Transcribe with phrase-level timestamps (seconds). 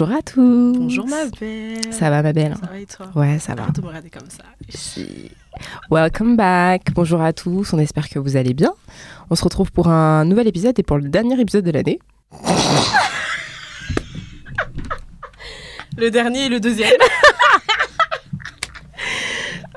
[0.00, 0.72] Bonjour à tous.
[0.78, 1.92] Bonjour ma belle.
[1.92, 3.06] Ça va ma belle Ça va et toi?
[3.16, 3.62] Ouais, ça va.
[3.64, 4.44] Arrête de me regarder comme ça.
[5.90, 6.82] Welcome back.
[6.94, 7.72] Bonjour à tous.
[7.72, 8.72] On espère que vous allez bien.
[9.28, 11.98] On se retrouve pour un nouvel épisode et pour le dernier épisode de l'année.
[15.96, 16.92] Le dernier et le deuxième.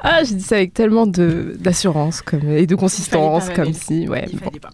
[0.03, 4.07] Ah, je dis ça avec tellement de d'assurance comme et de consistance, pas, comme si.
[4.07, 4.25] Ouais.
[4.31, 4.45] Il bon.
[4.45, 4.71] fallait pas.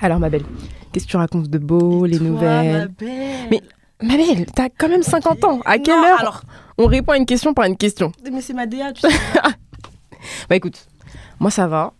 [0.00, 0.44] Alors ma belle,
[0.92, 2.78] qu'est-ce que tu racontes de beau, Et les toi, nouvelles?
[2.78, 3.48] ma belle?
[3.50, 3.62] Mais-
[4.02, 5.60] Ma belle, t'as quand même 50 ans.
[5.64, 6.42] À quelle Non, heure alors
[6.78, 9.08] on répond à une question par une question Mais c'est ma DA, tu sais.
[10.48, 10.86] Bah écoute,
[11.38, 11.92] moi ça va.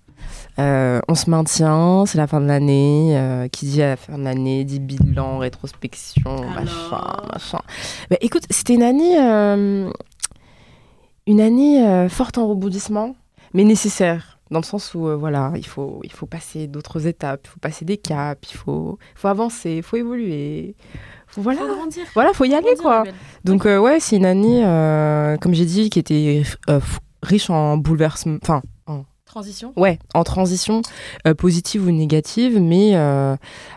[0.59, 3.17] Euh, on se maintient, c'est la fin de l'année.
[3.17, 7.61] euh, qui dit à la fin de l'année dit bilan, rétrospection, machin, Alors machin.
[8.11, 9.91] Bah écoute, c'était une année, euh,
[11.27, 13.17] une année forte en rebondissement,
[13.55, 14.39] mais nécessaire.
[14.51, 17.61] Dans le sens où, euh, voilà, il faut, il faut passer d'autres étapes, il faut
[17.61, 20.75] passer des caps, il faut, faut avancer, il faut évoluer.
[21.33, 22.03] Faut, voilà, Faut grandir.
[22.15, 23.05] voilà, faut y aller, Grandir, quoi.
[23.45, 26.81] Donc euh, ouais, c'est une année, euh, comme j'ai dit, qui était euh,
[27.23, 29.73] riche en bouleversements, enfin, en, Transition.
[29.77, 30.83] ouais, en transition
[31.29, 33.37] euh, positive ou négative, mais euh,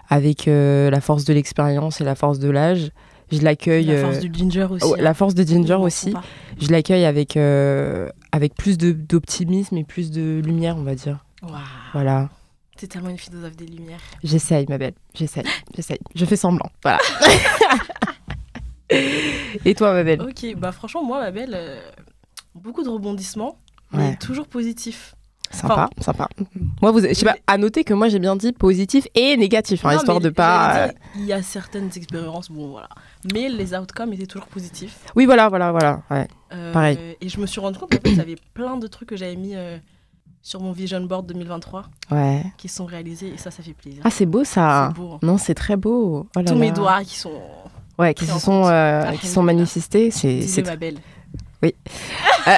[0.09, 2.89] avec la force de l'expérience et la force de l'âge,
[3.31, 3.85] je l'accueille.
[3.85, 4.85] La force du ginger aussi.
[4.87, 5.01] oh, hein.
[5.01, 6.13] la force de Ginger Ne m'en aussi,
[6.59, 11.23] je l'accueille avec avec plus d'optimisme et plus de lumière, on va dire.
[11.43, 11.53] Waouh.
[11.93, 12.29] Voilà,
[12.83, 14.01] T'es tellement une philosophe des lumières.
[14.25, 16.99] j'essaye, ma belle, j'essaye, j'essaye, je fais semblant, voilà.
[18.89, 21.79] et toi, ma belle Ok, bah franchement, moi, ma belle, euh,
[22.55, 23.57] beaucoup de rebondissements,
[23.93, 24.15] mais Ouais.
[24.17, 25.15] toujours positif.
[25.49, 26.27] Sympa, sympa.
[26.81, 29.85] Moi, vous, je sais pas, à noter que moi j'ai bien dit positif et négatif,
[29.85, 30.87] hein, Non, histoire de pas.
[30.87, 32.89] euh, Il y a certaines expériences, bon voilà.
[33.33, 34.97] Mais les outcomes étaient toujours positifs.
[35.15, 36.01] Oui, voilà, voilà, voilà.
[36.11, 36.27] Ouais.
[36.53, 37.15] Euh, Pareil.
[37.21, 39.55] Et je me suis rendu compte qu'en fait, j'avais plein de trucs que j'avais mis
[39.55, 39.77] euh,
[40.43, 42.43] sur mon vision board 2023 ouais.
[42.57, 44.01] qui sont réalisés et ça, ça fait plaisir.
[44.03, 44.91] Ah, c'est beau ça.
[44.95, 45.13] Beau.
[45.13, 45.19] hein.
[45.23, 46.27] Non, c'est très beau.
[46.35, 47.41] Oh là Tous mes doigts qui sont.
[47.97, 48.73] Ouais, qui se sont, euh, qui
[49.07, 49.33] Alhamdulillah.
[49.33, 50.11] sont manifestés.
[50.11, 50.97] C'est, c'est ma belle.
[51.63, 51.73] Oui.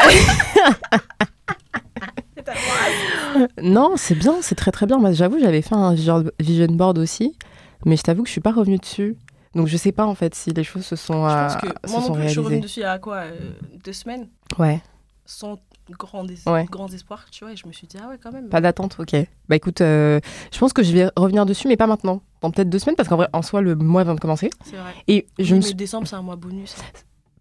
[3.61, 4.97] Non, c'est bien, c'est très très bien.
[4.97, 7.35] Moi, j'avoue, j'avais fait un vision board aussi,
[7.85, 9.17] mais je t'avoue que je suis pas revenue dessus.
[9.55, 11.67] Donc, je sais pas en fait si les choses se sont, Je euh, pense que
[11.89, 12.59] moi non plus, je suis revenue réalisées.
[12.61, 13.51] dessus il y a quoi euh,
[13.83, 14.27] Deux semaines?
[14.57, 14.81] Ouais,
[15.25, 15.57] sans
[15.93, 16.65] grand es- Ouais.
[16.69, 17.53] grands espoirs, tu vois.
[17.53, 18.49] Et je me suis dit, ah ouais, quand même.
[18.49, 19.15] pas d'attente, ok.
[19.49, 20.19] Bah écoute, euh,
[20.51, 22.21] je pense que je vais revenir dessus, mais pas maintenant.
[22.41, 24.49] Dans peut-être deux semaines, parce qu'en vrai, en soi, le mois vient de commencer.
[24.63, 24.93] C'est vrai.
[25.07, 26.75] Et je Oui, me mais décembre, c'est un mois bonus.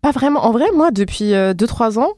[0.03, 0.45] Pas vraiment.
[0.45, 2.13] En vrai, moi, depuis 2-3 ans,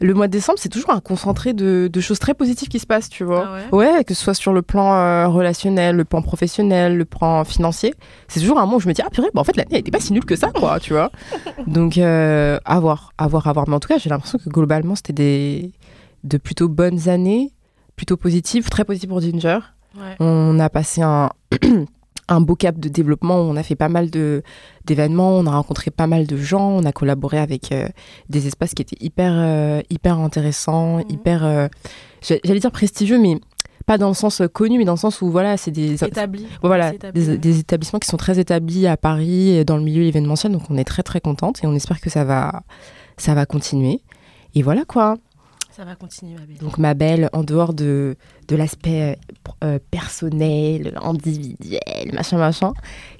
[0.00, 2.86] le mois de décembre, c'est toujours un concentré de, de choses très positives qui se
[2.86, 3.48] passent, tu vois.
[3.70, 7.44] Ah ouais que ce soit sur le plan euh, relationnel, le plan professionnel, le plan
[7.44, 7.94] financier.
[8.28, 9.80] C'est toujours un moment où je me dis, ah purée, bah, en fait, l'année, elle
[9.80, 11.10] était pas si nulle que ça, quoi, tu vois.
[11.66, 13.68] Donc, euh, à voir, à voir, à voir.
[13.68, 15.72] Mais en tout cas, j'ai l'impression que globalement, c'était des
[16.24, 17.52] de plutôt bonnes années,
[17.96, 19.58] plutôt positives, très positives pour Ginger.
[19.96, 20.16] Ouais.
[20.20, 21.30] On a passé un,
[22.28, 24.42] un beau cap de développement, on a fait pas mal de-
[24.84, 27.88] d'événements, on a rencontré pas mal de gens, on a collaboré avec euh,
[28.28, 31.04] des espaces qui étaient hyper, euh, hyper intéressants, Mhm.
[31.10, 31.68] hyper, euh,
[32.22, 33.38] j'a- j'allais dire prestigieux, mais
[33.86, 36.46] pas dans le sens connu, mais dans le sens où voilà, c'est des, Établi.
[36.62, 37.38] voilà, établi, des, ouais.
[37.38, 40.76] des établissements qui sont très établis à Paris, euh, dans le milieu événementiel, donc on
[40.76, 42.62] est très très contente et on espère que ça va,
[43.16, 44.00] ça va continuer.
[44.54, 45.16] Et voilà quoi.
[45.78, 46.56] Ça va continuer, ma belle.
[46.58, 48.16] Donc ma belle, en dehors de,
[48.48, 52.72] de l'aspect euh, euh, personnel, individuel, machin, machin,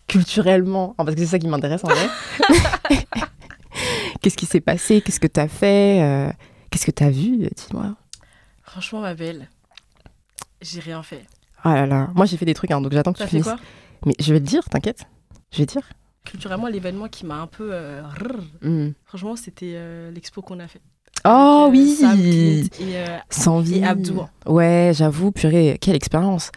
[0.09, 2.09] culturellement, hein, parce que c'est ça qui m'intéresse en vrai.
[4.21, 5.01] Qu'est-ce qui s'est passé?
[5.03, 6.03] Qu'est-ce que tu as fait?
[6.03, 6.33] Euh,
[6.71, 7.37] Qu'est-ce que tu as vu?
[7.39, 7.95] Dis-moi.
[8.65, 9.49] Franchement, ma belle,
[10.61, 11.25] j'ai rien fait.
[11.63, 13.45] Ah là là, moi j'ai fait des trucs, hein, donc j'attends que tu fait finisses.
[13.45, 13.57] quoi?
[14.05, 15.05] Mais je vais te dire, t'inquiète.
[15.53, 15.89] Je vais te dire.
[16.25, 17.71] Culturellement, l'événement qui m'a un peu.
[17.73, 18.91] euh, rrr, Hmm.
[19.05, 20.81] franchement, c'était euh, l'expo qu'on a fait.
[21.25, 22.65] Oh Avec, euh, oui Sam, et,
[22.97, 23.79] euh, Sans vie.
[23.79, 24.23] et Abdou.
[24.47, 26.51] Ouais, j'avoue, purée, quelle expérience.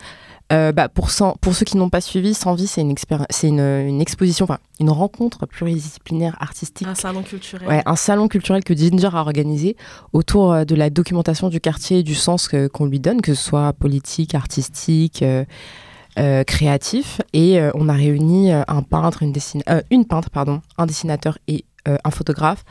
[0.53, 2.94] Euh, bah, pour, Sans- pour ceux qui n'ont pas suivi, Sans vie, c'est une,
[3.44, 6.88] une, une exposition, enfin une rencontre pluridisciplinaire artistique.
[6.88, 7.67] un salon culturel.
[7.67, 9.77] Ouais, un salon culturel que Ginger a organisé
[10.11, 13.72] autour de la documentation du quartier et du sens qu'on lui donne, que ce soit
[13.73, 15.46] politique, artistique, euh,
[16.19, 17.22] euh, créatif.
[17.31, 19.34] Et on a réuni un peintre, une,
[19.69, 22.63] euh, une peintre, pardon, un dessinateur et un photographe,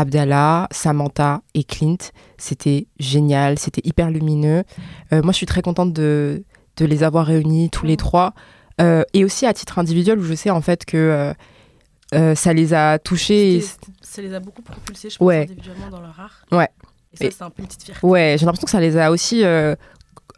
[0.00, 1.96] Abdallah, Samantha et Clint.
[2.38, 4.64] C'était génial, c'était hyper lumineux.
[5.12, 6.44] Euh, moi, je suis très contente de,
[6.76, 8.32] de les avoir réunis tous les trois.
[8.80, 11.32] Euh, et aussi à titre individuel, où je sais en fait que
[12.14, 13.56] euh, ça les a touchés.
[13.56, 13.64] et
[14.00, 15.42] Ça les a beaucoup propulsés, je pense, Ouais.
[15.42, 16.46] individuellement dans leur art.
[16.50, 16.68] Ouais.
[17.20, 18.06] Et ça, c'est un peu une petite fierté.
[18.06, 19.42] Ouais, j'ai l'impression que ça les a aussi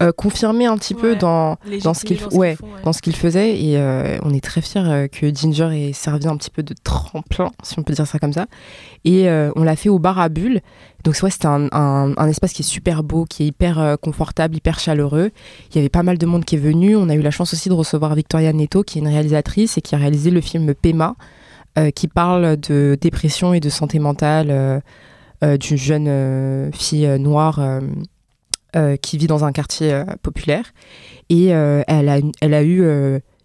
[0.02, 2.82] euh, confirmés un petit peu dans, dans ce dans ouais, font, ouais.
[2.82, 3.62] dans ce qu'ils faisaient.
[3.62, 6.74] Et euh, on est très fiers euh, que Ginger ait servi un petit peu de
[6.82, 8.46] tremplin, si on peut dire ça comme ça.
[9.04, 10.60] Et on l'a fait au bar à bulles.
[11.04, 14.56] Donc ouais, c'était un, un- un espace qui est super beau, qui est hyper confortable,
[14.56, 15.30] hyper chaleureux.
[15.70, 16.96] Il y avait pas mal de monde qui est venu.
[16.96, 19.82] On a eu la chance aussi de recevoir Victoria Neto, qui est une réalisatrice et
[19.82, 21.14] qui a réalisé le film Pema,
[21.94, 24.82] qui parle de dépression et de santé mentale
[25.42, 27.60] d'une jeune fille noire
[28.76, 30.72] euh, qui vit dans un quartier euh, populaire.
[31.28, 32.82] Et euh, elle, a, elle a eu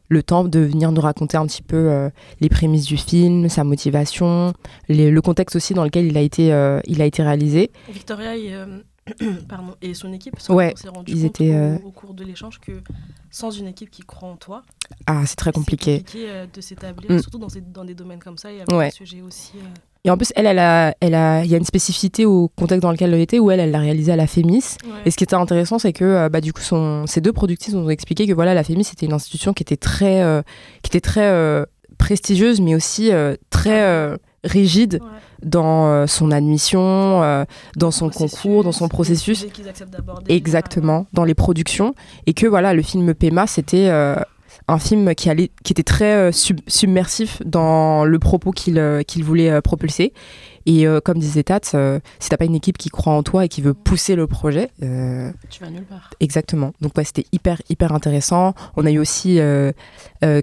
[0.10, 2.10] le temps de venir nous raconter un petit peu
[2.40, 4.54] les prémices du film, sa motivation,
[4.90, 6.46] les- le contexte aussi dans lequel il a été,
[6.86, 7.72] il a été réalisé.
[7.92, 8.54] Victoria et,
[9.48, 12.60] pardon, et son équipe, parce Ouais, rendu ils compte étaient, au, au cours de l'échange
[12.60, 12.82] que
[13.30, 14.64] sans une équipe qui croit en toi,
[15.06, 16.04] Ah, c'est très compliqué.
[16.08, 17.20] c'est compliqué de s'établir, Mm.
[17.22, 18.52] surtout dans, ces- dans des domaines comme ça.
[18.52, 18.88] Y avait Ouais.
[18.88, 19.54] un sujet aussi.
[20.06, 22.82] Et en plus, elle, elle a, elle a, il y a une spécificité au contexte
[22.84, 24.78] dans lequel elle était, où elle, elle l'a réalisé à la Fémis.
[24.86, 24.90] ouais.
[25.06, 27.74] Et ce qui était intéressant, c'est que euh, bah, du coup, son, ces deux productrices
[27.74, 30.42] nous ont expliqué que voilà, la Fémis c'était une institution qui était très, euh,
[30.84, 31.66] qui était très euh,
[31.98, 35.10] prestigieuse, mais aussi euh, très rigide Ouais.
[35.50, 37.44] dans son admission, euh,
[37.76, 39.46] dans son concours, dans son processus.
[40.30, 41.94] Exactement, dans les productions.
[42.28, 44.16] Et que voilà, le film Pema, c'était euh,
[44.70, 49.02] un film qui, allait, qui était très euh, sub- submersif dans le propos qu'il euh,
[49.22, 50.14] voulait euh, propulser.
[50.66, 53.62] Et comme disait Tat, si t'as pas une équipe qui croit en toi et qui
[53.62, 54.70] veut pousser le projet,
[55.50, 56.10] Tu vas nulle part.
[56.20, 56.74] exactement.
[56.82, 58.54] Donc ouais, c'était hyper, hyper intéressant.
[58.76, 59.40] On a eu aussi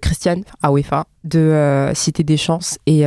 [0.00, 3.04] Christiane Awefa de euh, Cité des Chances et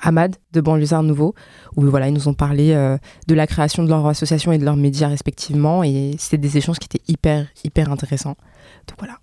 [0.00, 1.34] Ahmad de Banlieusard Nouveau,
[1.74, 4.64] où voilà, ils nous ont parlé euh, de la création de leur association et de
[4.64, 5.82] leurs médias respectivement.
[5.82, 8.36] Et c'était des échanges qui étaient hyper, hyper intéressants.
[8.86, 9.14] Donc voilà.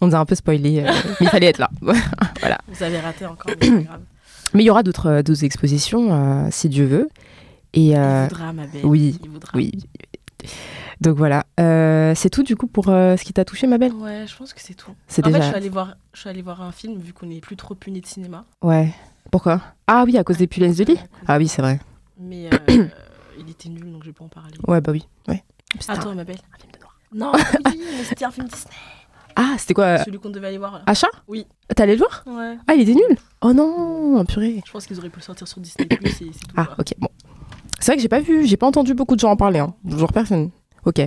[0.00, 1.70] On nous a un peu spoilé, euh, mais il fallait être là.
[1.80, 4.00] Vous avez raté encore, mais grave.
[4.54, 7.08] il y aura d'autres euh, d'autres expositions, euh, si Dieu veut.
[7.74, 8.84] Et euh, Il voudra, ma belle.
[8.86, 9.52] oui, Il voudra.
[9.54, 9.72] oui.
[11.00, 11.44] Donc voilà.
[11.58, 13.92] Euh, c'est tout du coup pour euh, ce qui t'a touché, ma belle?
[13.94, 14.92] Ouais, je pense que c'est tout.
[15.08, 17.26] C'est En fait, je suis, allée voir, je suis allée voir un film, vu qu'on
[17.26, 18.44] n'est plus trop puni de cinéma.
[18.62, 18.92] Ouais.
[19.30, 19.60] Pourquoi?
[19.86, 20.98] Ah oui, à cause des punaises de lit?
[21.26, 21.78] Ah oui, c'est vrai.
[22.18, 22.86] Mais euh,
[23.38, 24.54] il était nul, donc je vais pas en parler.
[24.66, 25.06] Ouais, bah oui.
[25.28, 25.42] Ouais.
[25.88, 26.36] Attends, ma belle.
[26.54, 26.96] un film de noir.
[27.14, 27.32] Non,
[27.66, 28.74] oui, mais c'était un film Disney.
[29.42, 30.82] Ah, c'était quoi Celui qu'on devait aller voir là.
[30.86, 31.08] Achat?
[31.26, 31.46] Oui.
[31.74, 32.22] T'allais le voir?
[32.26, 32.56] Ouais.
[32.66, 34.60] Ah, il était nul Oh non, purée.
[34.66, 36.54] Je pense qu'ils auraient pu le sortir sur Disney Plus et c'est tout.
[36.56, 36.74] Ah, quoi.
[36.80, 37.08] ok, bon.
[37.78, 39.60] C'est vrai que j'ai pas vu, j'ai pas entendu beaucoup de gens en parler.
[39.60, 39.72] Hein.
[39.86, 40.50] Genre personne.
[40.84, 41.00] Ok.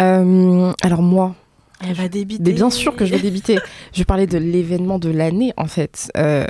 [0.00, 1.36] Euh, alors moi,
[1.80, 2.42] Elle va débiter.
[2.42, 3.58] Mais bien sûr que je vais débiter.
[3.92, 6.10] je vais parler de l'événement de l'année, en fait.
[6.16, 6.44] Euh,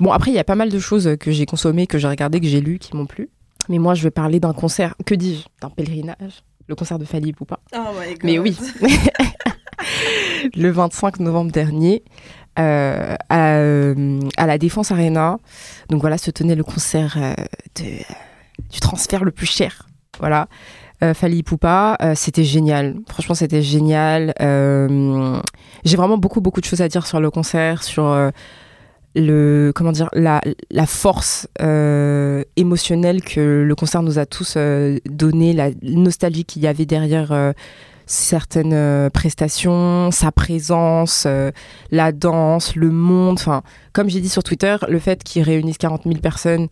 [0.00, 2.40] Bon, après, il y a pas mal de choses que j'ai consommées, que j'ai regardées,
[2.40, 3.28] que j'ai lues, qui m'ont plu.
[3.70, 5.44] Mais moi, je vais parler d'un concert, que dis-je?
[5.60, 6.42] D'un pèlerinage?
[6.68, 7.60] Le concert de Fali Poupa.
[7.74, 8.18] Oh my God.
[8.24, 8.56] Mais oui.
[10.56, 12.02] le 25 novembre dernier,
[12.58, 15.38] euh, à, euh, à la Défense Arena.
[15.90, 17.34] Donc voilà, se tenait le concert euh,
[17.76, 19.88] du transfert le plus cher.
[20.18, 20.48] Voilà.
[21.14, 22.96] Fali Poupa, c'était génial.
[23.08, 24.34] Franchement, c'était génial.
[25.84, 28.32] J'ai vraiment beaucoup, beaucoup de choses à dire sur le concert, sur
[29.14, 30.40] le, comment dire, la,
[30.72, 31.46] la force
[32.56, 34.58] émotionnelle que le concert nous a tous
[35.06, 37.54] donné, la nostalgie qu'il y avait derrière
[38.08, 41.52] certaines euh, prestations, sa présence, euh,
[41.90, 43.36] la danse, le monde.
[43.38, 43.62] Enfin,
[43.92, 46.68] comme j'ai dit sur Twitter, le fait qu'ils réunissent 40 000 personnes,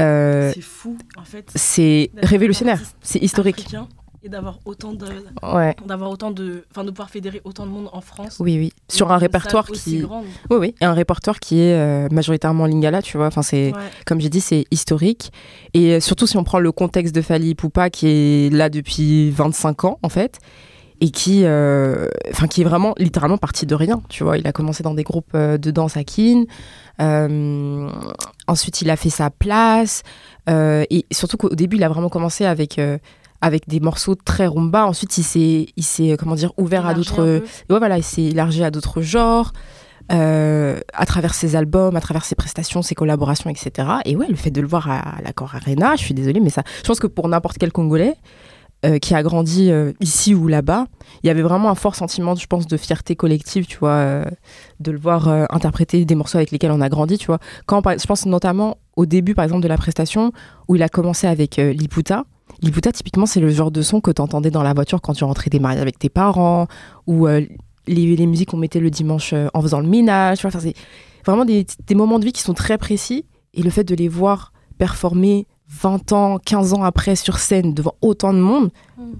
[0.00, 1.50] euh, C'est fou, en fait.
[1.54, 3.58] c'est révolutionnaire, c'est historique.
[3.58, 3.88] africain
[4.22, 5.06] Et d'avoir autant de.
[5.42, 6.64] Ouais, D'avoir autant de.
[6.72, 8.36] Enfin, de pouvoir fédérer autant de monde en France.
[8.40, 8.72] oui, oui.
[8.88, 10.24] Sur un répertoire qui, grande.
[10.50, 13.26] oui, oui, et un répertoire qui est euh, majoritairement lingala, tu vois.
[13.26, 13.80] Enfin, c'est Ouais.
[14.06, 15.30] comme j'ai dit, c'est historique.
[15.74, 19.30] Et euh, surtout si on prend le contexte de Fali Poupa, qui est là depuis
[19.30, 20.38] 25 ans, en fait,
[21.00, 24.02] et qui, euh, enfin, qui est vraiment littéralement parti de rien.
[24.08, 26.02] Tu vois, il a commencé dans des groupes de danse à.
[27.00, 27.88] Euh,
[28.48, 30.02] ensuite, il a fait sa place.
[30.50, 32.80] Euh, et surtout qu'au début, il a vraiment commencé avec.
[33.40, 34.86] Avec des morceaux très rumba.
[34.86, 38.24] Ensuite, il s'est, il s'est, comment dire, ouvert à Élargi d'autres, ouais, voilà, il s'est
[38.24, 39.52] élargi à d'autres genres,
[40.10, 43.88] euh, à travers ses albums, à travers ses prestations, ses collaborations, etc.
[44.06, 46.62] Et ouais, le fait de le voir à, l'Accor Arena, je suis désolée, mais ça,
[46.78, 48.14] je pense que pour n'importe quel Congolais
[48.86, 50.86] euh, qui a grandi euh, ici ou là-bas,
[51.22, 54.22] il y avait vraiment un fort sentiment, je pense, de fierté collective, tu vois,
[54.80, 57.38] de le voir interpréter des morceaux avec lesquels on a grandi, tu vois.
[57.66, 60.32] Quand, je pense notamment au début, par exemple, de la prestation,
[60.68, 62.24] où il a commencé avec Liputa.
[62.62, 65.24] Liputa, typiquement, c'est le genre de son que tu entendais dans la voiture quand tu
[65.24, 66.66] rentrais des mariages avec tes parents,
[67.06, 67.44] ou euh,
[67.86, 70.44] les, les musiques qu'on mettait le dimanche euh, en faisant le ménage.
[70.44, 70.74] Enfin, c'est
[71.24, 73.24] vraiment des, des moments de vie qui sont très précis.
[73.54, 77.94] Et le fait de les voir performer 20 ans, 15 ans après sur scène devant
[78.00, 79.12] autant de monde, Mm.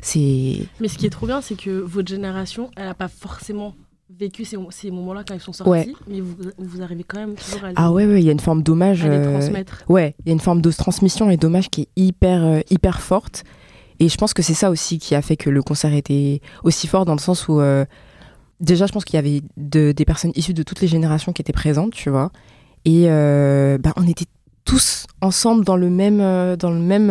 [0.00, 0.66] c'est.
[0.80, 3.74] Mais ce qui est trop bien, c'est que votre génération, elle n'a pas forcément
[4.18, 5.88] vécu ces, ces moments-là quand ils sont sortis, Ouais.
[6.08, 8.32] mais vous, vous arrivez quand même toujours à les, Ah ouais, ouais, il y a
[8.32, 9.04] une forme d'hommage.
[9.04, 9.84] à les euh, transmettre.
[9.88, 13.00] Ouais, il y a une forme de transmission et d'hommage qui est hyper, euh, hyper
[13.00, 13.44] forte.
[14.00, 16.86] Et je pense que c'est ça aussi qui a fait que le concert était aussi
[16.88, 17.84] fort dans le sens où, euh,
[18.60, 21.42] déjà, je pense qu'il y avait de- des personnes issues de toutes les générations qui
[21.42, 22.30] étaient présentes, tu vois.
[22.84, 24.26] Et euh, bah, on était
[24.64, 26.18] tous ensemble dans le même,
[26.56, 27.08] dans le même,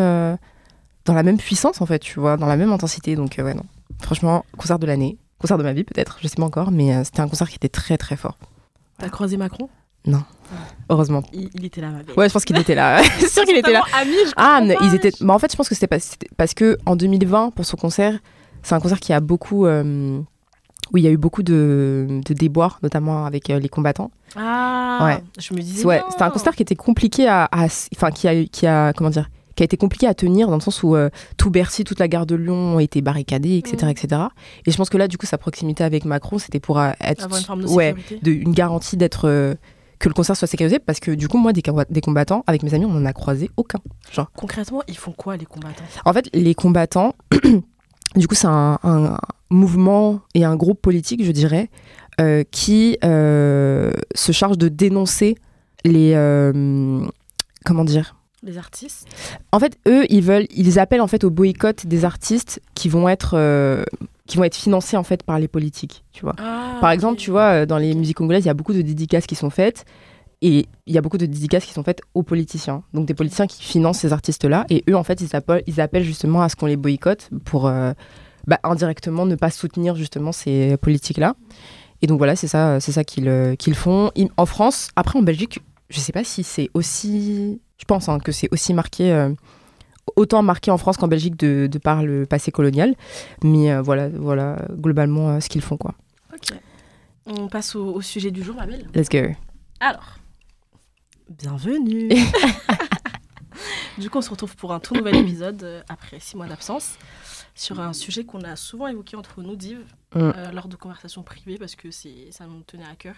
[1.06, 3.16] dans la même puissance en fait, tu vois, dans la même intensité.
[3.16, 3.64] Donc ouais, non.
[4.02, 7.04] Franchement, concert de l'année, concert de ma vie peut-être, je sais pas encore, mais euh,
[7.04, 8.38] c'était un concert qui était très très fort.
[8.98, 9.68] T'as croisé Macron?
[10.06, 10.24] Non.
[10.90, 11.22] Heureusement.
[11.34, 12.00] Il, il était là, ma.
[12.16, 13.02] Ouais, je pense qu'il était là.
[13.20, 13.84] c'est sûr qu'il était là.
[14.00, 15.10] Amis, je Ah, pas, ils étaient.
[15.12, 15.22] wesh.
[15.22, 18.18] bah, en fait, je pense que c'était c'était parce que en 2020, pour son concert,
[18.64, 19.66] c'est un concert qui a beaucoup.
[19.66, 20.20] euh,
[20.94, 24.12] où il y a eu beaucoup de, de déboires, notamment avec euh, les combattants.
[24.36, 25.24] Ah, Ouais.
[25.40, 25.86] je me disais.
[25.86, 29.10] Ouais, c'était un concert qui était compliqué à, à- enfin qui a, qui a, comment
[29.10, 32.00] dire, qui a été compliqué à tenir dans le sens où euh, tout Bercy, toute
[32.00, 33.90] la gare de Lyon ont été barricadés, etc., Mhm.
[33.90, 34.22] etc.
[34.66, 37.24] Et je pense que là, du coup, sa proximité avec Macron, c'était pour euh, être,
[37.26, 39.56] Avoir une forme de ouais, de, une garantie d'être euh,
[40.00, 42.64] que le concert soit sécurisé, parce que du coup, moi, des, comba- des combattants, avec
[42.64, 43.80] mes amis, on en a croisé aucun.
[44.36, 45.84] Concrètement, ils font quoi, les combattants?
[46.06, 47.14] En fait, les combattants,
[48.16, 49.18] du coup, c'est un, un
[49.50, 51.70] mouvement et un groupe politique, je dirais,
[52.20, 55.36] euh, qui se charge de dénoncer
[55.84, 56.14] les.
[57.66, 59.08] comment dire Les artistes
[59.52, 63.08] En fait, eux, ils veulent, ils appellent en fait au boycott des artistes qui vont
[63.08, 63.84] être, euh,
[64.28, 66.36] qui vont être financés en fait par les politiques, tu vois.
[66.40, 68.82] Ah, Par exemple, tu vois, euh, dans les musiques congolaises, il y a beaucoup de
[68.82, 69.86] dédicaces qui sont faites.
[70.44, 72.82] Et il y a beaucoup de dédicaces qui sont faites aux politiciens.
[72.96, 74.66] Donc des politiciens qui financent ces artistes-là.
[74.72, 77.68] Et eux, en fait, ils appellent, ils appellent justement à ce qu'on les boycotte pour
[77.68, 77.94] euh,
[78.48, 81.36] bah, indirectement ne pas soutenir justement ces politiques-là.
[82.02, 84.10] Et donc voilà, c'est ça, c'est ça qu'ils qu'ils font.
[84.16, 85.60] Ils- en France, après en Belgique,
[85.92, 87.62] je sais pas si c'est aussi...
[87.82, 89.12] Je pense hein, que c'est aussi marqué...
[89.12, 89.34] euh,
[90.16, 92.96] autant marqué en France qu'en Belgique de, de par le passé colonial.
[93.44, 95.96] Mais euh, voilà, voilà globalement euh, ce qu'ils font, quoi.
[96.34, 96.54] Ok.
[97.26, 98.88] On passe au, au sujet du jour, ma belle.
[98.94, 99.20] Let's go.
[99.80, 100.18] Alors,
[101.30, 102.10] bienvenue.
[103.98, 106.98] du coup, on se retrouve pour un tout nouvel épisode euh, après six mois d'absence
[107.56, 109.80] sur un sujet qu'on a souvent évoqué entre nous, Div,
[110.14, 110.20] Mm.
[110.36, 113.16] euh, lors de conversations privées parce que c'est ça nous tenait à cœur.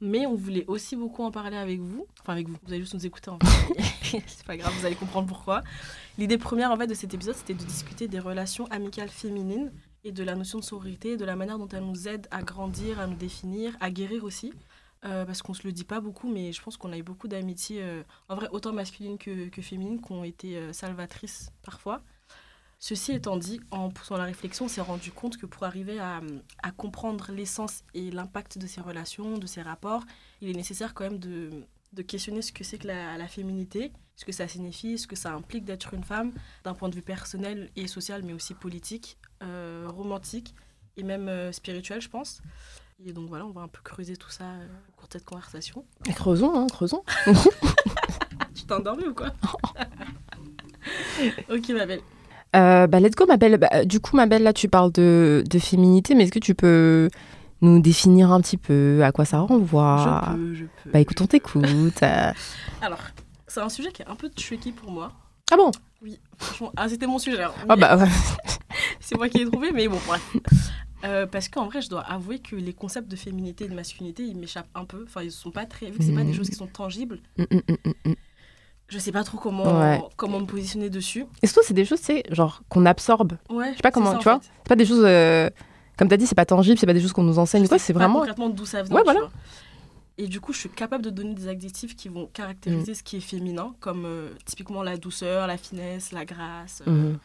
[0.00, 2.06] Mais on voulait aussi beaucoup en parler avec vous.
[2.20, 2.56] Enfin, avec vous.
[2.62, 4.22] Vous allez juste nous écouter en fait.
[4.26, 5.62] c'est pas grave, vous allez comprendre pourquoi.
[6.18, 9.72] L'idée première en fait de cet épisode, c'était de discuter des relations amicales féminines
[10.04, 13.00] et de la notion de sororité, de la manière dont elles nous aident à grandir,
[13.00, 14.52] à nous définir, à guérir aussi.
[15.04, 17.28] Euh, parce qu'on se le dit pas beaucoup, mais je pense qu'on a eu beaucoup
[17.28, 22.02] d'amitiés, euh, en vrai, autant masculines que, que féminines, qui ont été euh, salvatrices parfois.
[22.80, 26.20] Ceci étant dit, en poussant la réflexion, on s'est rendu compte que pour arriver à,
[26.62, 30.04] à comprendre l'essence et l'impact de ces relations, de ces rapports,
[30.40, 31.50] il est nécessaire quand même de,
[31.92, 35.16] de questionner ce que c'est que la, la féminité, ce que ça signifie, ce que
[35.16, 36.32] ça implique d'être une femme,
[36.62, 40.54] d'un point de vue personnel et social, mais aussi politique, euh, romantique
[40.96, 42.40] et même euh, spirituel, je pense.
[43.04, 45.24] Et donc voilà, on va un peu creuser tout ça euh, au cours de cette
[45.24, 45.84] conversation.
[46.14, 47.04] Creusons, hein, creusons.
[48.54, 49.32] Tu t'es endormie ou quoi?
[51.50, 52.00] Ok, ma belle.
[52.56, 53.58] Euh, bah, let's go, ma belle.
[53.58, 56.54] Bah, du coup, ma belle, là, tu parles de, de féminité, mais est-ce que tu
[56.54, 57.08] peux
[57.60, 60.30] nous définir un petit peu à quoi ça renvoie?
[60.30, 60.90] Je peux, je peux.
[60.90, 62.02] Bah, écoute, on t'écoute.
[62.82, 63.00] Alors,
[63.46, 65.12] c'est un sujet qui est un peu tricky pour moi.
[65.50, 65.70] Ah bon?
[66.02, 67.42] Oui, franchement, ah, c'était mon sujet.
[67.68, 68.06] Ah bah, ouais.
[69.00, 70.22] C'est moi qui l'ai trouvé, mais bon, bref.
[71.04, 74.22] Euh, parce qu'en vrai, je dois avouer que les concepts de féminité et de masculinité,
[74.24, 75.04] ils m'échappent un peu.
[75.06, 75.90] Enfin, ils sont pas très.
[75.90, 76.34] Vu que c'est pas des Mhm.
[76.34, 78.14] choses qui sont tangibles, Mm, mm, mm, mm, mm.
[78.88, 80.02] Je sais pas trop comment, Ouais.
[80.16, 81.26] comment me positionner dessus.
[81.42, 84.12] Est-ce que c'est des choses, tu sais, genre, qu'on absorbe Ouais, Je sais pas comment,
[84.12, 84.40] ça, tu vois.
[84.42, 85.04] C'est pas des choses.
[85.04, 85.48] euh,
[85.96, 87.66] Comme t'as dit, c'est pas tangible, c'est pas des choses qu'on nous enseigne.
[87.68, 88.20] Quoi, c'est vraiment.
[88.20, 88.94] concrètement d'où ça vient.
[88.94, 89.20] Ouais, tu voilà.
[89.20, 89.30] vois.
[90.20, 93.16] Et du coup, je suis capable de donner des adjectifs qui vont caractériser ce qui
[93.16, 97.18] est féminin, comme euh, typiquement la douceur, la finesse, la grâce, euh, Mhm.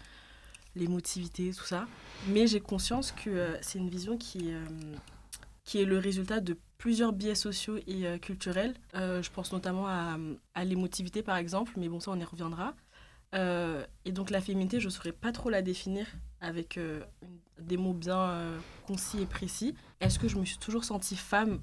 [0.75, 1.86] l'émotivité, tout ça.
[2.27, 4.51] Mais j'ai conscience que euh, c'est une vision qui,
[5.63, 8.74] qui est le résultat de plusieurs biais sociaux et euh, culturels.
[8.96, 10.17] Euh, je pense notamment à,
[10.55, 12.74] à l'émotivité, par exemple, mais bon, ça, on y reviendra.
[13.36, 16.05] Euh, et donc, la féminité, je ne saurais pas trop la définir
[16.41, 16.77] avec
[17.60, 19.74] des mots bien concis et précis.
[20.01, 21.60] Est-ce que je me suis toujours sentie femme?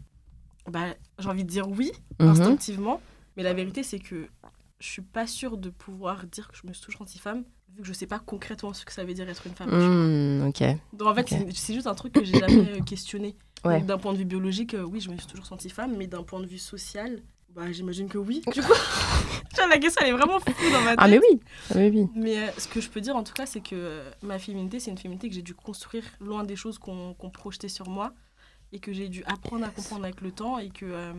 [0.68, 2.28] Bah, J'ai envie de dire oui, Mhm.
[2.30, 3.00] instinctivement.
[3.36, 4.26] Mais la vérité, c'est que
[4.80, 7.44] je suis pas sûre de pouvoir dire que je me suis toujours sentie femme,
[7.76, 9.70] vu que je sais pas concrètement ce que ça veut dire être une femme.
[9.70, 10.62] Mm, ok.
[10.94, 13.36] Donc en fait, c'est- juste un truc que j'ai jamais questionné.
[13.64, 13.80] Ouais.
[13.82, 16.22] D'un point de vue biologique, euh, oui, je me suis toujours sentie femme, mais d'un
[16.22, 17.20] point de vue social,
[17.54, 18.42] bah, j'imagine que oui.
[18.52, 18.72] Du coup,
[19.68, 20.98] la question, elle est vraiment fou dans ma tête.
[20.98, 21.40] Ah, mais oui
[21.70, 22.08] Ah, mais oui.
[22.14, 24.80] Mais euh, ce que je peux dire en tout cas, c'est que euh, ma féminité,
[24.80, 28.12] c'est une féminité que j'ai dû construire loin des choses qu'on qu'on projetait sur moi
[28.72, 31.12] et que j'ai dû apprendre à comprendre avec le temps et que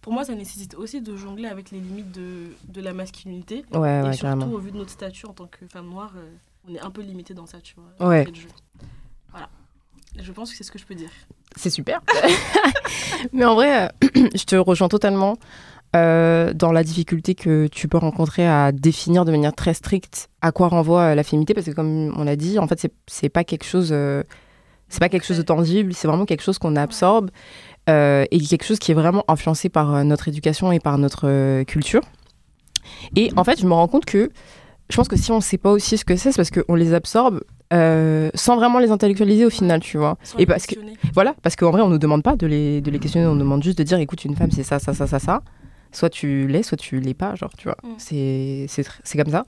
[0.00, 3.64] pour moi, ça nécessite aussi de jongler avec les limites de, de la masculinité.
[3.72, 4.46] Ouais, et ouais, surtout, carrément.
[4.46, 6.12] au vu de notre statut en tant que femme noire,
[6.68, 8.08] on est un peu limité dans ça, tu vois.
[8.08, 8.18] Ouais.
[8.18, 8.48] d'entrée de jeu.
[9.30, 9.48] Voilà.
[9.98, 11.10] Et je pense que c'est ce que je peux dire.
[11.56, 12.00] C'est super.
[13.32, 13.88] Mais en vrai, euh,
[14.34, 15.36] je te rejoins totalement
[15.96, 20.52] euh, dans la difficulté que tu peux rencontrer à définir de manière très stricte à
[20.52, 23.44] quoi renvoie euh, la féminité, parce que comme on l'a dit, en fait, c'est- pas
[23.44, 24.22] quelque chose, euh,
[24.88, 27.30] c'est pas quelque chose de tangible, c'est vraiment quelque chose qu'on absorbe
[27.88, 32.02] et quelque chose qui est vraiment influencé par notre éducation et par notre culture.
[33.16, 34.30] Et en fait, je me rends compte que
[34.90, 36.76] je pense que si on ne sait pas aussi ce que c'est, c'est parce qu'on
[36.76, 37.40] les absorbe
[37.72, 40.18] euh, sans vraiment les intellectualiser au final, tu vois.
[40.22, 40.74] Sans Et parce que
[41.14, 43.40] voilà, parce qu'en vrai, on nous demande pas de les, de les questionner, on nous
[43.40, 45.42] demande juste de dire, écoute, une femme, c'est ça, ça, ça, ça, ça.
[45.92, 47.76] Soit tu l'es, soit tu l'es pas, genre, tu vois.
[47.82, 47.94] Mm.
[47.98, 49.46] C'est comme ça.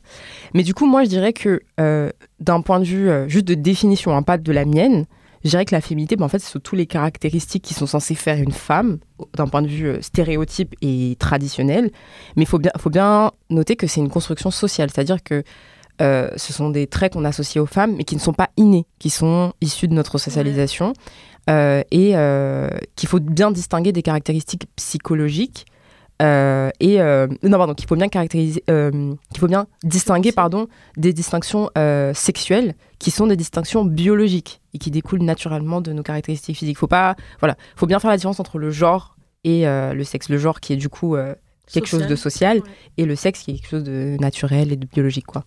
[0.54, 2.10] Mais du coup, moi, je dirais que euh,
[2.40, 5.06] d'un point de vue euh, juste de définition, hein, pas de la mienne,
[5.44, 8.14] je dirais que la féminité, ben, en fait, c'est toutes les caractéristiques qui sont censées
[8.14, 8.98] faire une femme,
[9.34, 11.90] d'un point de vue stéréotype et traditionnel.
[12.36, 15.42] Mais il faut bien, faut bien noter que c'est une construction sociale, c'est-à-dire que
[16.02, 18.86] euh, ce sont des traits qu'on associe aux femmes, mais qui ne sont pas innés,
[18.98, 20.94] qui sont issus de notre socialisation,
[21.48, 25.66] euh, et euh, qu'il faut bien distinguer des caractéristiques psychologiques.
[26.20, 26.98] et
[27.42, 31.68] non pardon qu'il faut bien caractériser qu'il faut bien distinguer pardon des distinctions
[32.14, 36.78] sexuelles qui sont des distinctions biologiques et qui découlent naturellement de nos caractéristiques physiques.
[36.78, 40.28] Faut pas voilà faut bien faire la différence entre le genre et le sexe.
[40.28, 41.16] Le genre qui est du coup
[41.72, 42.62] quelque chose de social Ouais.
[42.98, 45.44] et le sexe qui est quelque chose de naturel et de biologique quoi.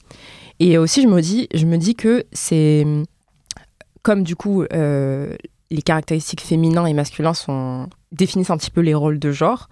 [0.60, 2.86] Et aussi je me dis je me dis que c'est
[4.01, 5.36] comme du coup euh,
[5.72, 9.67] les caractéristiques féminins et masculins sont définissent un petit peu les rôles de genre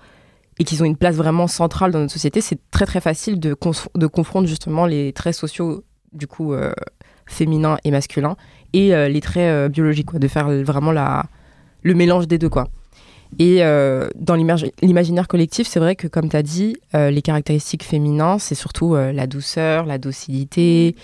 [0.60, 3.56] et qu'ils ont une place vraiment centrale dans notre société, c'est très très facile de,
[3.96, 6.74] de confondre justement les traits sociaux du coup euh,
[7.26, 8.36] féminins et masculins
[8.74, 11.26] et euh, les traits biologiques quoi, de faire vraiment la
[11.82, 12.68] le mélange des deux quoi.
[13.40, 17.22] Et euh, dans l'imag- l'imaginaire collectif, c'est vrai que, comme tu as dit, euh, les
[17.22, 20.96] caractéristiques féminins, c'est surtout euh, la douceur, la docilité,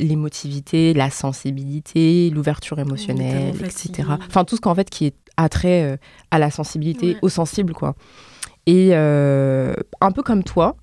[0.00, 4.08] l'émotivité, la sensibilité, l'ouverture émotionnelle, etc.
[4.28, 5.98] Enfin, tout ce qu'en fait qui est attrait
[6.30, 7.16] à la sensibilité, Ouais.
[7.22, 7.94] au sensible, quoi.
[8.66, 10.76] Et un peu comme toi,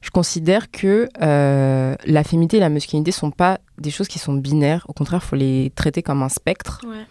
[0.00, 4.84] je considère que la féminité et la masculinité sont pas des choses qui sont binaires.
[4.88, 6.80] Au contraire, il faut les traiter comme un spectre.
[6.86, 7.04] Ouais.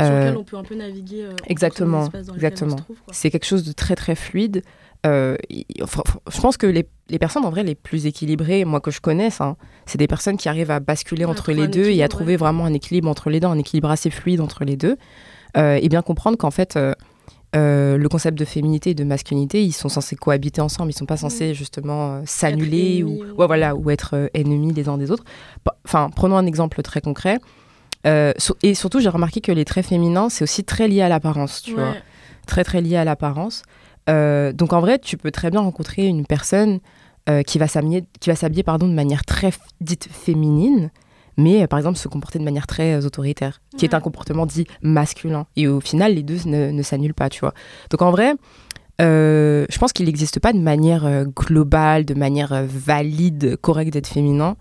[0.00, 1.24] Sur Euh, lequel on peut un peu naviguer.
[1.24, 2.76] euh, exactement, dans exactement.
[3.12, 4.62] c'est quelque chose de très très fluide.
[5.04, 9.00] Euh, je pense que les, les personnes en vrai les plus équilibrées, moi que je
[9.00, 12.08] connaisse, hein, c'est des personnes qui arrivent à basculer à entre les deux et à
[12.08, 12.36] trouver ouais.
[12.36, 14.96] vraiment un équilibre entre les deux, un équilibre assez fluide entre les deux.
[15.56, 19.72] Euh, et bien comprendre qu'en fait, euh, le concept de féminité et de masculinité, ils
[19.72, 24.30] sont censés cohabiter ensemble, ils sont pas censés justement s'annuler ou, ouais, voilà, ou être
[24.34, 25.24] ennemis les uns des autres.
[25.84, 27.38] Enfin, prenons un exemple très concret.
[28.06, 31.62] Euh, et surtout, j'ai remarqué que les traits féminins, c'est aussi très lié à l'apparence,
[31.62, 31.82] tu Ouais.
[31.82, 31.94] vois
[32.46, 33.62] très très lié à l'apparence.
[34.10, 36.80] Euh, donc en vrai, tu peux très bien rencontrer une personne
[37.28, 40.90] euh, qui va s'habiller, de manière très dite féminine,
[41.36, 44.66] mais euh, par exemple se comporter de manière très autoritaire, qui est un comportement dit
[44.82, 45.46] masculin.
[45.54, 47.54] Et au final, les deux ne, ne s'annulent pas, tu vois.
[47.90, 48.34] Donc en vrai.
[49.00, 53.92] euh, je pense qu'il n'existe pas de manière euh, globale, de manière euh, valide, correcte
[53.92, 54.56] d'être féminin.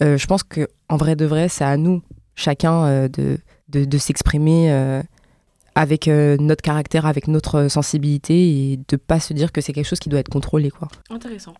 [0.00, 2.02] Je pense que en vrai de vrai, c'est à nous,
[2.36, 5.02] chacun, euh, de, de, de s'exprimer euh,
[5.74, 8.34] avec euh, notre caractère, avec notre sensibilité
[8.72, 10.70] et de pas se dire que c'est quelque chose qui doit être contrôlé.
[10.70, 10.88] Quoi.
[11.10, 11.54] Intéressant.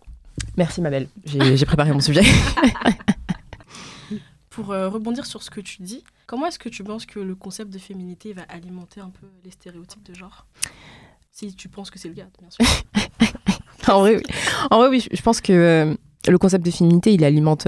[0.57, 2.23] Merci ma belle, j'ai préparé mon sujet.
[4.51, 7.35] Pour euh, rebondir sur ce que tu dis, comment est-ce que tu penses que le
[7.35, 10.47] concept de féminité va alimenter un peu les stéréotypes de genre?
[11.33, 12.65] Si tu penses que c'est le cas, bien sûr.
[13.93, 14.23] en, vrai, oui.
[14.71, 15.95] en vrai, oui, je- pense que euh,
[16.29, 17.67] le concept de féminité, il alimente,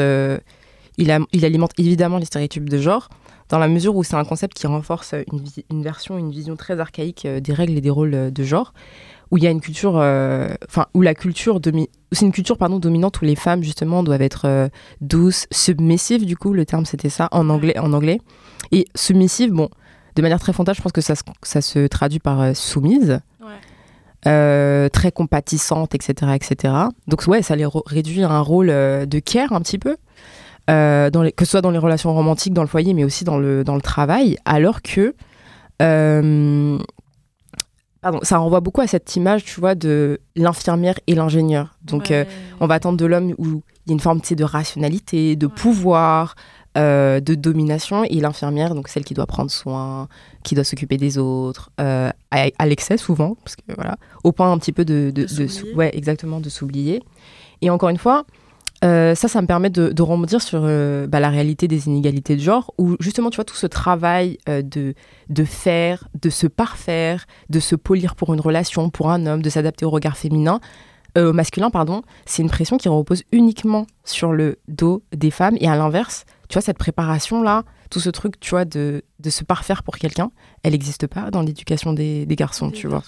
[0.98, 3.08] il, a- il alimente évidemment les stéréotypes de genre,
[3.48, 5.14] dans la mesure où c'est un concept qui renforce
[5.70, 8.72] une, version, une vision très archaïque euh, des règles et des rôles euh, de genre,
[9.30, 11.60] où il y a une culture, euh, enfin, où la culture
[12.12, 14.68] c'est une culture pardon dominante où les femmes justement doivent être euh,
[15.00, 18.20] douces, submissives du coup, le terme c'était ça en anglais, en anglais,
[18.72, 19.68] et submissive, bon,
[20.16, 23.20] de manière très frontale, je pense que ça, se- ça se traduit par euh, soumise
[24.26, 26.74] euh, très compatissante, etc., etc.
[27.06, 29.96] Donc ouais, ça les réduit à un rôle euh, de care un petit peu,
[30.70, 33.24] euh, dans les, que ce soit dans les relations romantiques, dans le foyer, mais aussi
[33.24, 35.14] dans le, dans le travail, alors que
[35.82, 36.78] euh,
[38.00, 41.76] pardon, ça renvoie beaucoup à cette image, tu vois, de l'infirmière et l'ingénieur.
[41.82, 42.24] Donc euh,
[42.60, 45.52] on va attendre de l'homme où il y a une forme de rationalité, de Ouais.
[45.54, 46.34] pouvoir,
[46.76, 50.08] euh, de domination, et l'infirmière, donc celle qui doit prendre soin,
[50.42, 54.50] qui doit s'occuper des autres, euh, à, à l'excès souvent, parce que voilà, au point
[54.52, 57.02] un petit peu de, de, De ouais, exactement, de s'oublier.
[57.62, 58.24] Et encore une fois,
[58.84, 62.36] euh, ça, ça me permet de, de rebondir sur euh, bah, la réalité des inégalités
[62.36, 64.94] de genre, où justement, tu vois, tout ce travail euh, de,
[65.28, 69.50] de faire, de se parfaire, de se polir pour une relation, pour un homme, de
[69.50, 70.60] s'adapter au regard féminin,
[71.32, 75.56] masculin, pardon, c'est une pression qui repose uniquement sur le dos des femmes.
[75.60, 79.42] Et à l'inverse, tu vois, cette préparation-là, tout ce truc, tu vois, de, de se
[79.42, 80.30] parfaire pour quelqu'un,
[80.62, 83.02] elle n'existe pas dans l'éducation des, des garçons, Des tu vois.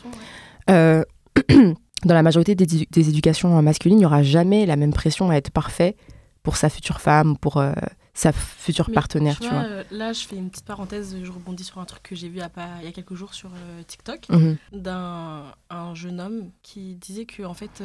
[0.71, 1.05] ouais.
[2.05, 5.35] Dans la majorité des, des éducations masculines, il n'y aura jamais la même pression à
[5.37, 5.97] être parfait
[6.43, 7.73] pour sa future femme, pour euh,
[8.15, 9.59] sa future Mais partenaire, tu vois.
[9.65, 12.37] euh, là, je fais une petite parenthèse, je rebondis sur un truc que j'ai vu
[12.37, 14.29] il y a pas- il y a quelques jours sur euh, TikTok.
[14.29, 14.57] Mhm.
[14.73, 17.83] d'un un jeune homme qui disait que en fait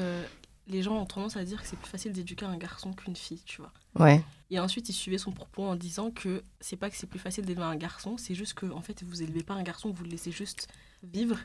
[0.68, 3.42] les gens ont tendance à dire que c'est plus facile d'éduquer un garçon qu'une fille,
[3.46, 3.72] tu vois.
[4.00, 4.24] Ouais.
[4.50, 7.46] Et ensuite, il suivait son propos en disant que c'est pas que c'est plus facile
[7.46, 10.10] d'élever un garçon, c'est juste que en fait, vous élevez pas un garçon, vous le
[10.12, 10.68] laissez juste
[11.04, 11.38] vivre.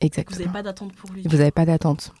[0.00, 0.36] Exactement.
[0.36, 1.22] Vous n'avez pas d'attente pour lui.
[1.24, 2.12] Vous n'avez pas d'attente.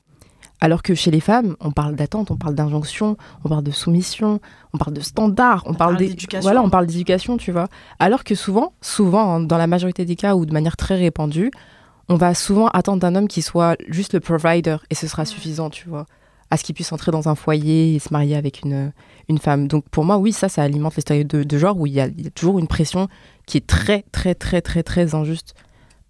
[0.60, 4.40] Alors que chez les femmes, on parle d'attente, on parle d'injonction, on parle de soumission,
[4.72, 6.42] on parle de standard, on, parle, d'éducation.
[6.42, 7.68] Voilà, on parle d'éducation, tu vois.
[8.00, 11.52] Alors que souvent, souvent, hein, dans la majorité des cas ou de manière très répandue,
[12.08, 15.70] on va souvent attendre d'un homme qui soit juste le provider et ce sera suffisant,
[15.70, 16.06] tu vois,
[16.50, 18.92] à ce qu'il puisse entrer dans un foyer et se marier avec une,
[19.28, 19.68] une femme.
[19.68, 22.00] Donc pour moi, oui, ça, ça alimente les stéréotypes de, de, genre où il y,
[22.00, 23.06] a, il y, a, toujours une pression
[23.46, 25.54] qui est très, très, très, très, très injuste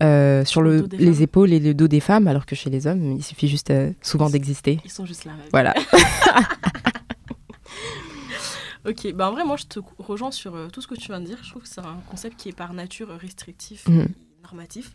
[0.02, 2.86] euh, sur le, le les épaules et le dos des femmes, alors que chez les
[2.86, 4.78] hommes, il suffit juste euh, souvent d'exister.
[4.84, 5.32] Ils sont juste là.
[5.32, 5.46] Même.
[5.50, 5.74] Voilà.
[8.88, 11.20] ok, bah en vrai, moi, je te rejoins sur euh, tout ce que tu viens
[11.20, 11.38] de dire.
[11.42, 14.00] Je trouve que c'est un concept qui est par nature restrictif mmh.
[14.00, 14.94] et normatif.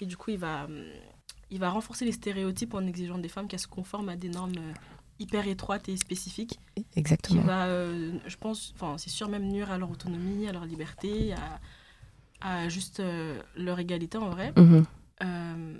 [0.00, 0.68] Et du coup, il va,
[1.50, 4.52] il va renforcer les stéréotypes en exigeant des femmes qu'elles se conforment à des normes
[5.18, 6.60] hyper étroites et spécifiques.
[6.94, 7.40] Exactement.
[7.40, 11.32] Qui va, je pense, enfin, c'est sûr, même nuire à leur autonomie, à leur liberté,
[11.32, 11.58] à,
[12.40, 14.52] à juste euh, leur égalité en vrai.
[14.56, 14.82] Mmh.
[15.22, 15.74] Euh...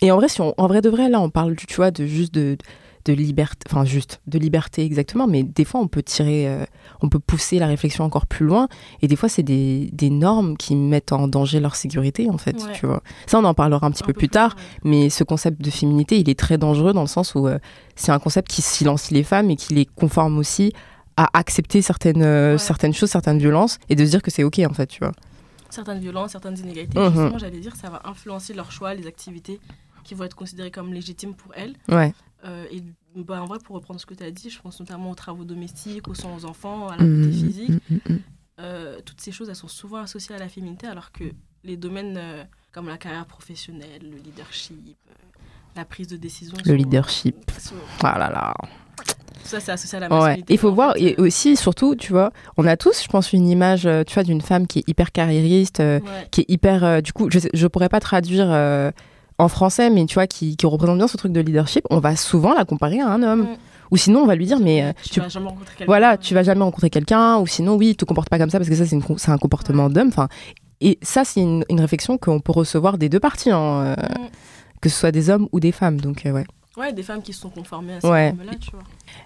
[0.00, 2.06] Et en vrai, si on, en vrai de vrai, là, on parle, tu vois, de
[2.06, 2.56] juste de,
[3.04, 6.64] de liberté, enfin juste de liberté exactement, mais des fois on peut tirer, euh,
[7.00, 8.68] on peut pousser la réflexion encore plus loin,
[9.02, 12.56] et des fois c'est des, des, normes qui mettent en danger leur sécurité en fait,
[12.62, 12.72] ouais.
[12.74, 13.02] tu vois.
[13.26, 14.90] Ça on en parlera un petit un peu, peu plus tard, tard, ouais.
[14.90, 17.58] mais ce concept de féminité, il est très dangereux dans le sens où euh,
[17.96, 20.72] c'est un concept qui silencie les femmes et qui les conforme aussi
[21.16, 22.58] à accepter certaines, euh, Ouais.
[22.58, 25.12] certaines choses, certaines violences, et de se dire que c'est ok en fait, tu vois.
[25.70, 27.06] Certaines violences, certaines inégalités, Mhm.
[27.06, 29.60] justement, j'allais dire, ça va influencer leur choix, les activités
[30.04, 31.74] qui vont être considérées comme légitimes pour elles.
[31.88, 32.14] Ouais.
[32.44, 32.82] Euh, et
[33.16, 35.44] bah, en vrai, pour reprendre ce que tu as dit, je pense notamment aux travaux
[35.44, 37.68] domestiques, aux soins aux enfants, à la Mmh, beauté physique.
[37.70, 38.18] mmh, mmh, mmh.
[38.60, 41.24] Euh, toutes ces choses, elles sont souvent associées à la féminité, alors que
[41.64, 44.96] les domaines euh, comme la carrière professionnelle, le leadership,
[45.76, 46.56] la prise de décision.
[46.58, 47.50] Le sont- leadership.
[47.58, 48.54] sont- Ah là là.
[49.44, 50.54] Ça, c'est associé à la Ouais, masculinité.
[50.54, 53.32] il faut voir, fait, et euh, aussi, surtout, tu vois, on a tous, je pense,
[53.32, 56.06] une image, euh, tu vois, d'une femme qui est hyper carriériste, euh, ouais.
[56.30, 58.90] qui est hyper, euh, du coup, je, je pourrais pas traduire euh,
[59.38, 62.16] en français, mais tu vois, qui, qui représente bien ce truc de leadership, on va
[62.16, 63.42] souvent la comparer à un homme.
[63.42, 63.56] Mm.
[63.90, 65.86] Ou sinon, on va lui dire, mais tu, tu- vas jamais rencontrer quelqu'un.
[65.90, 68.68] voilà, tu vas jamais rencontrer quelqu'un, ou sinon, oui, te comporte pas comme ça, parce
[68.68, 70.08] que ça, c'est c'est un comportement d'homme.
[70.08, 70.28] Enfin,
[70.82, 74.28] et ça, c'est une, une réflexion qu'on peut recevoir des deux parties, hein, Mm.
[74.82, 76.00] que ce soit des hommes ou des femmes.
[76.02, 76.44] Donc, ouais.
[76.76, 78.26] Ouais, des femmes qui se sont conformées à ces Ouais.
[78.32, 78.82] normes-là, tu vois.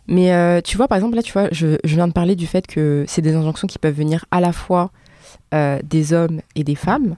[0.07, 2.47] Mais euh, tu vois, par exemple, là, tu vois, je, je viens de parler du
[2.47, 4.91] fait que c'est des injonctions qui peuvent venir à la fois
[5.55, 7.17] euh, des hommes et des femmes.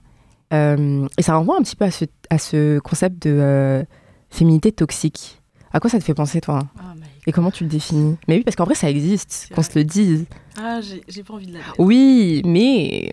[0.53, 3.85] Euh, et ça renvoie un petit peu à ce, à ce concept de
[4.31, 5.41] féminité toxique.
[5.73, 6.59] À quoi ça te fait penser, toi?
[6.59, 8.17] Hein Ah, my Et comment tu le définis?
[8.29, 10.27] Mais oui, parce qu'en vrai, ça existe, qu'on se le dise.
[10.57, 11.61] Ah, j'ai pas envie de la.
[11.79, 13.11] Oui, mais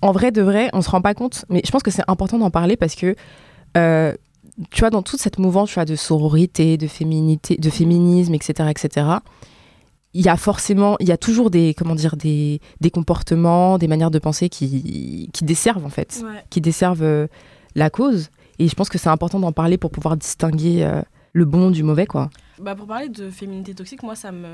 [0.00, 1.44] en vrai de vrai, on se rend pas compte.
[1.48, 3.14] Mais je pense que c'est important d'en parler parce que,
[4.70, 8.68] tu vois, dans toute cette mouvance tu vois, de sororité, de féminité, de féminisme, etc.,
[8.70, 9.06] etc.,
[10.14, 13.88] il y a forcément, il y a toujours des, comment dire, des, des comportements, des
[13.88, 16.44] manières de penser qui, qui desservent en fait, Ouais.
[16.50, 17.26] qui desservent euh,
[17.74, 18.28] la cause.
[18.58, 21.00] Et je pense que c'est important d'en parler pour pouvoir distinguer euh,
[21.32, 22.28] le bon du mauvais, quoi.
[22.60, 24.46] Bah pour parler de féminité toxique, moi ça me,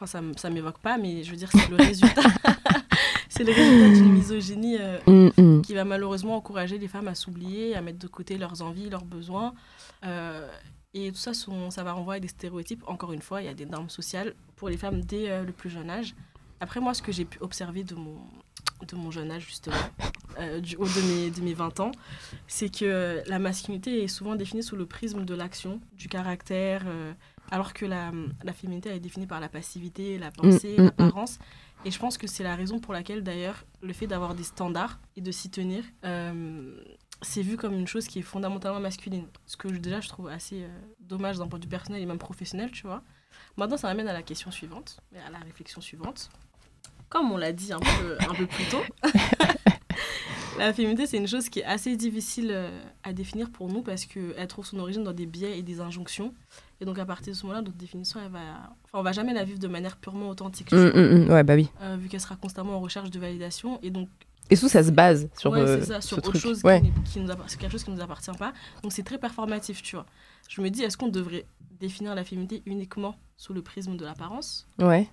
[0.00, 2.22] enfin ça m'évoque pas, mais je veux dire c'est le résultat,
[3.40, 5.62] c'est le résultat d'une misogynie euh, Hum, hum.
[5.62, 9.04] qui va malheureusement encourager les femmes à s'oublier, à mettre de côté leurs envies, leurs
[9.04, 9.54] besoins,
[10.04, 10.48] Euh,
[10.94, 12.82] et tout ça, ça va renvoyer à des stéréotypes.
[12.86, 15.52] Encore une fois, il y a des normes sociales pour les femmes dès euh, le
[15.52, 16.14] plus jeune âge.
[16.58, 18.16] Après moi, ce que j'ai pu observer de mon
[18.86, 19.76] de mon jeune âge justement,
[20.38, 21.92] euh, du haut de mes, de mes 20 ans,
[22.46, 27.12] c'est que la masculinité est souvent définie sous le prisme de l'action, du caractère, euh,
[27.50, 30.84] alors que la, la féminité elle est définie par la passivité, la pensée, mm, mm.
[30.84, 31.38] l'apparence.
[31.84, 34.98] Et je pense que c'est la raison pour laquelle d'ailleurs le fait d'avoir des standards
[35.16, 36.78] et de s'y tenir, euh,
[37.22, 39.26] c'est vu comme une chose qui est fondamentalement masculine.
[39.46, 40.68] Ce que déjà je trouve assez euh,
[41.00, 43.02] dommage d'un point de vue personnel et même professionnel, tu vois.
[43.56, 46.30] Maintenant ça m'amène à la question suivante, à la réflexion suivante.
[47.08, 48.82] Comme on l'a dit un peu, un peu plus tôt,
[50.58, 54.04] la féminité, c'est une chose qui est assez difficile euh, à définir pour nous parce
[54.04, 56.34] qu'elle trouve son origine dans des biais et des injonctions.
[56.80, 58.40] Et donc, à partir de ce moment-là, notre définition, elle va...
[58.84, 61.28] enfin, on va jamais la vivre de manière purement authentique, hum.
[61.30, 61.68] Ouais, bah oui.
[61.82, 63.78] euh, vu qu'elle sera constamment en recherche de validation.
[63.82, 64.08] Et donc,
[64.48, 66.42] Et sous, ça se base sur, ouais, euh, ça, sur ce autre truc.
[66.42, 66.80] chose Ouais.
[66.80, 68.52] qui, qui nous appart- c'est quelque chose qui ne nous appartient pas.
[68.82, 70.06] Donc, c'est très performatif, tu vois.
[70.48, 71.44] Je me dis, est-ce qu'on devrait
[71.78, 74.66] définir la féminité uniquement sous le prisme de l'apparence?
[74.78, 75.08] Ouais.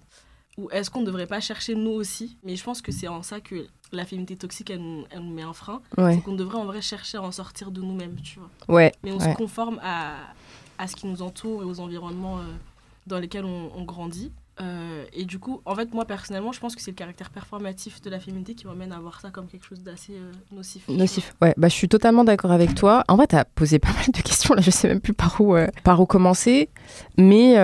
[0.57, 2.35] ou est-ce qu'on ne devrait pas chercher nous aussi?
[2.43, 5.31] Mais je pense que c'est en ça que la féminité toxique, elle nous, elle nous
[5.33, 5.81] met un frein.
[5.99, 6.15] Ouais.
[6.15, 8.49] C'est qu'on devrait en vrai chercher à en sortir de nous-mêmes, tu vois.
[8.67, 8.91] Ouais.
[9.03, 9.31] Mais on Ouais.
[9.33, 10.15] se conforme à,
[10.77, 12.43] à ce qui nous entoure et aux environnements euh,
[13.07, 14.31] dans lesquels on, grandit.
[14.59, 18.01] Euh, et du coup, en fait, moi personnellement, je pense que c'est le caractère performatif
[18.01, 20.87] de la féminité qui m'amène à voir ça comme quelque chose d'assez euh, nocif.
[20.87, 21.35] Nocif.
[21.41, 23.03] Ouais, bah, je suis totalement d'accord avec toi.
[23.07, 24.55] En vrai, tu as posé pas mal de questions.
[24.55, 26.69] Là, je sais même plus par où, par où commencer.
[27.17, 27.55] Mais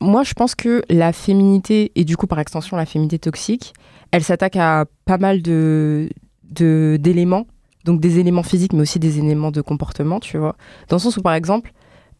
[0.00, 3.74] moi, je pense que la féminité, et du coup, par extension, la féminité toxique,
[4.12, 6.08] elle s'attaque à pas mal de-
[6.50, 7.46] d'éléments,
[7.84, 10.56] donc des éléments physiques, mais aussi des éléments de comportement, tu vois.
[10.88, 11.72] Dans le sens où, par exemple,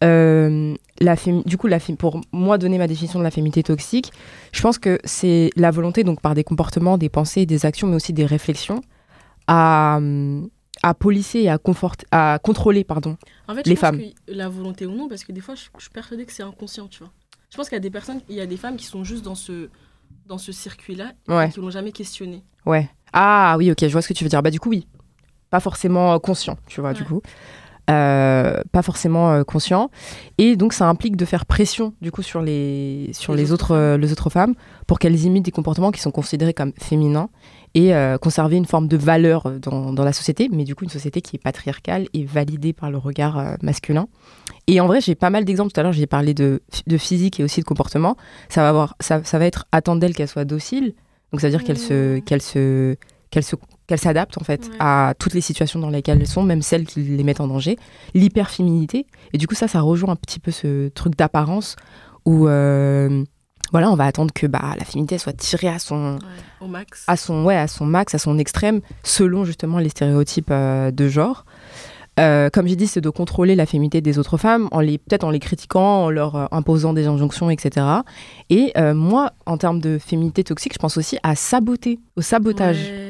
[0.02, 4.12] euh, la du coup, la pour moi donner ma définition de la féminité toxique,
[4.52, 7.96] je pense que c'est la volonté, donc par des comportements, des pensées, des actions, mais
[7.96, 8.80] aussi des réflexions,
[9.46, 10.48] à, hum,
[10.82, 11.58] à polisser et à,
[12.12, 13.16] à contrôler, pardon.
[13.48, 13.98] En fait, Les pense femmes.
[14.00, 16.42] que la volonté ou non, parce que des fois, je, je suis persuadée que c'est
[16.42, 17.12] inconscient, tu vois.
[17.50, 19.24] Je pense qu'il y a des personnes, il y a des femmes qui sont juste
[19.24, 19.68] dans ce,
[20.26, 21.48] dans ce circuit-là Ouais.
[21.48, 22.42] et qui l'ont jamais questionné.
[22.64, 22.88] Ouais.
[23.12, 24.40] Ah oui, ok, je vois ce que tu veux dire.
[24.42, 24.86] Bah du coup, oui.
[25.50, 27.20] Pas forcément euh, conscient, tu vois, du coup.
[27.90, 29.90] Euh, pas forcément euh, conscient.
[30.38, 33.72] Et donc, ça implique de faire pression, du coup, sur les, sur Les les, autres
[33.72, 34.54] euh, les autres femmes
[34.86, 37.30] pour qu'elles imitent des comportements qui sont considérés comme féminins
[37.74, 41.20] et conserver une forme de valeur dans, dans la société, mais du coup, une société
[41.20, 44.08] qui est patriarcale et validée par le regard masculin.
[44.66, 45.70] Et en vrai, j'ai pas mal d'exemples.
[45.70, 48.16] Tout à l'heure, j'ai parlé de, de physique et aussi de comportement.
[48.48, 50.94] Ça va, avoir, ça, ça va être attendre d'elle qu'elle soit docile.
[51.30, 52.22] Donc, ça veut dire qu'elle se, Mmh.
[52.22, 52.96] qu'elle se, qu'elle se,
[53.30, 54.74] qu'elle s'adapte en fait Ouais.
[54.80, 57.76] à toutes les situations dans lesquelles elles sont, même celles qui les mettent en danger.
[58.14, 59.06] L'hyperféminité.
[59.32, 61.76] Et du coup, ça, ça rejoint un petit peu ce truc d'apparence
[62.26, 63.24] où, euh,
[63.72, 66.20] voilà, on va attendre que bah, la féminité soit tirée à son, Ouais,
[66.60, 67.04] au max.
[67.06, 71.08] à son, ouais, à son max, à son extrême, selon justement les stéréotypes euh, de
[71.08, 71.44] genre.
[72.18, 75.24] Euh, comme j'ai dit, c'est de contrôler la féminité des autres femmes, en les peut-être
[75.24, 77.86] en les critiquant, en leur euh, imposant des injonctions, etc.
[78.50, 82.76] Et euh, moi, en termes de féminité toxique, je pense aussi à saboter, au sabotage,
[82.78, 83.06] Ouais.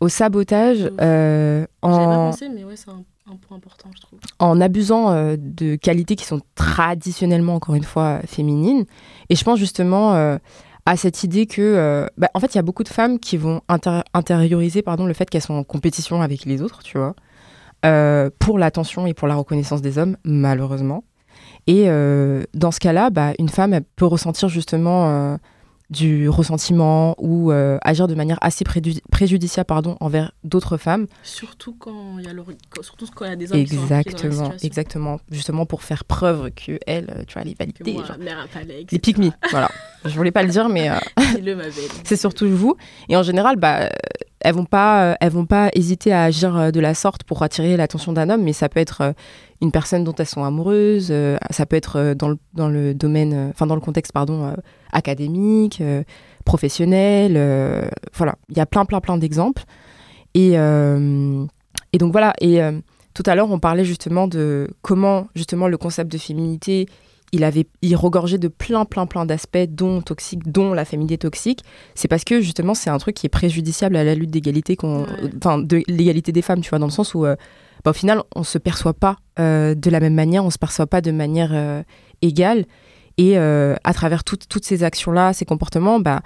[0.00, 4.18] Au sabotage, euh, en, pensé, mais ouais, un, un point important, je trouve.
[4.38, 8.84] en abusant euh, de qualités qui sont traditionnellement, encore une fois, féminines.
[9.28, 10.38] Et je pense justement euh,
[10.86, 13.36] à cette idée que, euh, bah, en fait, il y a beaucoup de femmes qui
[13.36, 13.60] vont
[14.14, 17.14] intérioriser pardon, le fait qu'elles sont en compétition avec les autres, tu vois,
[18.38, 21.04] pour l'attention et pour la reconnaissance des hommes, malheureusement.
[21.66, 21.86] Et
[22.54, 25.38] dans ce cas-là, bah, une femme elle peut ressentir justement
[25.90, 31.74] du ressentiment ou euh, agir de manière assez préju- préjudiciable pardon, envers d'autres femmes Surtout
[31.78, 33.82] quand il y a le, quand- surtout quand il y a des hommes qui sont
[33.82, 35.20] Exactement, exactement.
[35.30, 37.92] Justement pour faire preuve que elle, tu vois, elle est validée.
[37.94, 38.18] moi, genre.
[38.18, 39.70] mère palais, Les pick me, voilà.
[40.04, 40.96] Je voulais pas le dire, mais euh,
[42.04, 42.76] c'est surtout vous.
[43.08, 43.88] Et en général, bah,
[44.40, 47.42] elles vont pas, euh, elles vont pas hésiter à agir euh, de la sorte pour
[47.42, 49.12] attirer l'attention d'un homme, mais ça peut être euh,
[49.60, 51.12] une personne dont elles sont amoureuses,
[51.50, 54.54] ça peut être dans le, dans le domaine, enfin dans le contexte, pardon,
[54.92, 55.82] académique,
[56.44, 57.32] professionnel.
[58.14, 59.64] voilà, il y a plein, plein, plein d'exemples.
[60.34, 62.34] Et, et donc voilà.
[62.40, 62.60] Et
[63.14, 66.86] tout à l'heure, on parlait justement de comment justement le concept de féminité
[67.32, 71.64] il avait il regorgeait de plein plein plein d'aspects dont toxique dont la féminité toxique
[71.94, 74.98] c'est parce que justement c'est un truc qui est préjudiciable à la lutte d'égalité qu'on
[75.02, 75.30] Ouais.
[75.36, 77.36] enfin de l'égalité des femmes tu vois dans le sens où euh,
[77.84, 80.86] bah, au final on se perçoit pas euh, de la même manière on se perçoit
[80.86, 81.82] pas de manière euh,
[82.22, 82.64] égale
[83.16, 86.22] et à travers toutes toutes ces actions là ces comportements bah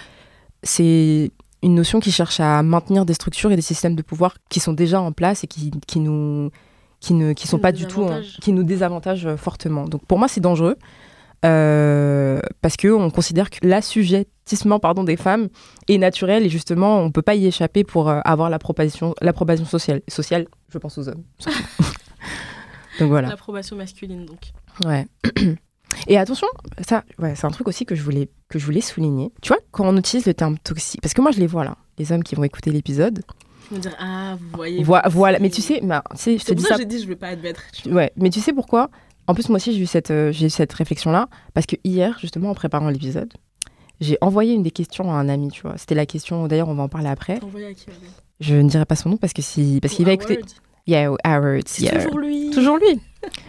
[0.63, 1.31] c'est
[1.63, 4.73] une notion qui cherche à maintenir des structures et des systèmes de pouvoir qui sont
[4.73, 6.51] déjà en place et qui, qui nous
[7.03, 8.09] qui ne qui sont pas du tout
[8.41, 10.77] qui nous désavantagent euh, fortement donc pour moi c'est dangereux
[11.45, 15.49] euh, parce que on considère que l'assujettissement pardon des femmes
[15.89, 20.01] est naturel et justement on peut pas y échapper pour euh, avoir l'approbation l'approbation sociale
[20.09, 21.25] sociale je pense aux hommes
[23.01, 24.53] donc voilà L'approbation masculine, donc.
[24.85, 25.07] Ouais.
[26.07, 26.47] Et attention,
[26.87, 29.31] ça, ouais, c'est un truc aussi que je voulais que je voulais souligner.
[29.43, 31.77] Tu vois, quand on utilise le terme toxique, parce que moi je les vois là,
[31.99, 33.23] les hommes qui vont écouter l'épisode.
[33.71, 34.83] Me dire, ah, vous voyez.
[34.83, 36.77] Voilà, mais tu sais, bah, tu sais, je te dis ça.
[36.77, 37.57] j'ai dit, je vais pas être bête.
[37.87, 38.91] Ouais, mais tu sais pourquoi?
[39.27, 42.51] En plus, moi aussi, j'ai eu cette, euh, eu cette réflexion-là parce que hier, justement,
[42.51, 43.33] en préparant l'épisode,
[44.01, 45.51] j'ai envoyé une des questions à un ami.
[45.51, 46.47] Tu vois, c'était la question.
[46.49, 47.39] D'ailleurs, on va en parler après.
[47.39, 48.09] T'as envoyé à qui Adèle
[48.41, 50.41] Je ne dirai pas son nom parce que si, parce qu'il va écouter.
[50.87, 51.63] Yeah, Howard.
[51.67, 51.95] C'est yeah.
[51.95, 52.51] toujours lui.
[52.51, 53.01] Toujours lui.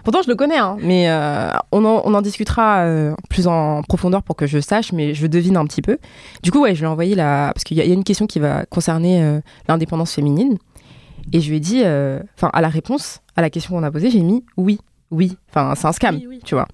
[0.03, 3.81] Pourtant, je le connais, hein, mais euh, on, en, on en discutera euh, plus en
[3.83, 5.97] profondeur pour que je sache, mais je devine un petit peu.
[6.43, 7.51] Du coup, ouais, je lui ai envoyé la.
[7.53, 10.57] Parce qu'il y, a- il y a une question qui va concerner euh, l'indépendance féminine.
[11.31, 11.79] Et je lui ai dit,
[12.35, 15.37] enfin, à la réponse à la question qu'on a posée, j'ai mis oui, oui.
[15.49, 16.39] Enfin, c'est un scam, Oui, oui.
[16.43, 16.67] tu vois.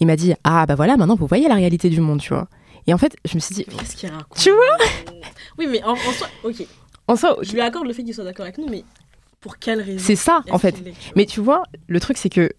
[0.00, 2.48] Il m'a dit, ah, bah voilà, maintenant, vous voyez la réalité du monde, tu vois.
[2.86, 4.38] Et en fait, je me suis dit, Qu'est-ce qu'il raconte?
[4.38, 4.86] Tu vois?
[5.58, 6.64] Oui, mais en, en soi, ok.
[7.08, 8.84] en soi, Je lui accorde le fait qu'il soit d'accord avec nous, mais
[9.40, 10.72] pour quelle raison c'est ça, en fait.
[10.72, 12.50] tu Mais tu vois, le truc, c'est que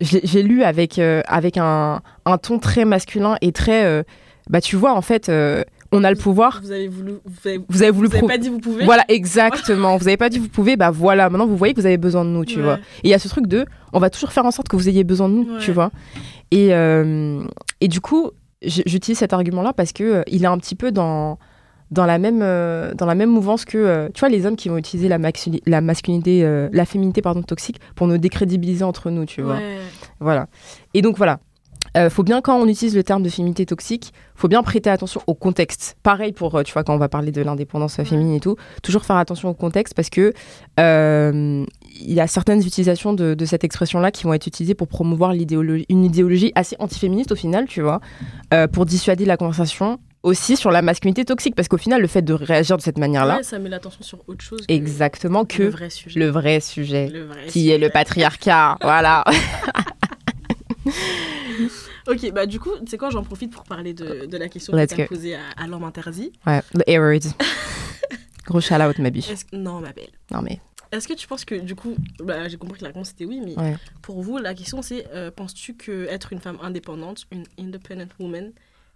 [0.00, 3.84] j'ai lu avec, euh, avec un, un ton très masculin et très.
[3.84, 4.02] euh,
[4.48, 6.60] bah, tu vois, en fait, euh, on a le pouvoir.
[6.62, 7.14] Vous avez voulu.
[7.24, 9.96] Vous avez, Vous avez voulu vous avez prou- pas dit vous pouvez Voilà, exactement.
[9.96, 12.24] vous avez pas dit vous pouvez, bah voilà, maintenant vous voyez que vous avez besoin
[12.24, 12.62] de nous, tu Ouais.
[12.62, 12.74] vois.
[13.02, 14.88] Et il y a ce truc de, on va toujours faire en sorte que vous
[14.88, 15.60] ayez besoin de nous, Ouais.
[15.60, 15.90] tu vois.
[16.50, 16.68] Et,
[17.80, 18.30] et du coup,
[18.62, 21.38] j'utilise cet argument-là parce que il est un petit peu dans,
[21.90, 24.68] dans, la même, euh, dans la même mouvance que, euh, tu vois, les hommes qui
[24.68, 29.10] vont utiliser la, maxi- la masculinité, euh, la féminité, pardon, toxique pour nous décrédibiliser entre
[29.10, 29.56] nous, tu vois.
[29.56, 29.78] Ouais.
[30.20, 30.46] Voilà.
[30.94, 31.40] Et donc voilà.
[32.10, 35.34] faut bien, quand on utilise le terme de féminité toxique, faut bien prêter attention au
[35.34, 35.96] contexte.
[36.02, 39.16] Pareil pour, tu vois, quand on va parler de l'indépendance féminine et tout, toujours faire
[39.16, 40.32] attention au contexte parce que
[42.00, 45.32] il y a certaines utilisations de, de cette expression-là qui vont être utilisées pour promouvoir
[45.32, 48.00] une idéologie assez antiféministe au final, tu vois,
[48.54, 52.22] euh, pour dissuader la conversation aussi sur la masculinité toxique parce qu'au final, le fait
[52.22, 55.46] de réagir de cette manière-là, Ouais, ça met l'attention sur autre chose que exactement le
[55.46, 56.18] que vrai sujet.
[56.20, 57.92] le vrai sujet, Le vrai qui est le sujet.
[57.92, 58.78] patriarcat.
[58.82, 59.24] voilà.
[62.06, 64.74] Ok, bah du coup, tu sais quoi, j'en profite pour parler de, de la question
[64.74, 66.32] Let's que tu as posée à, à l'homme interdit.
[66.46, 67.20] Ouais, the A-word.
[68.46, 69.28] Gros shout out, ma biche.
[69.52, 70.08] Non, ma belle.
[70.30, 70.58] Non, mais.
[70.90, 73.42] Est-ce que tu penses que, du coup, bah, j'ai compris que la réponse était oui,
[73.44, 73.76] mais Ouais.
[74.00, 78.52] pour vous, la question c'est euh, penses-tu que être une femme indépendante, une independent woman,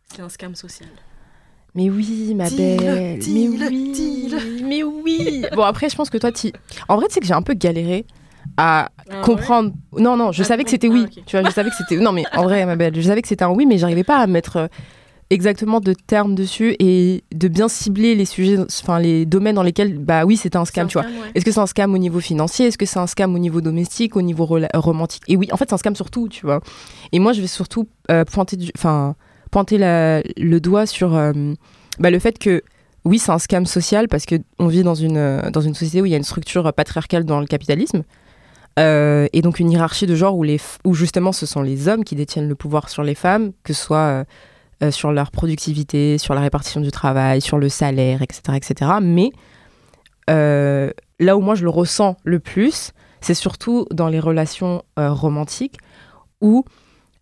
[0.06, 0.88] c'est un scam social?
[1.74, 3.18] Mais oui, ma belle.
[3.28, 4.30] Mais oui.
[4.64, 5.44] Mais oui.
[5.54, 6.52] Bon, après, je pense que toi, tu.
[6.88, 8.04] En vrai, tu sais que j'ai un peu galéré
[8.58, 9.72] à Ah ouais comprendre.
[9.98, 11.06] Non, non, je Ah, savais que c'était Ah, oui.
[11.06, 11.22] ok.
[11.24, 11.96] Tu vois, je savais que c'était.
[11.96, 14.18] Non, mais en vrai, ma belle, je savais que c'était un oui, mais j'arrivais pas
[14.18, 14.66] à mettre euh,
[15.30, 19.96] exactement de termes dessus et de bien cibler les sujets, enfin, les domaines dans lesquels,
[19.98, 21.06] bah oui, c'était un scam, un tu vois.
[21.06, 21.30] ouais.
[21.34, 22.66] Est-ce que c'est un scam au niveau financier?
[22.66, 25.22] Est-ce que c'est un scam au niveau domestique, au niveau romantique?
[25.28, 26.60] Et oui, en fait, c'est un scam sur tout, tu vois.
[27.12, 29.14] Et moi, je vais surtout euh, pointer, du- enfin,
[29.52, 31.32] pointer le doigt sur euh,
[32.00, 32.64] bah, le fait que
[33.04, 36.02] oui, c'est un scam social parce que on vit dans une euh, dans une société
[36.02, 38.02] où il y a une structure patriarcale dans le capitalisme.
[38.78, 42.04] Euh, et donc une hiérarchie de genre où, les où justement ce sont les hommes
[42.04, 44.24] qui détiennent le pouvoir sur les femmes, que ce soit
[44.90, 48.56] sur leur productivité, sur la répartition du travail, sur le salaire, etc.
[48.56, 48.90] etc.
[49.02, 49.30] Mais
[50.28, 55.76] là où moi je le ressens le plus, c'est surtout dans les relations romantiques
[56.40, 56.64] où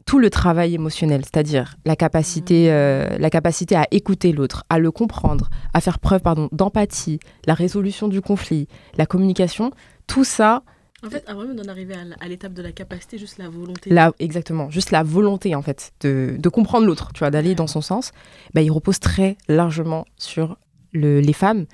[0.06, 4.90] tout le travail émotionnel, c'est-à-dire la capacité, euh, la capacité à écouter l'autre, à le
[4.90, 9.70] comprendre, à faire preuve pardon, d'empathie, la résolution du conflit, la communication,
[10.06, 10.62] tout ça,
[11.06, 13.88] En fait, avant même d'en arriver à l'étape de la capacité, juste la volonté.
[13.90, 17.54] là, exactement, juste la volonté en fait de, de comprendre l'autre, tu vois, d'aller Ouais.
[17.54, 18.12] dans son sens,
[18.54, 20.56] bah, il repose très largement sur
[20.92, 21.66] le- les femmes,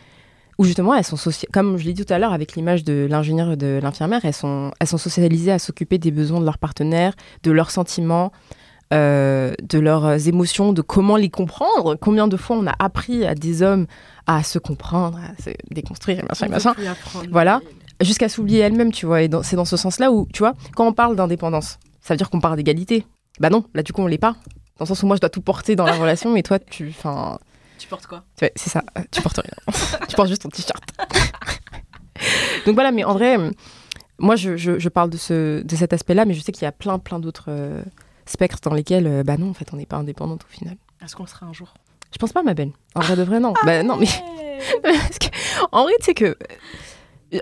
[0.59, 1.16] où justement elles sont
[1.53, 4.35] comme je l'ai dit tout à l'heure avec l'image de l'ingénieur et de l'infirmière, elles
[4.35, 8.33] sont, elles sont socialisées à s'occuper des besoins de leur partenaire, de leurs sentiments,
[8.95, 11.97] euh, de leurs émotions, de comment les comprendre.
[11.97, 13.87] Combien de fois on a appris à des hommes
[14.27, 16.75] à se comprendre, à se déconstruire, et machin, machin.
[17.31, 17.61] Voilà.
[18.01, 19.23] jusqu'à s'oublier elle-même, tu vois.
[19.23, 22.31] Et c'est dans ce sens-là où, tu vois, quand on parle d'indépendance, ça veut dire
[22.31, 23.05] qu'on parle d'égalité.
[23.40, 24.37] Bah non, là du coup on l'est pas.
[24.79, 26.88] Dans le sens où moi je dois tout porter dans la relation, mais toi tu,
[26.88, 27.38] enfin,
[27.79, 29.75] Tu portes quoi c'est ça, euh, tu portes rien.
[30.09, 30.83] tu portes juste ton t-shirt.
[32.67, 33.37] Donc voilà, mais en vrai,
[34.19, 36.67] moi je, je- je parle de, ce, de cet aspect-là, mais je sais qu'il y
[36.67, 37.83] a plein plein d'autres euh,
[38.25, 40.77] spectres dans lesquels, euh, bah non, en fait, on n'est pas indépendante au final.
[41.05, 41.75] Est-ce qu'on le sera un jour?
[42.12, 42.73] Je pense pas, ma belle.
[42.95, 43.53] En vrai de vrai, non.
[43.65, 44.07] bah non, mais
[44.83, 45.27] parce que,
[45.73, 46.37] en vrai, tu sais que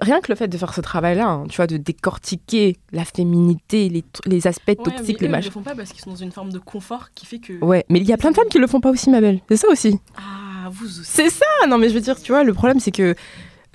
[0.00, 3.88] rien que le fait de faire ce travail-là, hein, tu vois, de décortiquer la féminité,
[4.26, 5.48] les, aspects Ouais, toxiques, mais les eux, ils machins.
[5.48, 7.52] le font pas parce qu'ils sont dans une forme de confort qui fait que.
[7.64, 9.40] Ouais, mais il y a plein de femmes qui le font pas aussi, ma belle.
[9.48, 9.98] C'est ça aussi.
[10.16, 11.04] Ah, vous aussi.
[11.04, 11.46] C'est ça.
[11.68, 13.14] Non, mais je veux dire, tu vois, le problème, c'est que,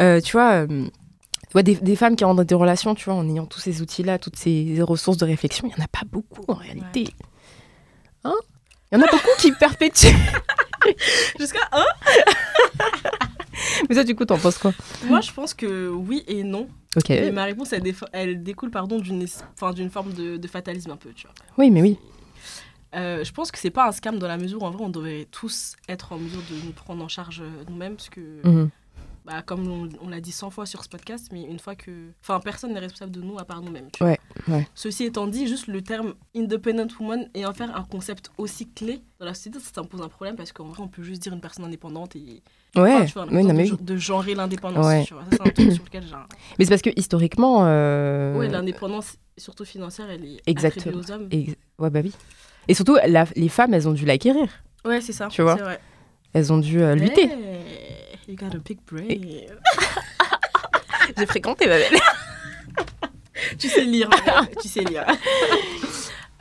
[0.02, 3.06] euh, tu vois, euh, tu vois, des, des femmes qui rentrent dans des relations, tu
[3.06, 5.88] vois, en ayant tous ces outils-là, toutes ces ressources de réflexion, il y en a
[5.88, 7.13] pas beaucoup en réalité.
[8.24, 8.36] Hein?
[8.91, 10.08] Il y en a beaucoup qui perpétuent.
[11.39, 11.84] Jusqu'à un
[13.89, 14.74] mais ça, du coup, t'en penses quoi
[15.06, 16.67] Moi, je pense que oui et non.
[16.95, 17.10] Ok.
[17.10, 17.74] Mais ma réponse,
[18.13, 19.26] elle, découle pardon, d'une
[19.76, 21.36] d'une forme de, de fatalisme un peu, tu vois.
[21.58, 21.98] Oui, mais oui.
[22.95, 24.89] Euh, je pense que c'est pas un scam dans la mesure où en vrai on
[24.89, 28.69] devrait tous être en mesure de nous prendre en charge euh, nous-mêmes parce que Mhm.
[29.26, 31.91] bah, comme on, on l'a dit 100 fois sur ce podcast mais une fois que
[32.24, 34.13] enfin personne n'est responsable de nous à part nous-mêmes tu vois.
[34.13, 34.67] Ouais, ouais.
[34.74, 39.04] ceci étant dit juste le terme independent woman et en faire un concept aussi clé
[39.19, 41.22] dans la société ça, ça me pose un problème parce qu'en vrai on peut juste
[41.22, 42.41] dire une personne indépendante et
[42.75, 43.77] Ouais, enfin, tu vois, oui, non, mais de, oui.
[43.82, 45.03] de genrer l'indépendance Ouais.
[45.32, 46.03] c'est un truc sur lequel
[46.60, 47.65] Mais c'est parce que historiquement.
[47.65, 50.97] euh, ouais l'indépendance surtout financière elle est Exactement.
[50.99, 52.13] aux hommes ex- Ouais, bah oui.
[52.67, 54.47] Et surtout, la- les femmes, elles ont dû l'acquérir.
[54.86, 55.55] ouais c'est ça Tu vois.
[55.55, 55.79] vrai.
[56.34, 57.23] Elles ont dû euh, lutter.
[57.23, 59.47] Hey, you got a big brain.
[61.17, 61.97] J'ai fréquenté ma belle.
[63.58, 64.10] tu sais lire,
[64.62, 65.05] tu sais lire.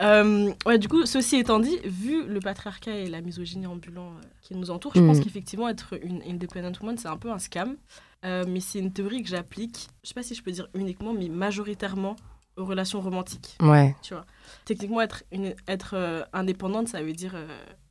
[0.00, 4.20] Euh, ouais, du coup, ceci étant dit, vu le patriarcat et la misogynie ambulant euh,
[4.42, 5.06] qui nous entourent, je Mm.
[5.06, 7.76] pense qu'effectivement, être une independent woman, c'est un peu un scam.
[8.24, 11.12] Euh, mais c'est une théorie que j'applique, je sais pas si je peux dire uniquement,
[11.12, 12.16] mais majoritairement
[12.56, 13.56] aux relations romantiques.
[13.60, 13.94] Ouais.
[14.02, 14.24] Tu vois.
[14.64, 17.36] Techniquement, être, une, être indépendante, ça veut dire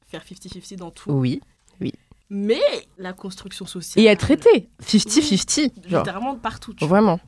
[0.07, 1.11] faire 50-50 dans tout.
[1.11, 1.41] Oui.
[2.29, 2.59] Mais
[2.97, 4.03] la construction sociale.
[4.03, 4.67] Et être traité.
[4.83, 5.87] 50-50.
[5.87, 5.99] Genre.
[6.01, 6.73] Littéralement partout.
[6.73, 7.19] tu vois.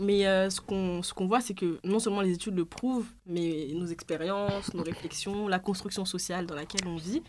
[0.00, 3.06] Mais euh, ce qu'on ce qu'on voit, c'est que non seulement les études le prouvent,
[3.26, 7.22] mais nos expériences, nos réflexions, la construction sociale dans laquelle on vit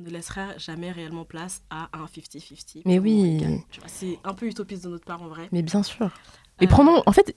[0.00, 2.82] ne laissera jamais réellement place à un 50-50.
[2.84, 3.42] Mais oui.
[3.86, 5.48] C'est un peu utopiste de notre part en vrai.
[5.52, 6.10] Mais bien sûr.
[6.60, 7.34] Et Euh, prenons, en fait,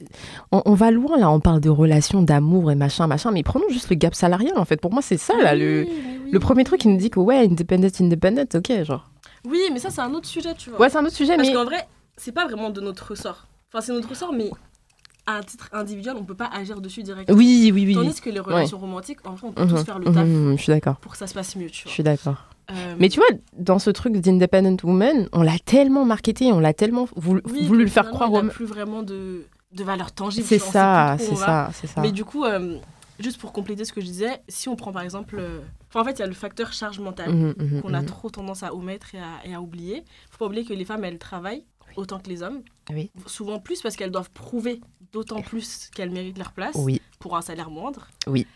[0.52, 3.68] on, on va loin là, on parle de relations, d'amour et machin, machin, mais prenons
[3.70, 4.80] juste le gap salarial en fait.
[4.82, 6.32] Pour moi, c'est ça là, le, oui, mais oui.
[6.32, 9.10] le premier truc qui nous dit que ouais, independent, independent, ok, genre.
[9.46, 10.80] Oui, mais ça, c'est un autre sujet, tu vois.
[10.82, 11.54] Ouais, c'est un autre sujet, Parce mais.
[11.54, 13.48] qu'en vrai, c'est pas vraiment de notre ressort.
[13.72, 14.50] Enfin, c'est notre ressort, mais
[15.28, 17.38] à titre individuel, on peut pas agir dessus directement.
[17.38, 17.94] Oui, oui, oui.
[17.94, 20.58] Tandis que les relations romantiques, en vrai, on peut tous Mhm, faire le taf mhm,
[20.58, 20.96] je suis d'accord.
[20.96, 21.92] pour que ça se passe mieux, tu Je vois.
[21.92, 22.46] suis d'accord.
[22.72, 26.74] Euh, Mais tu vois, dans ce truc d'independent woman, on l'a tellement marketé, on l'a
[26.74, 29.84] tellement voulu, oui, voulu que le faire croire il aux n'a plus vraiment de, de
[29.84, 30.46] valeur tangible.
[30.46, 32.02] C'est ça, c'est ça, c'est ça.
[32.02, 32.78] Mais du coup, euh,
[33.20, 35.38] juste pour compléter ce que je disais, si on prend par exemple.
[35.40, 35.60] euh,
[35.90, 38.64] enfin, en fait, il y a le facteur charge mentale Mhm, qu'on a trop tendance
[38.64, 40.04] à omettre et à, et à oublier.
[40.30, 41.64] faut pas oublier que les femmes, elles travaillent
[41.98, 42.62] autant que les hommes.
[42.90, 43.12] Oui.
[43.26, 44.80] Souvent plus parce qu'elles doivent prouver
[45.12, 48.08] d'autant plus qu'elles méritent leur place Oui, pour un salaire moindre.
[48.28, 48.48] Oui.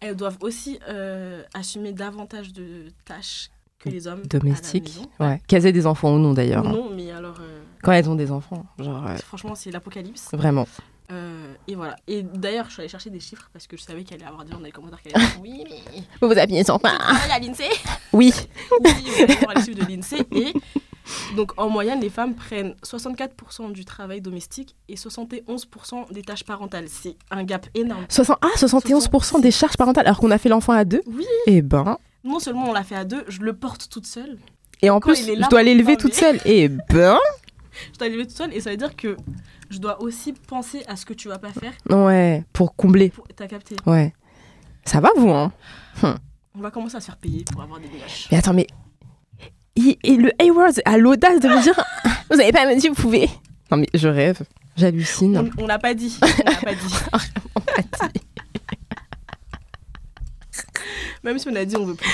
[0.00, 4.22] Elles doivent aussi euh, assumer davantage de tâches que les hommes.
[4.26, 4.84] domestique.
[4.84, 5.10] À la maison.
[5.20, 5.42] Ouais.
[5.46, 6.64] Qu'elles aient des enfants ou non d'ailleurs.
[6.64, 6.72] Ou hein.
[6.72, 10.28] non, mais alors, euh, Quand elles ont des enfants, genre, euh, franchement, c'est l'apocalypse.
[10.32, 10.66] vraiment.
[11.12, 11.96] Euh, et voilà.
[12.06, 14.44] Et d'ailleurs, je suis allée chercher des chiffres parce que je savais qu'il allait avoir
[14.44, 16.02] des gens dans les commentaires qui allaient dire Oui, mais.
[16.20, 17.68] Vous vous appuyez Tu travailles à l'INSEE
[18.12, 18.32] Oui.
[18.82, 18.90] Oui,
[19.22, 20.26] on va voir les chiffres de l'INSEE.
[20.32, 20.52] Et
[21.36, 26.86] donc, en moyenne, les femmes prennent 64% du travail domestique et 71% des tâches parentales.
[26.88, 28.04] C'est un gap énorme.
[28.08, 28.38] 60...
[28.42, 31.98] Ah, 71% des charges parentales alors qu'on a fait l'enfant à deux Oui, Eh ben.
[32.24, 34.38] non seulement on l'a fait à deux, je le porte toute seule.
[34.82, 36.40] Et en Quand plus, je dois l'élever toute seule.
[36.44, 37.18] Eh ben.
[37.92, 39.16] Je dois l'élever toute seule et ça veut dire que
[39.68, 43.08] je dois aussi penser à ce que tu vas pas faire Ouais, pour combler.
[43.10, 43.74] pour t'as capté.
[43.84, 44.12] Ouais.
[44.84, 45.52] Ça va, vous, hein?
[46.54, 48.28] On va commencer à se faire payer pour avoir des gâches.
[48.30, 48.68] Mais attends, mais.
[49.76, 51.74] Et, et le A-Word a l'audace de me dire
[52.30, 53.28] Vous avez pas me dit, vous pouvez.
[53.70, 54.40] Non, mais je rêve.
[54.76, 55.50] J'hallucine.
[55.58, 56.18] On, on l'a pas dit.
[56.22, 56.94] On l'a pas dit.
[61.22, 62.10] Même si on a dit, on veut plus.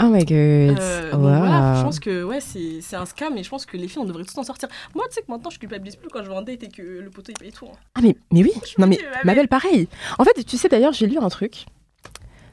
[0.00, 0.78] Oh my god.
[0.78, 1.20] Euh, Wow.
[1.20, 4.04] voilà, je pense que ouais, c'est un scam et je pense que les filles, on
[4.04, 4.68] devrait tous en sortir.
[4.94, 6.82] Moi, tu sais que maintenant, je culpabilise plus quand je vais en date et que
[6.82, 7.66] le poteau, il paye tout.
[7.66, 7.76] hein.
[7.94, 8.52] Ah, mais, mais oui.
[8.66, 9.88] Je Non, mais ma belle, pareil.
[10.18, 11.64] En fait, tu sais, d'ailleurs, j'ai lu un truc.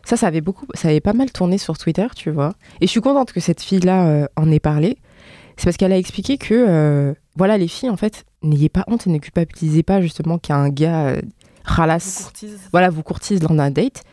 [0.06, 2.54] Ça, ça avait beaucoup, ça avait pas mal tourné sur Twitter, tu vois.
[2.82, 4.98] Et je suis contente que cette fille-là euh, en ait parlé.
[5.56, 9.08] C'est parce qu'elle a expliqué que, euh, voilà, les filles, en fait, n'ayez pas honte
[9.08, 12.60] et ne culpabilisez pas justement qu'un gars euh, Vous ralasse, courtise.
[12.72, 14.04] voilà, vous courtise lors d'un date.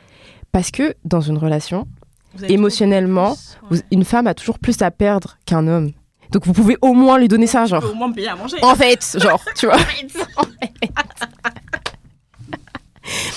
[0.52, 1.86] Parce que dans une relation,
[2.34, 3.36] Vous émotionnellement,
[3.70, 5.92] vous- une femme a toujours plus à perdre qu'un homme.
[6.30, 7.84] Donc vous pouvez au moins lui donner ça, genre.
[7.90, 8.56] au moins à manger.
[8.62, 9.78] En fait, genre, tu vois.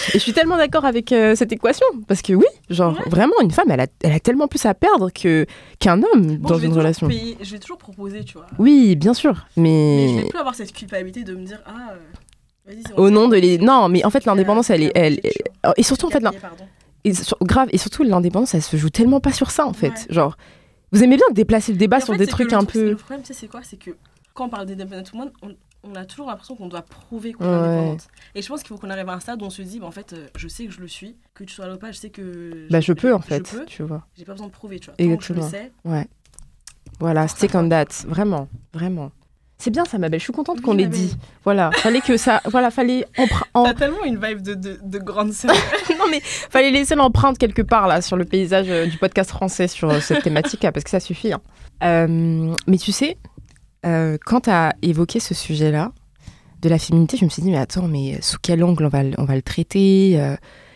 [0.10, 1.86] Et je suis tellement d'accord avec euh, cette équation.
[2.08, 3.10] Parce que oui, genre, Ouais.
[3.10, 5.46] vraiment, une femme, elle a, elle a tellement plus à perdre que,
[5.80, 7.08] qu'un homme Bon, dans je une relation.
[7.08, 8.48] payer- je vais toujours proposer, tu vois.
[8.60, 9.46] Oui, bien sûr.
[9.58, 11.94] Mais je Mais, vais plus avoir cette culpabilité de me dire, ah,
[12.68, 13.58] euh, au nom de les.
[13.58, 14.92] Non, mais en fait, l'indépendance, elle est.
[14.96, 15.20] Elle,
[15.78, 16.32] Et surtout, en fait, l'in-
[17.06, 17.68] et sur- grave.
[17.74, 19.88] Et surtout, l'indépendance, elle se joue tellement pas sur ça, en fait.
[19.90, 20.06] Ouais.
[20.10, 20.38] Genre,
[20.92, 22.92] vous aimez bien déplacer le débat en sur fait, des trucs le un peu.
[22.92, 23.62] Le problème, tu sais, c'est quoi?
[23.64, 23.92] C'est que
[24.34, 25.50] quand on parle d'independent woman, on,
[25.84, 27.54] on a toujours l'impression qu'on doit prouver qu'on est Ouais.
[27.56, 28.08] indépendante.
[28.36, 29.88] Et je pense qu'il faut qu'on arrive à un stade où on se dit, bah,
[29.88, 31.98] en fait, euh, je sais que je le suis, que tu sois ou pas, je
[31.98, 32.68] sais que.
[32.70, 33.48] Bah, je peux, en fait.
[33.52, 34.06] Je peux, Tu vois.
[34.18, 34.96] j'ai pas besoin de prouver, tu vois.
[34.96, 35.50] Tant que je le Exactement.
[35.50, 35.72] sais.
[35.84, 36.08] Ouais.
[37.00, 37.86] Voilà, stick on that.
[38.08, 39.12] Vraiment, vraiment.
[39.58, 40.20] C'est bien ça, ma belle.
[40.20, 41.00] Je suis contente Oui, qu'on l'ait belle.
[41.00, 41.16] dit.
[41.46, 42.42] Voilà, fallait que ça.
[42.46, 43.06] Voilà, fallait.
[43.18, 45.54] empr- en- T'as tellement une vibe de, de, de grande sœur.
[46.00, 49.68] non, mais fallait laisser l'empreinte quelque part, là, sur le paysage euh, du podcast français
[49.68, 51.32] sur euh, cette thématique, là, parce que ça suffit.
[51.34, 51.42] hein.
[52.68, 53.18] Mais tu sais,
[53.86, 55.92] euh, quand tu as évoqué ce sujet-là,
[56.62, 59.04] de la féminité, je me suis dit, mais attends, mais sous quel angle on va,
[59.04, 60.36] le- on va le traiter Euh,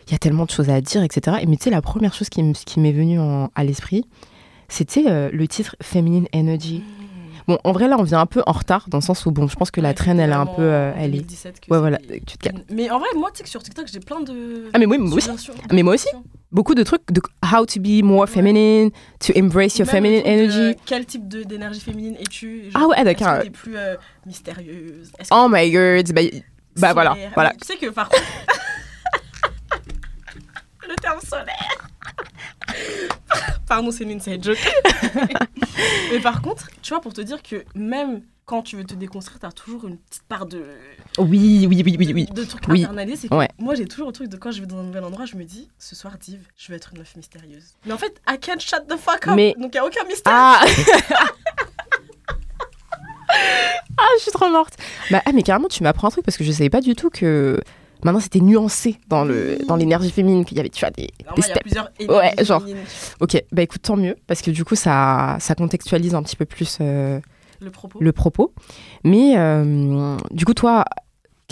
[0.09, 1.37] Il y a tellement de choses à dire, etc.
[1.41, 4.05] Et mais tu sais, la première chose qui, m'est venue en- à l'esprit,
[4.69, 6.81] c'était euh, le titre Feminine Energy.
[7.47, 9.47] Bon, en vrai, là, on vient un peu en retard, dans le sens où, bon,
[9.47, 10.61] je pense que la traîne, elle est un peu.
[10.63, 11.19] euh, elle est.
[11.19, 12.61] 2017 que Ouais, voilà, tu te calmes.
[12.69, 14.69] Mais en vrai, moi, tu sais que sur TikTok, j'ai plein de.
[14.73, 15.27] Ah, mais oui, moi aussi.
[15.27, 15.53] suggestions.
[15.71, 16.09] Mais moi aussi.
[16.51, 17.21] Beaucoup de trucs de
[17.53, 18.27] how to be more Ouais.
[18.27, 18.89] feminine,
[19.19, 20.59] to embrace your feminine de, energy.
[20.59, 22.69] euh, quel type d'énergie féminine es-tu?
[22.73, 23.37] Ah ouais, Est-ce d'accord.
[23.39, 23.95] que t'es plus euh,
[24.25, 25.11] mystérieuse?
[25.19, 26.21] Est-ce que Oh my god, bah,
[26.77, 27.51] bah voilà, voilà.
[27.51, 28.23] Tu sais que par contre.
[30.87, 31.89] le terme solaire
[33.67, 34.57] Pardon, c'est une inside joke.
[36.11, 39.39] Mais par contre, tu vois, pour te dire que même quand tu veux te déconstruire,
[39.41, 40.63] t'as toujours une petite part de.
[41.17, 42.25] Oui, oui, oui, oui, oui.
[42.27, 42.83] de trucs Oui.
[42.85, 43.27] internalisés.
[43.29, 43.49] Ouais.
[43.59, 45.43] moi, j'ai toujours le truc de quand je vais dans un nouvel endroit, je me
[45.43, 47.73] dis, ce soir, Div, je vais être une meuf mystérieuse.
[47.85, 49.35] Mais en fait, I can't shut the fuck up.
[49.35, 50.31] Mais- Donc, il n'y a aucun mystère.
[50.33, 50.61] Ah
[53.99, 54.75] Ah, je suis trop morte.
[55.11, 57.09] Bah, ah, mais carrément, tu m'apprends un truc parce que je savais pas du tout
[57.09, 57.59] que
[58.03, 61.13] maintenant c'était nuancé dans le dans l'énergie féminine, qu'il y avait, tu vois, des, des
[61.35, 61.61] il y a steps.
[61.61, 62.61] plusieurs Ouais, genre.
[62.61, 62.83] féminines.
[63.19, 66.45] Ok, bah écoute, tant mieux, parce que du coup, ça, ça contextualise un petit peu
[66.45, 67.19] plus euh,
[67.59, 67.99] Le propos.
[68.01, 68.53] le propos.
[69.03, 70.85] Mais euh, du coup, toi,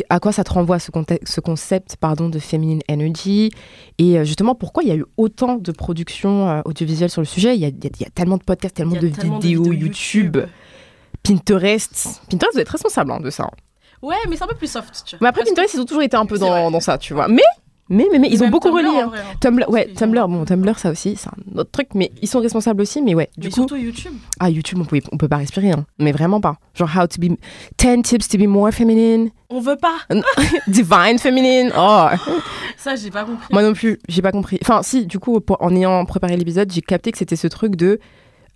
[0.10, 0.91] à quoi ça te renvoie ce,
[1.24, 3.52] ce concept pardon, de feminine energy?
[3.98, 7.26] Et euh, justement pourquoi il y a eu autant de productions euh, audiovisuelles sur le
[7.26, 7.56] sujet?
[7.56, 10.38] Il y, a, il y, a, tellement de podcasts, tellement, de, vidéos, YouTube,
[11.24, 12.22] Pinterest.
[12.30, 13.50] Pinterest doit être responsable hein, de ça.
[14.06, 15.03] Ouais, mais c'est un peu plus soft.
[15.06, 15.20] Tu vois.
[15.22, 17.28] Mais après, Pinterest, ils ont toujours été un peu dans, dans, ça, tu vois.
[17.28, 17.41] Mais
[17.89, 18.88] mais, mais, mais ils ont beaucoup relié.
[18.88, 19.12] Hein.
[19.16, 19.36] Hein.
[19.39, 22.82] Tumblr, ouais, Tumblr, bon, Tumblr, ça aussi, c'est un autre truc, mais ils sont responsables
[22.82, 23.30] aussi, mais ouais.
[23.38, 24.14] Du mais surtout YouTube.
[24.39, 25.86] Ah, YouTube, on peut, on peut pas respirer, hein.
[25.99, 26.58] mais vraiment pas.
[26.74, 27.36] Genre, how to be.
[27.78, 29.30] 10 tips to be more feminine.
[29.49, 29.97] On veut pas.
[30.68, 31.72] Divine feminine.
[31.78, 32.08] Oh.
[32.78, 33.47] Ça, j'ai pas compris.
[33.51, 34.58] Moi non plus, j'ai pas compris.
[34.62, 37.99] Enfin, si, du coup, en ayant préparé l'épisode, j'ai capté que c'était ce truc de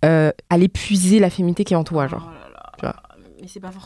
[0.04, 2.28] euh, aller puiser la féminité qui est en toi, genre.
[2.28, 2.39] Oh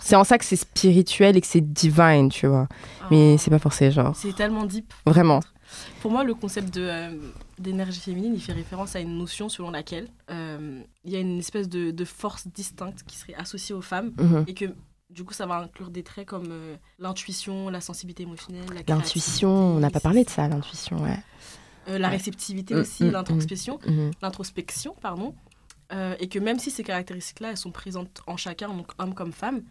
[0.03, 2.69] c'est en ça que c'est spirituel et que c'est divine, tu vois.
[3.11, 3.39] Mais ah.
[3.39, 4.15] c'est pas forcé, genre.
[4.17, 4.93] C'est tellement deep.
[5.07, 5.41] Vraiment.
[6.01, 7.11] Pour moi, le concept de, euh,
[7.59, 11.39] d'énergie féminine, il fait référence à une notion selon laquelle euh, il y a une
[11.39, 14.45] espèce de, de, force distincte qui serait associée aux femmes mhm.
[14.47, 14.67] et que
[15.11, 19.51] du coup, ça va inclure des traits comme euh, l'intuition, la sensibilité émotionnelle, la L'intuition,
[19.51, 21.99] on n'a pas parlé de ça, l'intuition, ouais.
[21.99, 25.35] la réceptivité aussi, mm, mm, l'introspection, mm, l'introspection, pardon.
[25.93, 29.33] Euh, et que même si ces caractéristiques-là, elles sont présentes en chacun, donc homme comme
[29.33, 29.63] femme,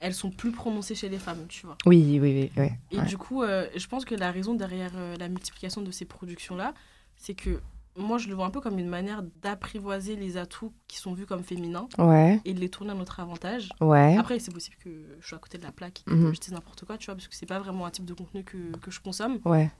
[0.00, 1.76] elles sont plus prononcées chez les femmes, tu vois.
[1.86, 2.70] Oui, oui, oui.
[2.90, 6.04] et du coup, euh, je pense que la raison derrière euh, la multiplication de ces
[6.04, 6.74] productions-là,
[7.16, 7.60] c'est que
[7.98, 11.24] moi, je le vois un peu comme une manière d'apprivoiser les atouts qui sont vus
[11.24, 12.38] comme féminins ouais.
[12.44, 13.70] et de les tourner à notre avantage.
[13.80, 14.18] Ouais.
[14.18, 16.34] Après, c'est possible que je sois à côté de la plaque et que mhm.
[16.34, 18.44] je dise n'importe quoi, tu vois, parce que c'est pas vraiment un type de contenu
[18.44, 19.38] que, que je consomme.
[19.46, 19.70] Ouais.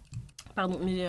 [0.54, 1.06] Pardon, mais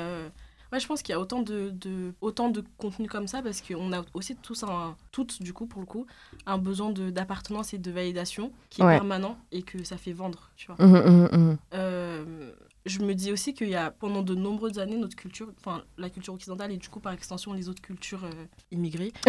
[0.72, 3.62] Ouais, je pense qu'il y a autant de, de, autant de contenu comme ça parce
[3.62, 6.06] qu'on a aussi tous un, toutes, du coup, pour le coup,
[6.46, 10.68] un besoin d'appartenance et de validation qui est permanent et que ça fait vendre, tu
[10.68, 10.76] vois.
[10.86, 12.52] Mmh, mmh, mmh, euh,
[12.86, 16.10] je me dis aussi qu'il y a pendant de nombreuses années notre culture, enfin la
[16.10, 19.14] culture occidentale et du coup par extension les autres cultures euh, immigrées.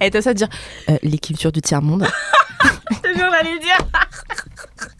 [0.00, 0.48] Et t'as ça à dire
[0.90, 2.06] euh, les cultures du tiers monde.
[3.04, 3.78] je j'allais dire.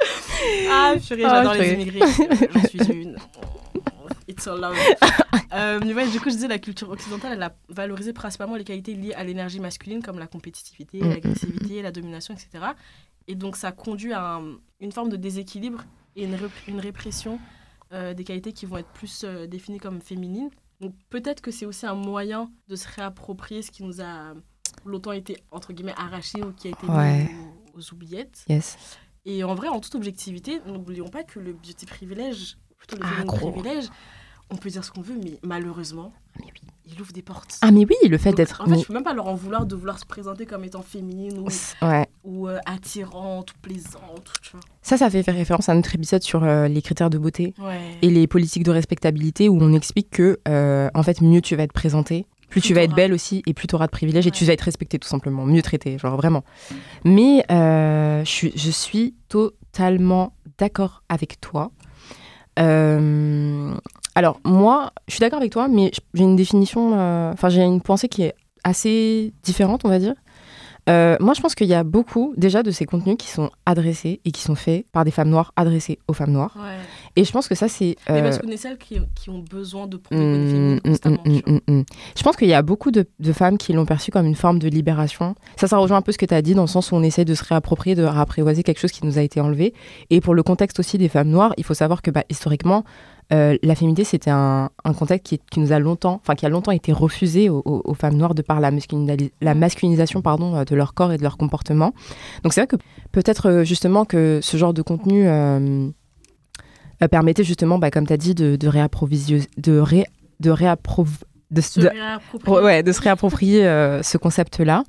[0.70, 2.00] Ah, purée, ah, j'adore les immigrés.
[2.00, 3.16] Je suis une.
[4.28, 4.76] It's all love.
[5.54, 8.64] euh, mais ouais, du coup, je disais, la culture occidentale, elle a valorisé principalement les
[8.64, 11.82] qualités liées à l'énergie masculine, comme la compétitivité, mm, l'agressivité, mm, mm.
[11.82, 12.64] la domination, etc.
[13.26, 14.40] Et donc, ça conduit à
[14.80, 15.84] une forme de déséquilibre
[16.14, 16.38] et une,
[16.68, 17.38] une répression
[17.92, 20.50] euh, des qualités qui vont être plus euh, définies comme féminines.
[20.80, 24.34] Donc, peut-être que c'est aussi un moyen de se réapproprier ce qui nous a
[24.84, 27.28] longtemps été, entre guillemets, arraché ou qui a été mis
[27.74, 28.44] aux, aux oubliettes.
[28.48, 28.76] Yes.
[29.26, 33.24] Et en vrai, en toute objectivité, n'oublions pas que le beauty privilège, plutôt le ah,
[33.24, 33.88] privilège,
[34.50, 36.44] on peut dire ce qu'on veut, mais malheureusement, ah,
[36.86, 37.58] il ouvre des portes.
[37.60, 38.62] Ah mais oui, le fait d'être...
[38.62, 40.82] En fait, je peux même pas leur en vouloir de vouloir se présenter comme étant
[40.82, 41.48] féminine ou,
[41.84, 42.06] ouais.
[42.24, 44.32] ou euh, attirante ou plaisante.
[44.42, 44.60] Tu vois.
[44.80, 47.98] Ça, ça fait référence à notre épisode sur euh, les critères de beauté ouais.
[48.00, 51.64] et les politiques de respectabilité où on explique que, euh, en fait, mieux tu vas
[51.64, 54.30] être présentée, plus tu vas être belle aussi et plus tu auras de privilèges et
[54.30, 56.44] tu vas être respectée tout simplement, mieux traitée, genre vraiment.
[57.04, 61.70] Mais euh, je, suis, je suis totalement d'accord avec toi.
[62.58, 63.74] Euh,
[64.14, 67.80] alors moi, je suis d'accord avec toi, mais j'ai une définition, euh, enfin j'ai une
[67.80, 68.34] pensée qui est
[68.64, 70.14] assez différente, on va dire.
[70.88, 74.20] Euh, moi, je pense qu'il y a beaucoup déjà de ces contenus qui sont adressés
[74.24, 76.56] et qui sont faits par des femmes noires adressés aux femmes noires.
[77.16, 77.96] Et je pense que ça, c'est.
[78.08, 81.22] Mais parce qu'on est celles qui, qui, ont besoin de féminine constamment.
[81.26, 84.58] je pense qu'il y a beaucoup de, de femmes qui l'ont perçu comme une forme
[84.58, 85.34] de libération.
[85.56, 87.02] Ça, ça rejoint un peu ce que tu as dit dans le sens où on
[87.02, 89.74] essaie de se réapproprier, de réapprivoiser quelque chose qui nous a été enlevé.
[90.10, 92.84] Et pour le contexte aussi des femmes noires, il faut savoir que bah, historiquement,
[93.32, 96.72] euh, la féminité, c'était un, un, contexte qui, nous a longtemps, enfin qui a longtemps
[96.72, 98.70] été refusé aux, femmes noires de par la,
[99.54, 101.92] masculinisation pardon, euh, de leur corps et de leur comportement.
[102.42, 102.76] Donc c'est vrai que
[103.12, 105.26] peut-être euh, justement que ce genre de contenu
[107.10, 110.74] permettait justement, bah, comme tu as dit, de, de, de, ré,
[111.50, 111.80] de, se
[112.46, 114.84] ouais, de se réapproprier euh, ce concept-là.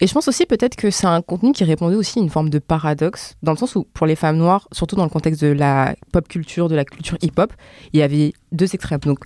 [0.00, 2.50] Et je pense aussi peut-être que c'est un contenu qui répondait aussi à une forme
[2.50, 5.48] de paradoxe, dans le sens où pour les femmes noires, surtout dans le contexte de
[5.48, 7.52] la pop culture, de la culture hip-hop,
[7.92, 9.00] il y avait deux extrêmes.
[9.00, 9.20] Donc,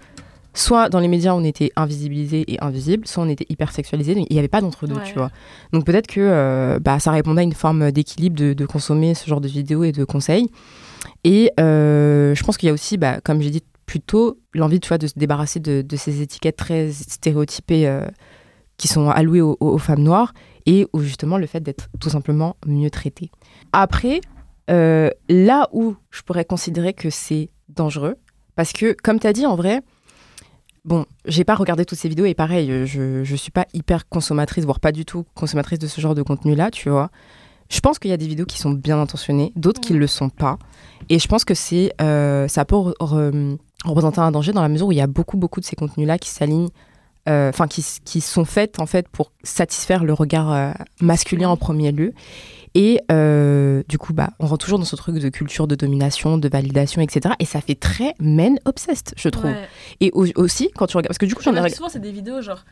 [0.55, 4.33] soit dans les médias on était invisibilisé et invisible, soit on était hyper sexualisé, il
[4.33, 5.31] n'y avait pas d'entre-deux, tu vois.
[5.73, 9.27] Donc peut-être que euh, bah, ça répondait à une forme d'équilibre de, de, consommer ce
[9.27, 10.49] genre de vidéos et de conseils.
[11.25, 14.85] Et euh, je pense qu'il y a aussi, bah, comme j'ai dit plutôt l'envie de
[14.85, 18.07] se débarrasser de, ces étiquettes très stéréotypées euh,
[18.77, 20.35] qui sont allouées aux, femmes noires
[20.67, 23.31] et justement le fait d'être tout simplement mieux traité.
[23.73, 24.21] Après,
[24.71, 28.17] euh, là où je pourrais considérer que c'est dangereux,
[28.57, 29.81] parce que comme tu as dit en vrai,
[30.85, 34.65] bon, j'ai pas regardé toutes ces vidéos et pareil, je, je suis pas hyper consommatrice,
[34.65, 37.11] voire pas du tout consommatrice de ce genre de contenu-là, tu vois.
[37.69, 40.07] Je pense qu'il y a des vidéos qui sont bien intentionnées, d'autres qui ne le
[40.07, 40.59] sont pas.
[41.11, 42.77] Et je pense que c'est, euh, ça peut
[43.85, 46.19] représenter un danger dans la mesure où il y a beaucoup, beaucoup de ces contenus-là
[46.19, 46.69] qui s'alignent
[47.29, 50.71] euh, enfin qui, qui sont faites en fait pour satisfaire le regard euh,
[51.03, 52.15] masculin en premier lieu.
[52.75, 53.01] Et
[53.89, 57.03] du coup, bah, on rentre toujours dans ce truc de culture de domination, de validation,
[57.03, 57.35] etc.
[57.41, 59.51] Et ça fait très men obsessed, je trouve.
[59.51, 59.69] Ouais.
[60.01, 62.13] Et au- aussi, quand tu regardes, parce que du coup, j'en ai souvent, c'est des
[62.13, 62.65] vidéos genre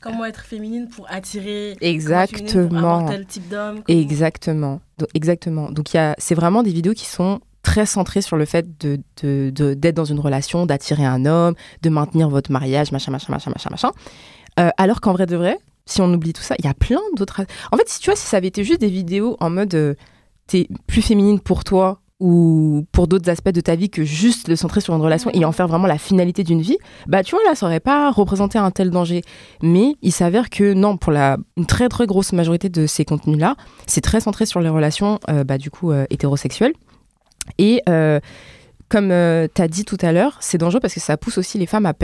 [0.00, 1.76] comment être féminine pour attirer.
[1.80, 3.00] Exactement.
[3.00, 3.82] Pour tel type d'homme.
[3.84, 4.80] comment- Exactement.
[4.98, 5.70] Donc, exactement.
[5.70, 9.50] Donc, il c'est vraiment des vidéos qui sont très centrées sur le fait de, de-
[9.54, 13.50] de- d'être dans une relation, d'attirer un homme, de maintenir votre mariage, machin, machin, machin,
[13.50, 13.90] machin, machin.
[14.58, 17.00] Euh, alors qu'en vrai de vrai, si on oublie tout ça, il y a plein
[17.16, 17.42] d'autres.
[17.70, 19.94] En fait, si tu vois, si ça avait été juste des vidéos en mode euh,
[20.46, 24.56] t'es plus féminine pour toi ou pour d'autres aspects de ta vie que juste le
[24.56, 27.44] centrer sur une relation et en faire vraiment la finalité d'une vie, bah tu vois
[27.44, 29.22] là, ça aurait pas représenté un tel danger.
[29.62, 33.56] Mais il s'avère que non, pour la une très très grosse majorité de ces contenus-là,
[33.86, 36.74] c'est très centré sur les relations, euh, bah, du coup, euh, hétérosexuelles.
[37.58, 38.20] Et euh,
[38.90, 41.66] comme tu as dit tout à l'heure, c'est dangereux parce que ça pousse aussi les
[41.66, 41.94] femmes à,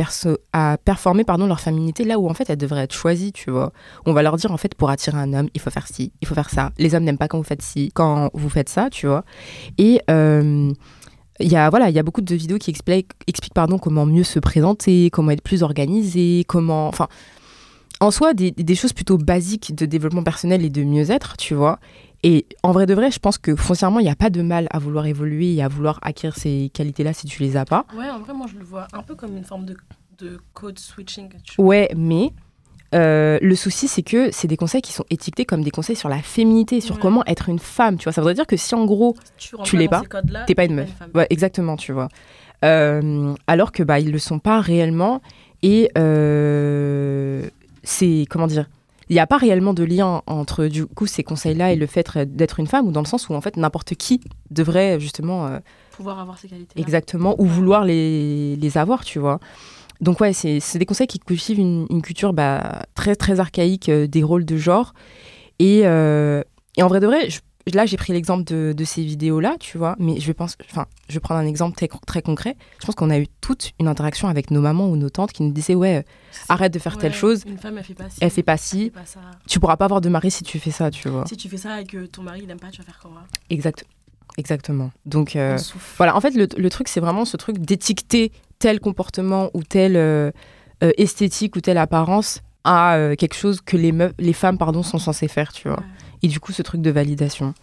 [0.79, 3.73] performer pardon, leur féminité là où en fait elles devraient être choisies, tu vois.
[4.07, 6.29] On va leur dire en fait pour attirer un homme, il faut faire ci, il
[6.29, 6.71] faut faire ça.
[6.79, 9.25] Les hommes n'aiment pas quand vous faites ci, quand vous faites ça, tu vois.
[9.79, 10.73] Et euh,
[11.41, 14.07] il y a voilà, il y a beaucoup de vidéos qui expliquent, expliquent pardon comment
[14.07, 17.09] mieux se présenter, comment être plus organisé, comment, enfin,
[17.99, 21.81] en soi des, des choses plutôt basiques de développement personnel et de mieux-être, tu vois.
[22.29, 24.67] Et en vrai de vrai, je pense que foncièrement, il n'y a pas de mal
[24.71, 27.87] à vouloir évoluer et à vouloir acquérir ces qualités-là si tu les as pas.
[27.97, 29.77] Ouais, en vrai, moi, je le vois un peu comme une forme de,
[30.19, 31.29] de code switching.
[31.59, 32.33] Ouais, mais
[32.97, 36.09] euh, le souci, c'est que c'est des conseils qui sont étiquetés comme des conseils sur
[36.09, 37.01] la féminité, sur Ouais.
[37.01, 38.13] comment être une femme, tu vois.
[38.13, 40.03] Ça voudrait dire que si en gros, Tu, rentres Tu l'es pas,
[40.49, 40.91] t'es pas une meuf.
[40.99, 41.11] femme.
[41.15, 42.09] Ouais, exactement, tu vois.
[42.65, 45.21] Euh, alors que bah ils le sont pas réellement
[45.63, 47.43] et euh,
[47.83, 48.67] c'est comment dire
[49.09, 52.17] il n'y a pas réellement de lien entre du coup ces conseils-là et le fait
[52.19, 55.59] d'être une femme ou dans le sens où en fait n'importe qui devrait justement euh,
[55.93, 56.81] Pouvoir avoir ces qualités.
[56.81, 59.39] exactement ou vouloir les, les avoir tu vois.
[60.01, 63.89] Donc ouais c'est c'est des conseils qui cultivent une, une culture bah, très très archaïque
[63.89, 64.93] euh, des rôles de genre.
[65.59, 66.43] Et, euh,
[66.77, 67.41] et en vrai de vrai je-
[67.75, 70.87] là j'ai pris l'exemple de, de ces vidéos là tu vois mais je pense enfin
[71.09, 72.57] je vais prendre un exemple très, très concret.
[72.81, 75.43] Je pense qu'on a eu toute une interaction avec nos mamans ou nos tantes qui
[75.45, 76.05] nous disaient ouais
[76.49, 78.19] arrête de faire telle chose Une femme, elle fait pas ci.
[78.21, 79.21] elle fait pas ci fait pas ça.
[79.47, 81.57] tu pourras pas avoir de mari si tu fais ça tu vois Si tu fais
[81.57, 83.21] ça et que ton mari il aime pas, tu vas faire comment
[83.51, 83.85] exact
[84.39, 85.57] exactement donc euh.
[85.97, 89.97] Voilà, en fait, le, le truc, c'est vraiment ce truc d'étiqueter tel comportement ou telle
[89.97, 90.31] euh,
[90.83, 94.99] euh, esthétique ou telle apparence à quelque chose que les, meufs, les femmes pardon, sont
[94.99, 95.79] censées faire, tu vois.
[95.79, 95.85] Ouais.
[96.25, 97.55] Et du coup, ce truc de validation.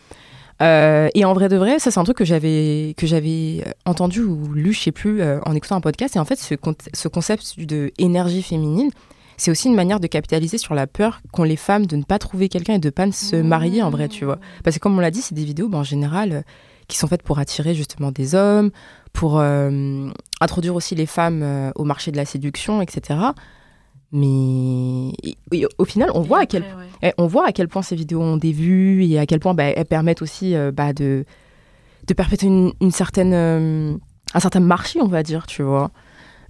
[0.63, 3.71] Euh, et en vrai de vrai, ça, c'est un truc que j'avais que j'avais euh,
[3.85, 6.15] entendu ou lu, je sais plus, euh, en écoutant un podcast.
[6.15, 8.89] Et en fait, ce, con- ce concept de énergie féminine,
[9.35, 12.17] c'est aussi une manière de capitaliser sur la peur qu'ont les femmes de ne pas
[12.17, 14.39] trouver quelqu'un et de pas se marier en vrai, tu vois.
[14.63, 16.43] Parce que comme on l'a dit, c'est des vidéos ben, en général
[16.87, 18.69] qui sont faites pour attirer justement des hommes,
[19.11, 19.41] pour
[20.41, 23.19] introduire aussi les femmes au marché de la séduction, etc.
[24.13, 25.11] Mais
[25.51, 26.67] et- au final, on voit, à quel, ouais.
[27.01, 29.53] eh, on voit à quel point ces vidéos ont des vues et à quel point
[29.55, 31.25] bah, elles permettent aussi euh, bah, de,
[32.07, 33.95] de perpétuer une, une certaine, euh,
[34.35, 35.89] un certain marché, on va dire, tu vois.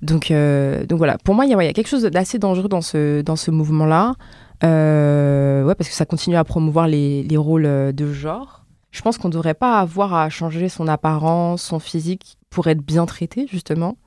[0.01, 2.38] Donc, euh, donc voilà, pour moi, il y, a- ouais, y a quelque chose d'assez
[2.38, 4.16] dangereux dans ce, dans ce mouvement-là.
[4.61, 8.66] Ouais, parce que ça continue à promouvoir les, les rôles de genre.
[8.91, 12.82] Je pense qu'on ne devrait pas avoir à changer son apparence, son physique pour être
[12.82, 13.97] bien traité, justement.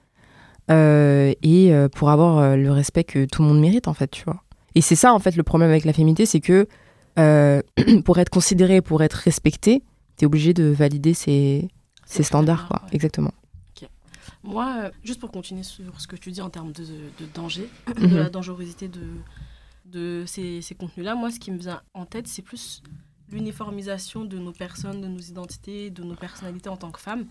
[0.71, 4.11] Euh, et euh, pour avoir euh, le respect que tout le monde mérite, en fait,
[4.11, 4.43] tu vois.
[4.75, 6.67] Et c'est ça, en fait, le problème avec la féminité, c'est que
[8.05, 9.83] pour être considéré, pour être respecté,
[10.19, 11.69] tu es obligé de valider ces,
[12.05, 12.83] ces standards, quoi.
[12.85, 12.91] Ouais.
[12.93, 13.33] Exactement.
[14.47, 17.69] Moi, euh, juste pour continuer sur ce que tu dis en termes de, de danger,
[17.97, 19.09] de la dangerosité de,
[19.87, 22.83] de ces, ces contenus-là, moi, ce qui me vient en tête, c'est plus
[23.31, 27.27] l'uniformisation de nos personnes, de nos identités, de nos personnalités en tant que femmes.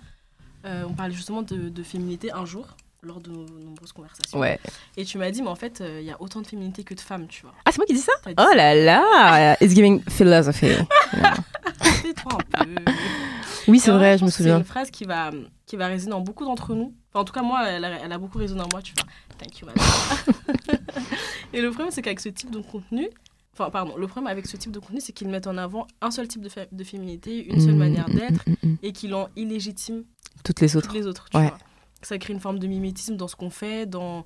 [0.66, 2.76] Euh, on parlait justement de, de féminité un jour,
[3.06, 4.38] lors de nos nombreuses conversations.
[4.40, 4.60] Ouais.
[4.98, 6.94] Et tu m'as dit, mais en fait, euh, il y a autant de féminité que
[6.94, 7.54] de femmes, tu vois.
[7.66, 8.56] Ah, c'est moi qui dis ça dit Oh ça.
[8.56, 10.68] là là It's giving philosophy.
[12.02, 12.76] Tais-toi un peu.
[13.68, 14.58] Oui, c'est vrai, je me que C'est souviens.
[14.60, 15.32] une phrase qui va,
[15.66, 16.94] qui va résonner en beaucoup d'entre nous.
[17.12, 18.82] Enfin, en tout cas, moi, elle a, elle a beaucoup résonné en moi.
[18.82, 19.08] Tu vois,
[19.40, 19.84] thank you, madame.
[21.54, 23.10] Et le problème, c'est qu'avec ce type de contenu,
[23.54, 26.12] enfin, pardon, le problème avec ce type de contenu, c'est qu'ils mettent en avant un
[26.12, 28.76] seul type de, féminité, une seule Mm, manière mm, d'être, mm, mm.
[28.84, 30.02] et qu'ils en illégitiment
[30.44, 30.94] Toutes les toutes autres.
[30.94, 31.26] les autres.
[31.32, 31.48] Tu Ouais.
[31.48, 31.58] vois.
[32.06, 34.26] Ça crée une forme de mimétisme dans ce qu'on fait, dans.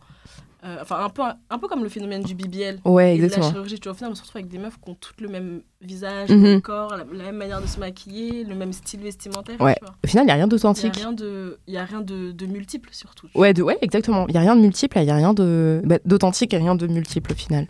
[0.66, 2.80] euh, enfin, un peu, un peu comme le phénomène du BBL.
[2.84, 3.50] Ouais, de la exactement.
[3.52, 5.30] chirurgie, tu vois, au final, on se retrouve avec des meufs qui ont toutes le
[5.30, 9.00] même visage, le même corps, la, la même manière de se maquiller, le même style
[9.00, 9.60] vestimentaire.
[9.62, 9.76] Ouais.
[9.80, 9.96] tu vois.
[10.04, 10.96] Au final, il n'y a rien Il n'y a d'authentique.
[10.98, 13.28] rien de, il y a rien de, de multiple surtout.
[13.36, 14.28] Ouais, de, ouais, exactement.
[14.28, 16.88] Il n'y a rien de multiple, il n'y a rien bah, d'authentique et rien de
[16.88, 17.68] multiple au final.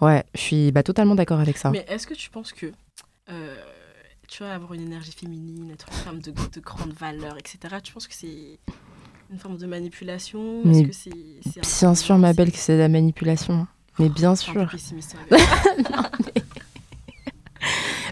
[0.00, 1.68] Ouais, je suis bah, totalement d'accord avec ça.
[1.70, 1.78] vois.
[1.86, 2.72] Mais est-ce que tu penses que
[3.30, 3.56] euh,
[4.28, 7.76] tu vas avoir une énergie féminine, être une femme de, de grande valeur, etc.
[7.82, 8.58] Tu penses que c'est
[9.30, 10.88] Une forme de manipulation Mais
[11.78, 13.66] Bien sûr, ma belle, que c'est de la manipulation.
[13.98, 14.98] Mais bien c'est un peu sûr.
[15.30, 15.38] ouais.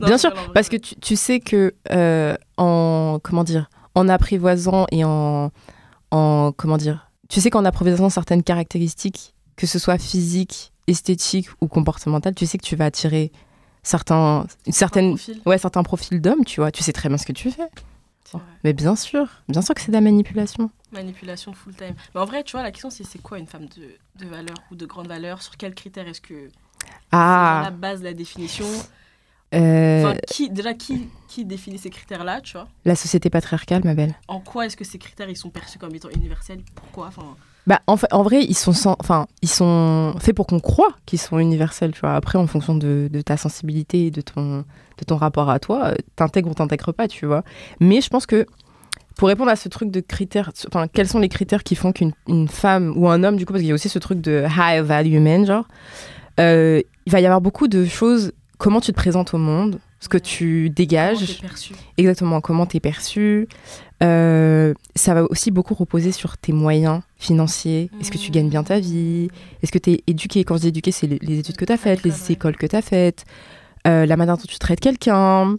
[0.01, 4.09] Non, Bien c'est sûr, parce que tu, tu sais que euh, en comment dire, en
[4.09, 5.51] apprivoisant et en,
[6.11, 11.69] en comment dire, tu sais qu'en apprivoisant certaines caractéristiques, que ce soit physiques, esthétiques ou
[11.69, 13.31] comportementales, tu sais que tu vas attirer
[13.83, 16.73] certains, une Un certaine, profil, ouais, certains profils d'hommes, tu vois.
[16.73, 17.69] Tu sais très bien ce que tu fais.
[18.65, 20.71] Mais bien sûr, bien sûr que c'est de la manipulation.
[20.93, 21.95] Manipulation full time.
[22.15, 23.91] Mais en vrai, tu vois, la question c'est c'est quoi une femme de,
[24.25, 25.43] de valeur ou de grande valeur?
[25.43, 26.49] Sur quels critères est-ce que
[27.13, 28.67] Ah, la base de la définition?
[29.55, 32.69] Euh, Enfin, qui, déjà, qui, qui définit ces critères-là, tu vois?
[32.85, 34.15] la société patriarcale, ma belle.
[34.27, 36.63] En quoi est-ce que ces critères ils sont perçus comme étant universels?
[36.75, 37.07] Pourquoi?
[37.09, 37.37] Enfin,
[37.67, 40.95] Bah, en, fait, en vrai, ils sont, sans- enfin, ils sont faits pour qu'on croit
[41.07, 42.15] qu'ils sont universels, tu vois.
[42.15, 44.59] Après, en fonction de, de ta sensibilité et de ton,
[44.99, 47.43] de ton rapport à toi, euh, t'intègres ou t'intègres pas, tu vois.
[47.81, 48.45] Mais je pense que
[49.17, 52.13] pour répondre à ce truc de critères, enfin, quels sont les critères qui font qu'une
[52.29, 54.45] une femme ou un homme, du coup, parce qu'il y a aussi ce truc de
[54.47, 55.67] high value man, genre,
[56.41, 60.09] euh, il va y avoir beaucoup de choses, comment tu te présentes au monde, ce
[60.09, 61.27] que tu comment dégages.
[61.27, 63.49] t'es perçu Exactement, comment t'es perçu.
[64.05, 67.91] Euh, ça va aussi beaucoup reposer sur tes moyens financiers.
[68.01, 69.29] Est-ce que tu gagnes bien ta vie?
[69.63, 70.45] Est-ce que tu es éduqué?
[70.45, 72.67] Quand je dis éduqué, c'est les, les études que tu as faites, les écoles que
[72.67, 73.25] tu as faites,
[73.87, 75.57] euh, la manière dont tu traites quelqu'un.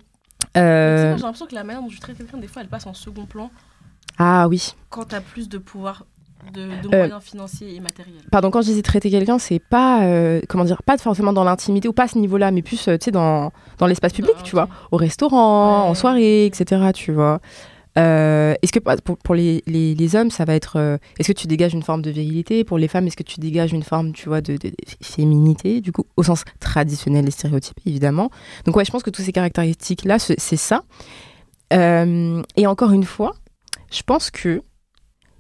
[0.54, 2.86] Tu Euh, J'ai l'impression que la manière dont tu traites quelqu'un, des fois, elle passe
[2.86, 3.50] en second plan
[4.18, 4.76] Ah oui.
[4.90, 6.06] quand t'as plus de pouvoir,
[6.54, 8.22] de, de moyens financiers et matériels.
[8.32, 10.02] Pardon, quand je disais traiter quelqu'un, c'est pas,
[10.48, 13.12] comment dire, pas forcément dans l'intimité ou pas à ce niveau-là, mais plus, tu sais,
[13.12, 15.90] dans, dans l'espace public, Bah, tu vois, au restaurant, Ouais.
[15.90, 17.40] en soirée, etc., tu vois.
[17.98, 20.76] Euh, est-ce que pour, pour les, les, les hommes, ça va être.
[20.78, 22.64] euh, est-ce que tu dégages une forme de virilité?
[22.66, 25.80] Pour les femmes, est-ce que tu dégages une forme, tu vois, de, de- de féminité,
[25.82, 28.30] du coup, au sens traditionnel et stéréotypé, évidemment?
[28.66, 30.84] Donc, ouais, je pense que toutes ces caractéristiques-là, c'est c'est ça.
[31.74, 33.34] Euh, et encore une fois,
[33.92, 34.62] je pense que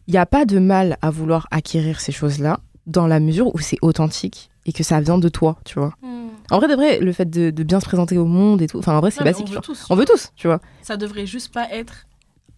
[0.07, 3.59] il n'y a pas de mal à vouloir acquérir ces choses-là dans la mesure où
[3.59, 5.93] c'est authentique et que ça vient de toi, tu vois.
[6.01, 6.27] Hmm.
[6.51, 8.77] En vrai, de vrai, le fait de, de bien se présenter au monde et tout,
[8.77, 9.47] enfin, en vrai, c'est basique.
[9.49, 9.85] on veut tous.
[9.89, 10.59] On veut tous, tu vois.
[10.83, 12.05] Ça devrait juste pas être.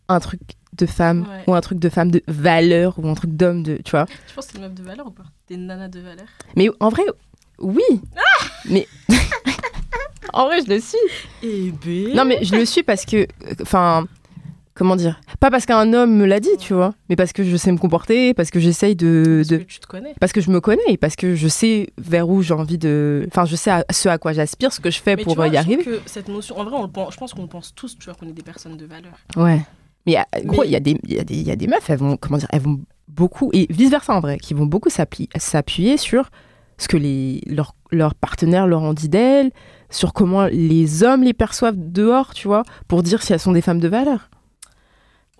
[0.09, 0.39] Un truc
[0.73, 1.43] de femme Ouais.
[1.47, 4.05] ou un truc de femme de valeur ou un truc d'homme de, tu vois.
[4.05, 5.23] Tu penses que t'es une meuf de valeur ou pas?
[5.47, 6.27] T'es une nana de valeur?
[6.55, 7.03] Mais en vrai,
[7.59, 7.81] oui.
[8.69, 8.87] mais
[10.33, 10.97] en vrai, je le suis.
[11.43, 12.13] Eh ben.
[12.15, 13.25] Non, mais je le suis parce que,
[13.61, 14.07] enfin,
[14.75, 15.19] comment dire?
[15.39, 17.77] Pas parce qu'un homme me l'a dit, tu vois, mais parce que je sais me
[17.77, 20.13] comporter, parce que j'essaye de, Parce de- que tu te connais.
[20.19, 23.25] parce que je me connais et parce que je sais vers où j'ai envie de,
[23.31, 25.37] enfin, je sais à, ce à quoi j'aspire, ce que je fais Mais pour tu
[25.37, 25.83] vois, y je arriver.
[25.83, 28.13] que cette notion, en vrai, on le pense, je pense qu'on pense tous, tu vois,
[28.13, 29.13] qu'on est des personnes de valeur.
[29.35, 29.61] Ouais.
[30.07, 31.67] Mais il y gros, Mais- il y, a des- il y, il y a des
[31.67, 34.89] meufs, elles vont, comment dire, elles vont beaucoup, et vice-versa en vrai, qui vont beaucoup
[34.89, 36.29] s'appuyer sur
[36.79, 39.51] ce que les, leurs leurs partenaires leur ont dit d'elles,
[39.89, 43.61] sur comment les hommes les perçoivent dehors, tu vois, pour dire si elles sont des
[43.61, 44.29] femmes de valeur.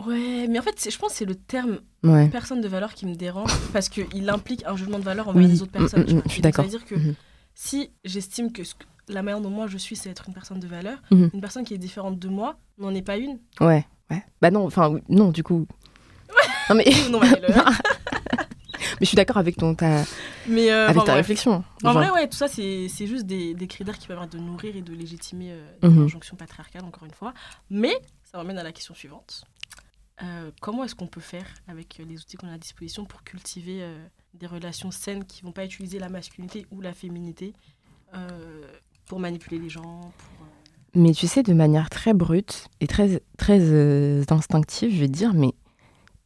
[0.05, 2.27] Ouais, mais en fait, je pense que c'est le terme Ouais.
[2.29, 5.49] personne de valeur qui me dérange parce qu'il implique un jugement de valeur envers Oui,
[5.49, 6.01] les autres personnes.
[6.03, 6.21] mm, mm, vois.
[6.25, 6.65] je suis donc, ça d'accord.
[6.71, 7.15] veut dire que Mhm.
[7.55, 10.59] si j'estime que, ce que- la manière dont moi je suis, c'est être une personne
[10.59, 11.31] de valeur, Mhm.
[11.33, 13.39] une personne qui est différente de moi n'en est pas une.
[13.59, 14.23] Ouais, ouais.
[14.41, 15.67] Bah non, enfin, non, du coup.
[16.69, 20.03] Non, mais, non, mais, le- mais je suis d'accord avec, ton, ta,
[20.47, 21.15] mais euh, avec ta bref.
[21.17, 21.63] réflexion.
[21.83, 24.75] En Genre, vrai, ouais, tout ça, c'est juste des, des critères qui permettent de nourrir
[24.75, 26.09] et de légitimer euh, Mhm.
[26.37, 27.33] patriarcale, encore une fois.
[27.69, 27.93] Mais
[28.23, 29.43] ça m'amène à la question suivante.
[30.23, 33.83] Euh, comment est-ce qu'on peut faire avec les outils qu'on a à disposition pour cultiver
[33.83, 33.97] euh,
[34.33, 37.53] des relations saines qui vont pas utiliser la masculinité ou la féminité
[38.15, 38.63] euh,
[39.05, 40.47] pour manipuler les gens pour,
[40.97, 45.13] Mais tu sais, de manière très brute et très, très euh, instinctive, je vais te
[45.13, 45.51] dire, mais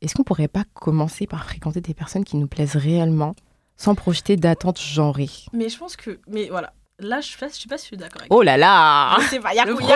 [0.01, 3.33] est-ce qu'on pourrait pas commencer par fréquenter des personnes qui nous plaisent réellement
[3.75, 5.29] sans projeter d'attentes genrées?
[5.53, 6.19] Mais je pense que.
[6.27, 6.73] Mais voilà.
[6.99, 9.95] Là, je je sais pas si suis d'accord avec Oh là là pas- Le premier,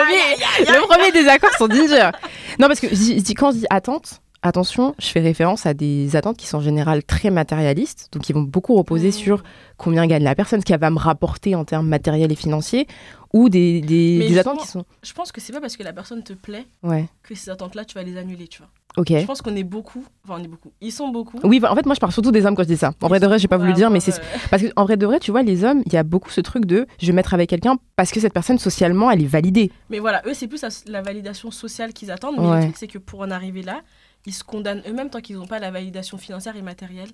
[0.58, 2.10] le premier désaccord sont Ginger.
[2.58, 2.86] Non, parce que
[3.34, 7.02] quand je dis attente, attention, je fais référence à des attentes qui sont en général
[7.04, 9.12] très matérialistes, donc qui vont beaucoup reposer Mhm.
[9.12, 9.42] sur
[9.76, 12.86] combien gagne la personne, ce qu'elle va me rapporter en termes matériels et financiers,
[13.32, 14.84] ou des, des, Mais des attentes qui sont...
[15.02, 17.84] Je pense que c'est pas parce que la personne te plaît Ouais, que ces attentes-là,
[17.84, 18.68] tu vas les annuler, tu vois.
[19.06, 20.02] Je pense qu'on est beaucoup.
[20.24, 20.72] Enfin, on est beaucoup.
[20.80, 21.38] Ils sont beaucoup.
[21.44, 22.92] Oui, bah, en fait, moi, je parle surtout des hommes quand je dis ça.
[23.02, 24.18] En vrai de vrai, j'ai pas voulu dire, mais ouais, c'est
[24.50, 26.40] parce que en vrai de vrai, tu vois, les hommes, il y a beaucoup ce
[26.40, 29.70] truc de je vais mettre avec quelqu'un parce que cette personne socialement, elle est validée.
[29.90, 32.36] Mais voilà, eux, c'est plus la, la validation sociale qu'ils attendent.
[32.38, 32.56] Mais Ouais.
[32.56, 33.82] le truc, c'est que pour en arriver là,
[34.26, 37.08] ils se condamnent eux-mêmes tant qu'ils n'ont pas la validation financière et matérielle.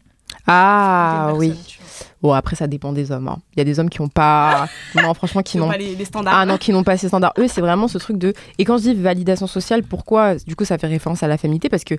[0.46, 1.54] Ah oui.
[2.22, 3.28] Bon, après, ça dépend des hommes.
[3.28, 3.38] hein.
[3.54, 5.94] Il y a des hommes qui ont pas, non, franchement, qui n'ont n'ont pas les,
[5.94, 6.34] les standards.
[6.34, 7.34] Ah non, qui n'ont pas ces standards.
[7.38, 8.32] Eux, c'est vraiment ce truc de.
[8.58, 11.68] Et quand je dis validation sociale, pourquoi Du coup, ça fait référence à la féminité?
[11.68, 11.94] Parce que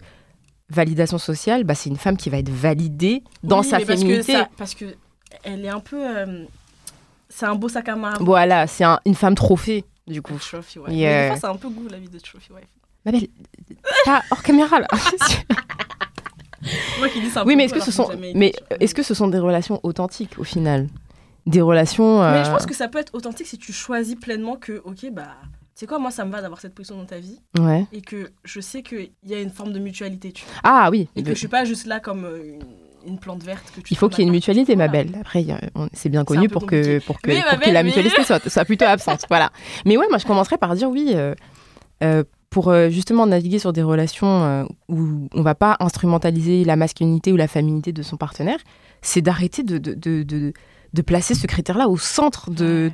[0.70, 4.00] validation sociale, bah, c'est une femme qui va être validée dans Oui, sa mais parce
[4.02, 4.34] que féminité.
[4.34, 4.96] ça- Parce que
[5.44, 5.98] elle est un peu.
[6.02, 6.46] euh,
[7.30, 8.14] c'est un beau sac à main.
[8.20, 10.34] Voilà, c'est un- une femme trophée, du coup.
[10.40, 10.90] Trophy wife.
[10.92, 11.10] Yeah.
[11.10, 12.66] Mais des fois, c'est un peu goût la vie de trophy wife.
[13.06, 13.28] Ma belle,
[14.06, 14.88] pas hors caméra là.
[17.00, 17.44] Moi qui dis ça.
[17.46, 20.44] Oui, mais est-ce que ce sont, mais est-ce que ce sont des relations authentiques au
[20.46, 20.88] final?
[21.46, 22.22] Des relations.
[22.32, 25.12] Mais je euh, pense que ça peut être authentique si tu choisis pleinement que, ok,
[25.12, 25.28] bah,
[25.76, 27.86] c'est quoi, moi ça me va d'avoir cette position dans ta vie Ouais.
[27.92, 30.54] et que je sais qu'il y a une forme de mutualité, tu vois.
[30.64, 31.10] Ah oui.
[31.18, 32.56] Et que je suis pas juste là comme euh,
[33.06, 35.10] une, une plante verte que tu Il faut qu'il y ait une mutualité, ma belle.
[35.20, 35.46] Après,
[35.92, 38.86] c'est bien connu pour que, pour que, pour que la mais- mutualité soit, soit plutôt
[38.86, 39.26] absente.
[39.28, 39.52] voilà.
[39.86, 41.36] Mais ouais, moi, je commencerais par dire oui, euh,
[42.04, 42.24] euh,
[42.54, 47.34] pour euh, justement naviguer sur des relations euh, où on va pas instrumentaliser la masculinité
[47.34, 48.60] ou la féminité de son partenaire,
[49.02, 50.54] c'est d'arrêter de, de, de, de,
[50.94, 52.92] de placer ce critère-là au centre de,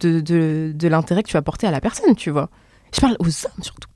[0.88, 2.49] l'intérêt que tu vas porter à la personne, tu vois.
[2.95, 3.89] Je parle aux hommes surtout.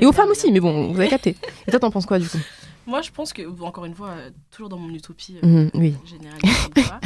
[0.00, 1.36] Et aux femmes aussi, mais bon, vous avez capté.
[1.66, 2.38] Et toi, t'en penses quoi du coup?
[2.86, 5.70] Moi, je pense que, bon, encore une fois, euh, toujours dans mon utopie euh, Mhm,
[5.74, 7.00] Oui, généralisée, ou pas,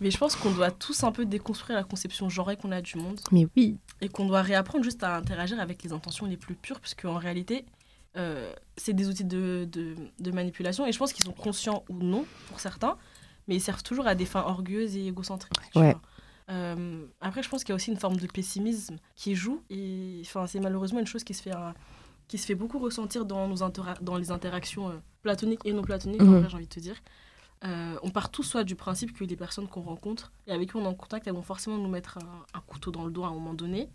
[0.00, 2.98] mais je pense qu'on doit tous un peu déconstruire la conception genrée qu'on a du
[2.98, 3.76] monde mais oui.
[4.00, 7.18] et qu'on doit réapprendre juste à interagir avec les intentions les plus pures, parce qu'en
[7.18, 7.64] réalité,
[8.16, 11.98] euh, c'est des outils de, de, de manipulation et je pense qu'ils sont conscients ou
[12.02, 12.96] non pour certains,
[13.48, 15.56] mais ils servent toujours à des fins orgueuses et égocentriques.
[15.74, 15.94] Ouais.
[16.48, 20.22] Euh, après, je pense qu'il y a aussi une forme de pessimisme qui joue et
[20.24, 21.72] enfin, c'est malheureusement une chose qui se fait, euh,
[22.28, 23.56] qui se fait beaucoup ressentir dans, nos
[24.00, 26.96] dans les interactions euh, platoniques et non platoniques, en vrai, j'ai envie de te dire.
[27.64, 30.76] Euh, on part tous soit du principe que les personnes qu'on rencontre et avec qui
[30.76, 33.24] on est en contact, elles vont forcément nous mettre un, un couteau dans le dos
[33.24, 33.88] à un moment donné.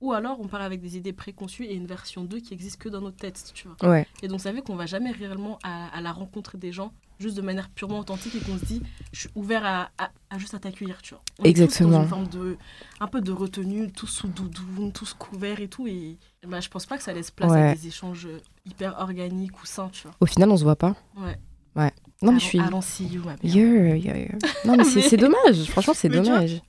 [0.00, 2.88] Ou alors on part avec des idées préconçues et une version 2 qui existe que
[2.88, 3.88] dans notre tête, tu vois.
[3.88, 4.06] Ouais.
[4.22, 7.36] Et donc ça fait qu'on va jamais réellement à, à la rencontre des gens juste
[7.36, 10.52] de manière purement authentique et qu'on se dit je suis ouvert à, à- à juste
[10.52, 11.22] à t'accueillir, tu vois.
[11.38, 11.90] On est tous Exactement.
[11.90, 12.58] dans une forme de
[13.00, 16.84] un peu de retenue, tous sous doudoune, tous couverts et tout et bah, je pense
[16.84, 17.70] pas que ça laisse place Ouais.
[17.70, 18.28] à des échanges
[18.66, 20.16] hyper organiques ou sains, tu vois.
[20.20, 20.96] Au final, on se voit pas.
[21.16, 21.92] Ouais.
[22.24, 22.60] Non, mais je suis.
[22.82, 23.34] see you, ma.
[23.42, 24.38] Yeah, yeah, yeah.
[24.64, 25.64] Non, mais c'est dommage.
[25.68, 26.60] Franchement, c'est dommage.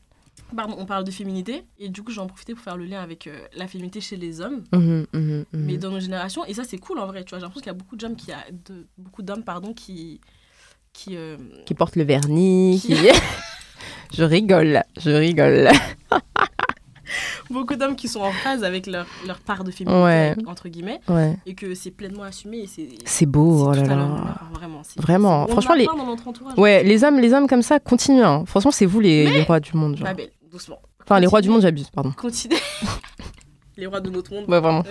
[0.56, 3.26] Pardon, on parle de féminité et du coup j'en profiter pour faire le lien avec
[3.26, 4.64] euh, la féminité chez les hommes.
[4.72, 5.46] Mhm, mhm, mhm.
[5.54, 7.68] Mais dans nos générations, et ça c'est cool en vrai, tu vois, j'ai l'impression qu'il
[7.72, 10.22] y a beaucoup d'hommes qui, a de, beaucoup d'hommes pardon qui,
[10.94, 11.36] qui, euh,
[11.66, 12.80] Qui porte le vernis.
[12.80, 13.08] Qui- Qui...
[14.16, 15.70] je rigole, je rigole.
[17.50, 20.36] beaucoup d'hommes qui sont en phase avec leur, leur part de féminité Ouais.
[20.48, 21.38] entre guillemets Ouais.
[21.46, 22.66] et que c'est pleinement assumé
[23.06, 24.08] c'est beau, oh là là.
[24.54, 24.82] vraiment.
[24.84, 25.88] c'est- Vraiment, franchement, les-.
[26.58, 28.24] Ouais, les hommes, les hommes comme ça, continuent.
[28.24, 28.44] hein.
[28.46, 29.96] Franchement, c'est vous les, rois du monde.
[29.98, 30.08] genre.
[30.08, 30.80] Ma belle, doucement.
[31.04, 32.12] Enfin, les rois du Continuez- monde, j'abuse, pardon.
[32.18, 32.58] Continuez.
[33.78, 34.46] les rois de notre monde.
[34.50, 34.84] Ouais, vraiment.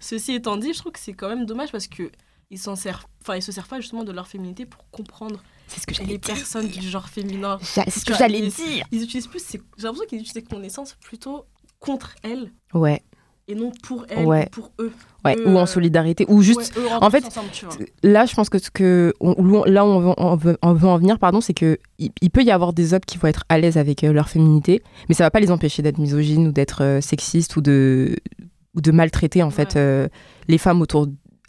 [0.00, 2.10] Ceci étant dit, je trouve que c'est quand même dommage parce que
[2.50, 5.80] ils s'en servent, enfin ils se servent pas justement de leur féminité pour comprendre C'est
[5.80, 7.58] ce que les personnes du genre féminin.
[7.62, 8.86] C'est ce que j'allais dire.
[8.92, 11.44] Ils utilisent plus, j'ai l'impression qu'ils utilisent ces connaissances plutôt
[11.80, 13.02] contre elles Ouais,
[13.48, 14.46] et non pour elles Ouais.
[14.46, 14.92] ou pour eux.
[15.24, 15.36] ouais.
[15.38, 16.24] Euh, Ou en solidarité.
[16.28, 16.74] Ou juste.
[16.76, 17.48] Ouais, en fait, ensemble.
[18.02, 20.88] Là, je pense que, ce que on- là où on veut, on veut, on veut
[20.88, 23.44] en venir, pardon, c'est que il, il peut y avoir des hommes qui vont être
[23.48, 26.52] à l'aise avec euh, leur féminité, mais ça va pas les empêcher d'être misogynes ou
[26.52, 28.16] d'être euh, sexistes ou de
[28.74, 30.06] ou de maltraiter en fait euh,
[30.48, 31.06] les femmes autour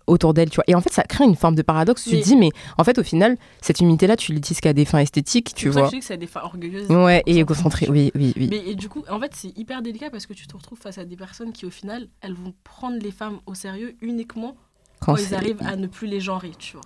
[0.08, 0.64] autour d'elles, tu vois.
[0.68, 2.03] Et en fait, ça crée une forme de paradoxe.
[2.03, 4.99] Tu te dis, mais en fait, au final, cette féminité-là, tu l'utilises qu'à des fins
[4.99, 5.89] esthétiques, tu vois.
[5.89, 6.89] je que c'est des femmes orgueilleuses.
[6.89, 7.88] Ouais, et égocentré.
[7.89, 8.47] Oui, oui, oui.
[8.49, 10.97] Mais et du coup, en fait, c'est hyper délicat parce que tu te retrouves face
[10.97, 14.55] à des personnes qui, au final, elles vont prendre les femmes au sérieux uniquement
[14.99, 16.86] Quand quand ils arrivent à ne plus les genrer, tu vois.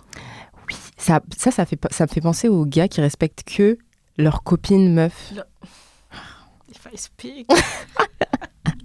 [0.68, 3.78] Oui, ça, ça, ça, fait, ça me fait penser aux gars qui respectent que
[4.18, 5.32] leurs copines meufs.
[6.70, 7.48] If I speak.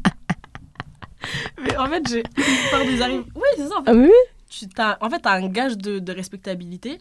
[1.63, 2.23] Mais en fait, j'ai
[2.71, 3.23] peur des arrives.
[3.35, 3.77] Oui, c'est ça.
[3.79, 4.11] En fait, Ah oui
[4.49, 6.99] tu t'as, en fait, t'as un gage de, de respectabilité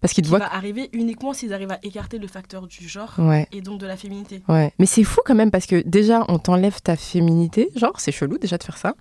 [0.00, 0.38] Parce qu'ils te qui voient.
[0.38, 3.46] va arriver uniquement s'ils arrivent à écarter le facteur du genre Ouais.
[3.52, 4.42] et donc de la féminité.
[4.48, 8.12] Ouais, mais c'est fou quand même parce que déjà on t'enlève ta féminité, genre c'est
[8.12, 8.94] chelou déjà de faire ça.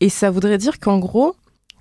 [0.00, 1.34] Et ça voudrait dire qu'en gros,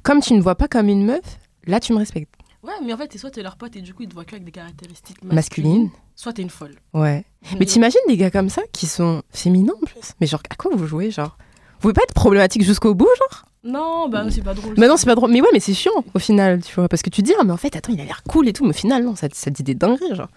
[0.04, 1.38] comme tu ne vois pas comme une meuf,
[1.68, 2.34] là tu me respectes.
[2.64, 4.32] Ouais, mais en fait, soit t'es leur pote et du coup, ils te voient que
[4.36, 5.90] avec des caractéristiques masculines, Masculine.
[6.16, 6.76] soit t'es une folle.
[6.94, 7.26] Ouais.
[7.60, 10.72] Mais t'imagines des gars comme ça qui sont féminins en plus Mais genre à quoi
[10.76, 11.38] vous jouez genre?
[11.82, 14.76] Pouvez pas être problématique jusqu'au bout genre Non, bah c'est pas drôle.
[14.78, 15.32] Mais non c'est pas drôle.
[15.32, 16.88] Mais ouais mais c'est chiant au final, tu vois.
[16.88, 18.54] Parce que tu te dis ah mais en fait attends il a l'air cool et
[18.54, 20.30] tout, mais au final non ça, ça dit des dingueries genre.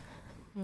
[0.56, 0.60] Mm.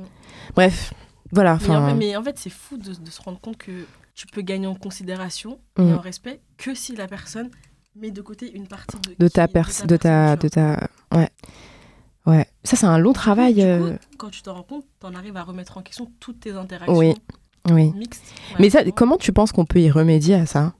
[0.56, 0.92] Bref,
[1.32, 1.58] voilà.
[1.68, 4.26] Mais en, fait, mais en fait, c'est fou de, de se rendre compte que tu
[4.26, 5.94] peux gagner en considération et Mm.
[5.94, 7.50] en respect que si la personne
[7.96, 10.76] met de côté une partie de, ta pers de ta de personne,
[11.10, 11.28] ta ouais
[12.26, 12.46] ouais.
[12.64, 13.54] Ça c'est un long travail.
[13.54, 16.52] Coup, euh, quand tu te rends compte, t'en arrives à remettre en question toutes tes
[16.52, 17.14] interactions Oui.
[17.74, 17.92] Oui.
[18.58, 20.74] Mais ça, comment tu penses qu'on peut y remédier à ça?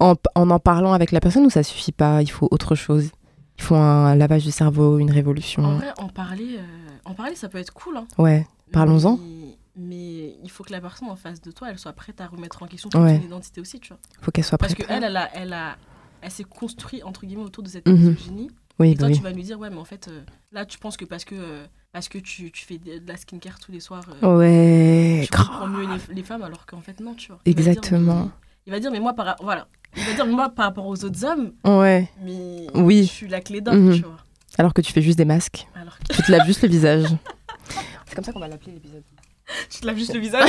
[0.00, 2.20] En, en en parlant avec la personne ou ça suffit pas?
[2.22, 3.10] Il faut autre chose
[3.58, 6.62] Il faut un lavage du cerveau, une En révolution vrai, en parler, euh,
[7.04, 7.96] en parler, ça peut être cool.
[7.96, 8.06] Hein.
[8.18, 9.18] Ouais, Parlons-en.
[9.18, 12.26] Mais, mais il faut que la personne en face de toi, elle soit prête à
[12.26, 13.18] remettre en question Ouais.
[13.20, 13.98] son identité aussi, tu vois.
[14.20, 14.86] faut qu'elle soit Parce prête.
[14.88, 15.76] qu'elle, elle, a, elle, a,
[16.22, 17.94] elle s'est construite, entre guillemets, autour de cette Mhm.
[17.96, 18.50] misogynie.
[18.80, 19.14] Oui, Et bah toi, oui.
[19.16, 21.36] tu vas lui dire, ouais, mais en fait, euh, là, tu penses que parce que,
[21.36, 21.64] euh,
[21.94, 25.68] parce que tu, tu fais de la skincare tous les soirs, euh, Ouais, tu comprends
[25.68, 27.38] mieux les, les femmes, alors qu'en fait, non, tu vois.
[27.46, 28.24] Il va dire, exactement.
[28.24, 28.30] mais-
[28.66, 29.68] il va dire, mais moi, par, voilà.
[29.96, 33.04] Il va dire, mais moi, par rapport aux autres hommes, Ouais, mais Oui.
[33.04, 34.16] je suis la clé d'homme, tu vois.
[34.58, 35.66] Alors que tu fais juste des masques.
[35.74, 37.06] Alors Tu te laves juste le visage.
[38.06, 39.02] C'est comme ça qu'on va l'appeler l'épisode.
[39.70, 40.48] tu te laves juste le visage.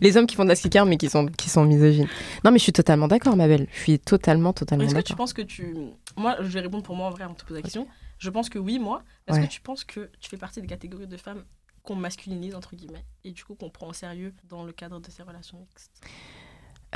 [0.00, 2.08] Les hommes qui font de la skincare mais qui sont, qui sont misogynes.
[2.44, 3.66] Non mais je suis totalement d'accord ma belle.
[3.72, 5.16] Je suis totalement, totalement Est-ce que tu d'accord.
[5.16, 5.74] penses que tu.
[6.16, 7.86] Moi, je vais répondre pour moi en vrai de te poser la question.
[8.18, 9.02] Je pense que oui, moi.
[9.26, 9.46] Est-ce Ouais.
[9.46, 11.44] que tu penses que tu fais partie des catégories de femmes
[11.82, 15.10] qu'on masculinise, entre guillemets, et du coup qu'on prend au sérieux dans le cadre de
[15.10, 15.92] ces relations mixtes?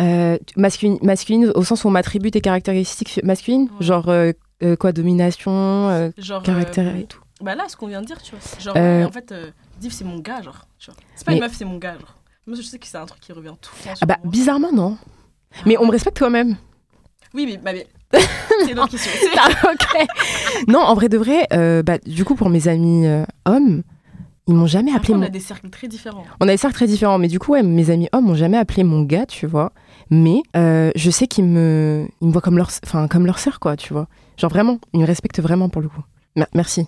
[0.00, 3.86] Euh, masculine, masculine au sens où on m'attribue tes caractéristiques masculines Ouais.
[3.86, 6.42] Genre euh, euh, quoi, domination, euh, Genre.
[6.42, 7.20] caractère et tout.
[7.40, 8.60] Bah là, ce qu'on vient de dire, tu vois.
[8.60, 9.34] Genre, en fait,
[9.78, 10.66] Div, c'est mon gars, genre.
[10.78, 11.00] Tu vois.
[11.16, 12.14] C'est pas Mais- une meuf, c'est mon gars, genre.
[12.46, 13.98] Moi, je sais que c'est un truc qui revient tout le temps.
[14.02, 14.30] Ah bah moi.
[14.30, 14.98] bizarrement non.
[15.66, 16.56] Mais on me respecte quand même.
[17.34, 17.86] Oui, mais, bah, mais...
[18.66, 19.10] c'est autre question.
[19.20, 20.06] C'est- Ah, ok.
[20.68, 23.82] Non, en vrai de vrai, euh, bah, du coup, pour mes amis euh, hommes,
[24.48, 25.26] ils m'ont jamais Après, appelé on mon.
[25.26, 26.24] a des cercles très différents.
[26.40, 28.56] On a des cercles très différents, mais du coup, ouais, mes amis hommes m'ont jamais
[28.58, 29.72] appelé mon gars, tu vois.
[30.10, 33.60] Mais euh, je sais qu'ils me, ils me voient comme leur, enfin, comme leur sœur,
[33.60, 34.08] quoi, tu vois.
[34.38, 36.02] Genre vraiment, ils me respectent vraiment pour le coup.
[36.36, 36.86] Mer- merci.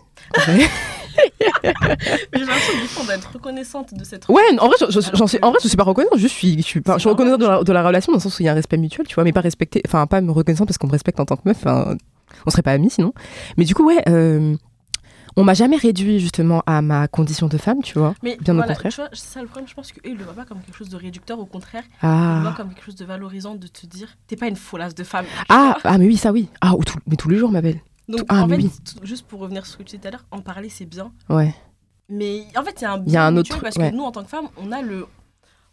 [2.32, 5.38] J'ai l'impression du coup, d'être reconnaissante de cette Ouais, en vrai, je- je- j'en suis,
[5.42, 6.18] en vrai, je suis pas reconnaissante.
[6.18, 8.22] Je suis, je suis, pas, je suis reconnaissante de la, de la relation dans le
[8.22, 10.20] sens où il y a un respect mutuel, tu vois, mais pas respecter, enfin, pas
[10.20, 11.58] me reconnaissante parce qu'on me respecte en tant que meuf.
[11.58, 11.96] Enfin,
[12.46, 13.12] on serait pas amis sinon.
[13.56, 14.56] Mais du coup, ouais, euh,
[15.36, 18.14] on m'a jamais réduit justement à ma condition de femme, tu vois.
[18.22, 18.92] Mais Bien au contraire.
[18.92, 19.68] tu vois, c'est ça le problème.
[19.68, 21.38] Je pense qu'eux, ils le voient pas comme quelque chose de réducteur.
[21.38, 24.36] Au contraire, ils le voient Ah, comme quelque chose de valorisant de te dire t'es
[24.36, 25.24] pas une folasse de femme.
[25.48, 26.48] ah, ah, mais oui, ça oui.
[26.60, 27.80] Ah, tout- mais tous les jours, ma belle.
[28.08, 28.70] Donc, ah, en fait, oui.
[29.02, 31.12] juste pour revenir sur ce que tu disais tout à l'heure, en parler, c'est bien.
[31.28, 31.54] Ouais.
[32.08, 33.90] Mais en fait, il y a un, Il y a un autre parce ouais.
[33.90, 35.06] que nous, en tant que femmes, on a le.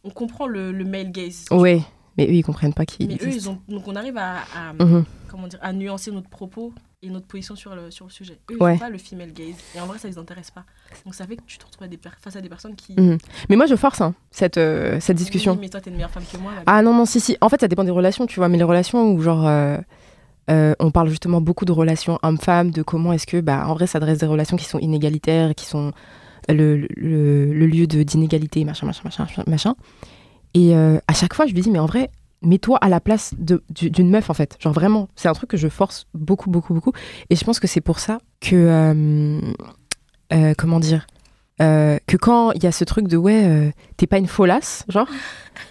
[0.03, 1.45] On comprend le, le male gaze.
[1.51, 1.81] Ouais.
[2.17, 3.59] Mais eux, ils comprennent pas qui Mais eux, ils ont.
[3.67, 4.37] Donc, on arrive à.
[4.55, 5.03] à- Mhm.
[5.27, 8.39] comment dire, à nuancer notre propos et notre position sur le, sur le sujet.
[8.51, 8.71] Eux, Ouais.
[8.71, 9.55] ils n'ont pas le female gaze.
[9.75, 10.63] Et en vrai, ça les intéresse pas.
[11.05, 12.93] Donc ça fait que tu te retrouves à des per- face à des personnes qui.
[12.93, 13.17] Mhm.
[13.49, 15.53] Mais moi, je force hein, cette, euh, cette discussion.
[15.53, 16.53] Oui, mais toi, t'es une meilleure femme que moi.
[16.55, 16.63] là.
[16.65, 17.37] Ah non, non, si, si.
[17.41, 18.47] En fait, ça dépend des relations, tu vois.
[18.49, 19.77] Mais les relations où, genre, euh,
[20.49, 23.87] euh, on parle justement beaucoup de relations homme-femme, de comment est-ce que, bah, en vrai,
[23.87, 25.93] ça dresse des relations qui sont inégalitaires, qui sont
[26.47, 29.75] le, le, lieu d'inégalité, machin, machin, machin, machin.
[30.53, 32.09] Et euh, à chaque fois, je lui dis, mais en vrai,
[32.41, 34.57] mets-toi à la place d'une meuf, en fait.
[34.59, 36.93] Genre, vraiment, c'est un truc que je force beaucoup, beaucoup, beaucoup.
[37.29, 39.39] Et je pense que c'est pour ça que, euh,
[40.33, 41.05] euh, comment dire,
[41.61, 44.85] euh, que quand il y a ce truc de ouais, euh, t'es pas une folasse,
[44.87, 45.07] genre,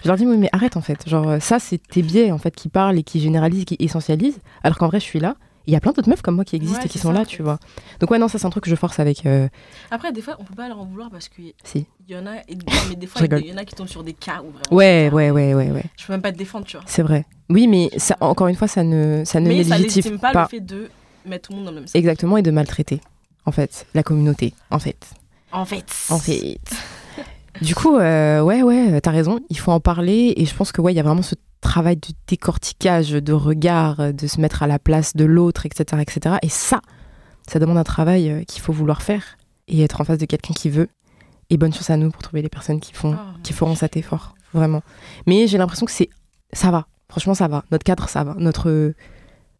[0.03, 1.09] je leur dis oui, mais arrête en fait.
[1.09, 4.39] Genre, euh, ça, c'est tes biais en fait qui parlent et qui généralisent, qui essentialisent,
[4.63, 5.37] alors qu'en vrai, je suis là.
[5.67, 7.19] Il y a plein d'autres meufs comme moi qui existent Ouais, et qui sont ça,
[7.19, 7.59] là, tu vois.
[8.01, 9.27] Donc, ouais, non, ça, c'est un truc que je force avec.
[9.27, 9.49] euh,
[9.91, 11.85] Après, des fois, on peut pas leur en vouloir parce qu'il si.
[12.09, 12.37] y en a.
[12.49, 12.57] Et,
[12.89, 14.63] mais des fois, il y en a qui tombent sur des cas où vraiment.
[14.71, 15.85] Ouais, ouais, ouais, ouais, ouais.
[15.99, 16.87] Je peux même pas te défendre, tu vois.
[16.89, 17.27] C'est vrai.
[17.51, 20.43] Oui, mais ça, encore une fois, ça ne, ça ne mais ça légitime pas, pas,
[20.45, 20.89] le fait de
[21.27, 21.97] mettre tout le monde dans le même sac.
[21.97, 23.03] exactement et de maltraiter,
[23.45, 24.97] en fait, la communauté, en fait.
[25.53, 25.87] En fait.
[26.11, 26.59] En fait.
[27.63, 29.41] Du coup, euh, ouais, ouais, t'as raison.
[29.51, 31.97] Il faut en parler et je pense que ouais, il y a vraiment ce travail
[31.97, 36.37] de décortiquage, de regard, euh, de se mettre à la place de l'autre, etc., etc.
[36.43, 36.81] Et ça,
[37.51, 39.25] ça demande un travail euh, qu'il faut vouloir faire
[39.67, 40.89] et être en face de quelqu'un qui veut.
[41.51, 43.97] Et bonne chance à nous pour trouver les personnes qui font, Oh, qui feront cet
[43.97, 44.83] effort, vraiment.
[45.27, 46.11] Mais j'ai l'impression que c'est,
[46.53, 46.87] ça va.
[47.09, 47.65] Franchement, ça va.
[47.73, 48.35] Notre cadre, ça va.
[48.39, 48.93] Notre,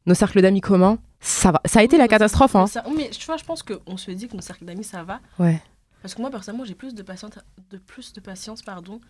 [0.07, 1.61] nos cercles d'amis communs, ça va.
[1.65, 2.67] Ça a été la catastrophe, hein.
[2.69, 5.19] ça- Mais tu vois, je pense qu'on se dit que nos cercles d'amis, ça va.
[5.39, 5.61] Ouais.
[6.03, 7.33] Parce que moi, personnellement, j'ai plus de patience,
[7.71, 9.01] de plus de patience pardon,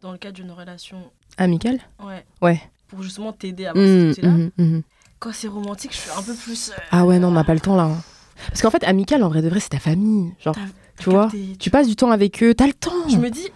[0.00, 1.10] dans le cadre d'une relation.
[1.36, 1.78] Amical.
[2.02, 2.24] Ouais.
[2.40, 2.60] Ouais.
[2.88, 4.28] Pour justement t'aider à avoir Mmh, ce côté-là.
[4.32, 4.80] mmh, mmh.
[5.18, 6.70] Quand c'est romantique, je suis un peu plus.
[6.70, 7.84] euh, Ah ouais, non, on n'a pas le temps là.
[7.84, 8.02] hein.
[8.48, 10.34] Parce qu'en fait, amical, en vrai de vrai, c'est ta famille.
[10.40, 10.56] Genre,
[10.98, 11.30] tu vois,
[11.60, 13.08] tu passes du temps avec eux, t'as le temps.
[13.08, 13.48] Je me dis.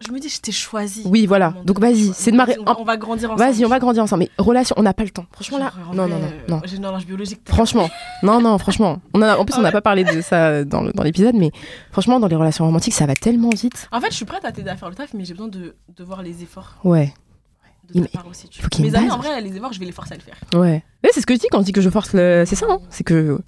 [0.00, 1.02] Je me dis, je t'ai choisi.
[1.06, 1.54] Oui, voilà.
[1.64, 3.50] Donc vas-y, c'est de ma Vas-y, ré- On va, on va grandir ensemble.
[3.52, 4.24] Vas-y, on va grandir ensemble.
[4.24, 5.24] Mais relation, on n'a pas le temps.
[5.32, 6.60] Franchement là, non, non, non, non.
[6.64, 7.40] J'ai une horloge biologique.
[7.46, 7.88] Franchement,
[8.22, 9.00] non, non, franchement.
[9.14, 9.72] On en, a, en plus, Ah on n'a ouais.
[9.72, 11.52] pas parlé de ça dans l'épisode, mais
[11.92, 13.88] franchement, dans les relations romantiques, ça va tellement vite.
[13.92, 15.74] En fait, je suis prête à t'aider à faire le taf, mais j'ai besoin de,
[15.96, 17.14] de voir les efforts Ouais,
[17.94, 18.48] de Mais ta part aussi.
[18.48, 20.36] Tu faut Mes amis, en vrai, les efforts, je vais les forcer à le faire.
[20.60, 20.82] ouais.
[21.02, 22.44] Mais c'est ce que je dis quand je dis que je force le.
[22.46, 22.80] C'est ça, hein.
[22.90, 23.38] C'est que.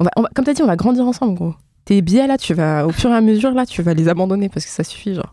[0.00, 1.54] On va, on va- comme t'as dit, on va grandir ensemble, gros.
[1.84, 4.48] Tes biais là, tu vas, au fur et à mesure, là, tu vas les abandonner
[4.48, 5.32] parce que ça suffit, genre.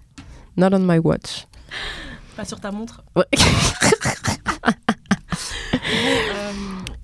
[0.57, 1.45] Not on my watch.
[2.35, 3.03] Pas sur ta montre.
[3.15, 3.25] Ouais.
[5.89, 6.51] Euh,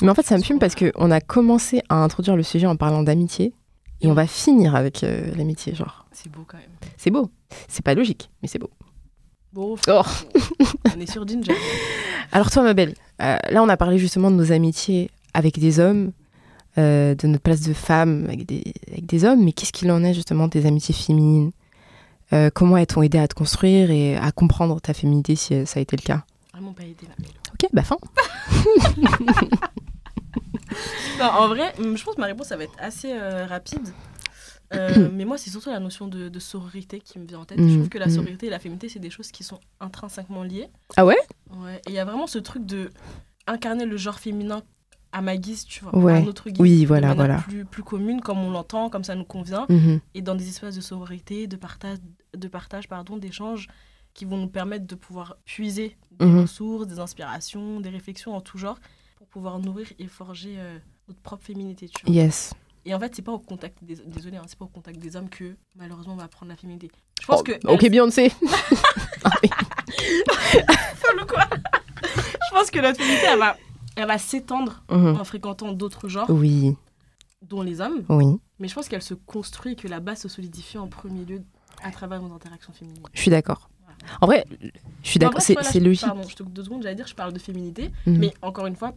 [0.02, 2.76] Mais en fait, ça me fume parce qu'on a commencé à introduire le sujet en
[2.76, 3.54] parlant d'amitié
[4.02, 5.74] et on va finir avec euh, l'amitié.
[5.74, 6.70] Genre, c'est beau quand même.
[6.98, 7.32] c'est beau.
[7.70, 8.70] C'est pas logique, mais c'est beau.
[9.54, 10.02] Bon, Oh.
[10.96, 11.56] on est sur Ginger.
[12.32, 15.80] Alors, toi, ma belle, euh, là, on a parlé justement de nos amitiés avec des
[15.80, 16.12] hommes,
[16.78, 20.04] euh, de notre place de femme avec des, avec des hommes, mais qu'est-ce qu'il en
[20.04, 21.52] est justement des amitiés féminines?
[22.34, 25.66] Euh, Comment elles t'ont aidé à te construire et à comprendre ta féminité si euh,
[25.66, 26.24] ça a été le cas?
[26.52, 27.34] Vraiment pas aidé, ma belle.
[27.54, 27.98] Ok, bah fin.
[31.20, 33.88] Non, en vrai, je pense que ma réponse, ça va être assez euh, rapide.
[34.74, 37.60] Euh, mais moi, c'est surtout la notion de, de sororité qui me vient en tête.
[37.60, 38.14] Je Mhm, trouve que la mhm.
[38.16, 40.68] sororité et la féminité, c'est des choses qui sont intrinsèquement liées.
[40.98, 41.18] Ah ouais?
[41.56, 41.78] Ouais.
[41.88, 42.90] Et il y a vraiment ce truc de
[43.46, 44.64] incarner le genre féminin
[45.12, 46.14] à ma guise, tu vois, Ouais.
[46.18, 46.60] à notre guise.
[46.60, 47.38] Oui, voilà, voilà.
[47.38, 50.00] Plus, plus commune, comme on l'entend, comme ça nous convient, Mhm.
[50.16, 52.00] et dans des espaces de sororité, de partage,
[52.36, 53.68] de partage pardon, d'échange
[54.14, 56.42] qui vont nous permettre de pouvoir puiser des Mhm.
[56.42, 58.78] ressources, des inspirations, des réflexions en tout genre
[59.18, 60.78] pour pouvoir nourrir et forger euh,
[61.08, 62.14] notre propre féminité, tu vois.
[62.14, 62.54] Yes.
[62.86, 65.16] Et en fait, c'est pas au contact des désolé, hein, c'est pas au contact des
[65.16, 66.92] hommes que malheureusement on va apprendre la féminité.
[67.22, 68.32] Je pense Oh, que ok, elle- Beyoncé.
[71.28, 71.44] Quoi?
[72.04, 73.56] Je pense que notre féminité elle va
[73.96, 75.18] elle va s'étendre Mhm.
[75.20, 76.76] en fréquentant d'autres genres, Oui,
[77.44, 78.26] dont les hommes, oui.
[78.60, 81.44] mais je pense qu'elle se construit et que la base se solidifie en premier lieu
[81.84, 83.04] à travers nos interactions féminines.
[83.14, 83.70] Je suis d'accord.
[84.22, 84.44] En vrai,
[85.04, 86.06] je suis d'accord, c'est logique.
[86.06, 88.18] Pardon, je te coupe deux secondes, j'allais dire, je parle de féminité, Mhm.
[88.18, 88.94] mais encore une fois,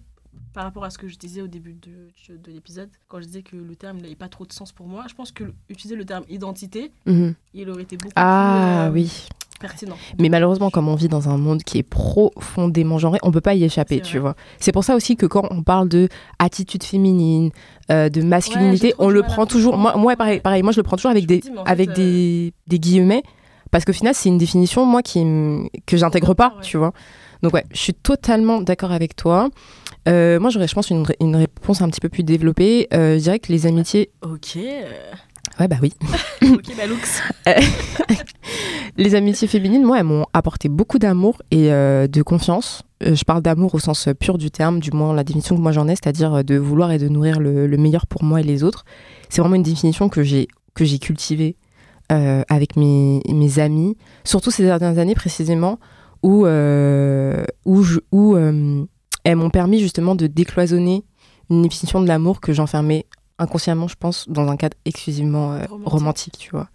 [0.53, 3.43] par rapport à ce que je disais au début de, de l'épisode, quand je disais
[3.43, 6.05] que le terme n'avait pas trop de sens pour moi, je pense que utiliser le
[6.05, 7.35] terme identité, Mhm.
[7.55, 9.29] il aurait été beaucoup Ah plus euh, oui.
[9.61, 9.97] pertinent.
[10.19, 13.55] Mais malheureusement, comme on vit dans un monde qui est profondément genré, on peut pas
[13.55, 14.35] y échapper, tu vois.
[14.59, 16.09] C'est pour ça aussi que quand on parle de
[16.39, 17.51] attitude féminine,
[17.91, 19.77] euh, de masculinité, on le prend toujours.
[19.77, 21.91] Moi, moi pareil, pareil, moi je le prends toujours avec Je des, dis, fait, avec
[21.91, 23.23] euh, des, des guillemets,
[23.71, 25.25] parce qu'au final, c'est une définition moi qui
[25.87, 26.63] que j'intègre pas, Ouais.
[26.63, 26.93] tu vois.
[27.43, 29.51] Donc ouais, je suis totalement d'accord avec toi.
[30.09, 32.87] Euh, moi, j'aurais, je pense, une, ré- une réponse un petit peu plus développée.
[32.95, 34.11] Euh, je dirais que les amitiés.
[34.23, 34.83] Ok, euh,
[35.61, 35.93] Ouais, bah oui.
[36.43, 37.23] ok, bah Lux.
[38.99, 42.83] Les amitiés féminines, moi, elles m'ont apporté beaucoup d'amour et euh, de confiance.
[43.05, 45.71] Euh, je parle d'amour au sens pur du terme, du moins la définition que moi
[45.73, 48.43] j'en ai, c'est-à-dire euh, de vouloir et de nourrir le, le meilleur pour moi et
[48.43, 48.85] les autres.
[49.29, 51.57] C'est vraiment une définition que j'ai que j'ai cultivée
[52.11, 55.79] euh, avec mes, mes amis, surtout ces dernières années précisément,
[56.23, 58.85] où, euh, où, je- où euh,
[59.27, 61.05] elles m'ont permis justement de décloisonner
[61.51, 63.07] une définition de l'amour que j'enfermais
[63.39, 65.89] inconsciemment, je pense, dans un cadre exclusivement euh, Romantique.
[65.93, 66.69] romantique, tu vois.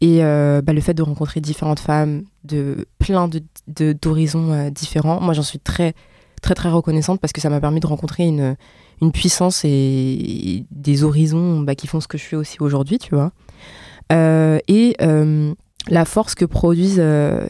[0.00, 4.70] Et euh, bah, le fait de rencontrer différentes femmes de plein de, de- d'horizons euh,
[4.70, 5.94] différents, moi j'en suis très
[6.40, 8.54] très très reconnaissante parce que ça m'a permis de rencontrer une,
[9.02, 13.14] une puissance et des horizons bah, qui font ce que je suis aussi aujourd'hui, tu
[13.14, 13.32] vois.
[14.10, 14.96] Et
[15.88, 17.02] la force que produisent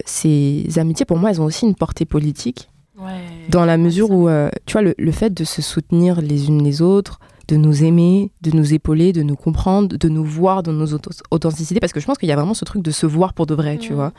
[0.06, 2.70] ces amitiés, pour moi, elles ont aussi une portée politique
[3.00, 3.20] Ouais.
[3.48, 6.62] dans la mesure où, euh, tu vois, le, le fait de se soutenir les unes
[6.64, 10.72] les autres, de nous aimer, de nous épauler, de nous comprendre, de nous voir dans
[10.72, 13.06] nos auto- authenticités, parce que je pense qu'il y a vraiment ce truc de se
[13.06, 14.12] voir pour de vrai, tu vois.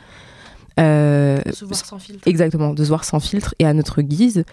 [0.80, 2.28] Euh, Se voir sans filtre.
[2.28, 4.46] Exactement, de se voir sans filtre et à notre guise,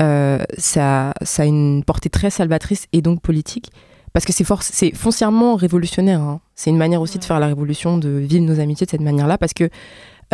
[0.00, 3.70] euh, ça, ça a une portée très salvatrice et donc politique.
[4.12, 6.22] Parce que c'est foncièrement révolutionnaire.
[6.22, 6.40] hein.
[6.54, 9.36] C'est une manière aussi de faire la révolution, de vivre nos amitiés de cette manière-là.
[9.36, 9.68] Parce que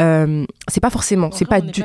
[0.00, 1.82] euh, c'est pas forcément, En c'est pas du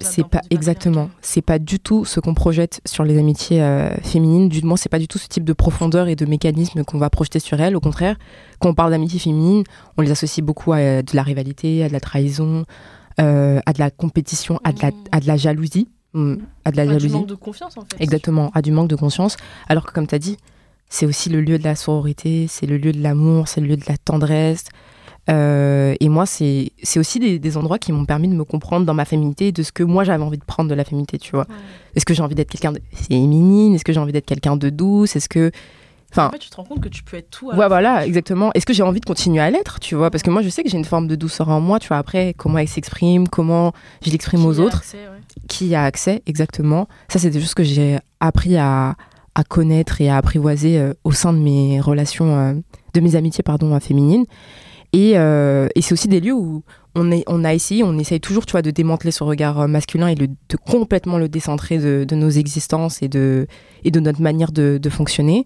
[0.00, 4.48] c'est pas exactement, c'est pas du tout ce qu'on projette sur les amitiés euh, féminines.
[4.48, 7.08] Du moins, c'est pas du tout ce type de profondeur et de mécanisme qu'on va
[7.10, 7.76] projeter sur elles.
[7.76, 8.16] Au contraire,
[8.58, 9.64] quand on parle d'amitié féminine,
[9.96, 12.64] on les associe beaucoup à euh, de la rivalité, à de la trahison,
[13.16, 13.22] à
[13.72, 14.96] de la compétition, à de la, Mhm.
[15.12, 16.34] à de la jalousie, mm,
[16.64, 17.14] à de la Ouais, du jalousie.
[17.14, 17.96] manque de confiance en fait.
[18.00, 19.36] Exactement, à du manque de conscience.
[19.68, 20.36] Alors que, comme tu as dit,
[20.88, 23.76] c'est aussi le lieu de la sororité, c'est le lieu de l'amour, c'est le lieu
[23.76, 24.64] de la tendresse.
[25.30, 28.94] Euh, et moi, c'est aussi des, des endroits qui m'ont permis de me comprendre dans
[28.94, 31.46] ma féminité, de ce que moi j'avais envie de prendre de la féminité, tu vois.
[31.48, 31.54] Ouais.
[31.94, 34.70] Est-ce que j'ai envie d'être quelqu'un de féminine Est-ce que j'ai envie d'être quelqu'un de
[34.70, 35.16] douce?
[35.16, 35.50] Est-ce que.
[36.10, 37.50] Enfin, En fait, tu te rends compte que tu peux être tout.
[37.50, 38.50] à Ouais, voilà, exactement.
[38.54, 40.10] Est-ce que j'ai envie de continuer à l'être, tu vois?
[40.10, 41.98] Parce que moi, je sais que j'ai une forme de douceur en moi, tu vois.
[41.98, 43.72] Après, comment elle s'exprime, comment
[44.02, 45.42] je l'exprime aux autres, accès, ouais.
[45.48, 46.88] qui a accès, exactement.
[47.08, 48.94] Ça, c'est des choses que j'ai appris à,
[49.34, 52.54] à connaître et à apprivoiser euh, au sein de mes relations, euh,
[52.94, 54.24] de mes amitiés, pardon, féminines.
[54.92, 56.62] Et, euh, et c'est aussi des lieux où
[56.94, 59.66] on, est, on a essayé, on essaye toujours, tu vois, de démanteler ce regard euh,
[59.66, 60.28] masculin et de
[60.66, 63.46] complètement le décentrer de, de nos existences et de,
[63.84, 65.44] et de notre manière de, de fonctionner.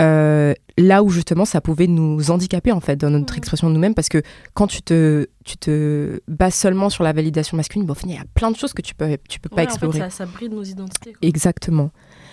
[0.00, 3.94] Euh, là où justement ça pouvait nous handicaper en fait dans notre expression de nous-mêmes
[3.94, 4.22] parce que
[4.54, 8.22] quand tu te, tu te bases seulement sur la validation masculine, bon, il y a
[8.34, 9.98] plein de choses que tu peux, tu peux pas en explorer.
[9.98, 11.12] fait, ça, ça bride nos identités.
[11.12, 11.18] quoi.
[11.28, 11.90] Exactement.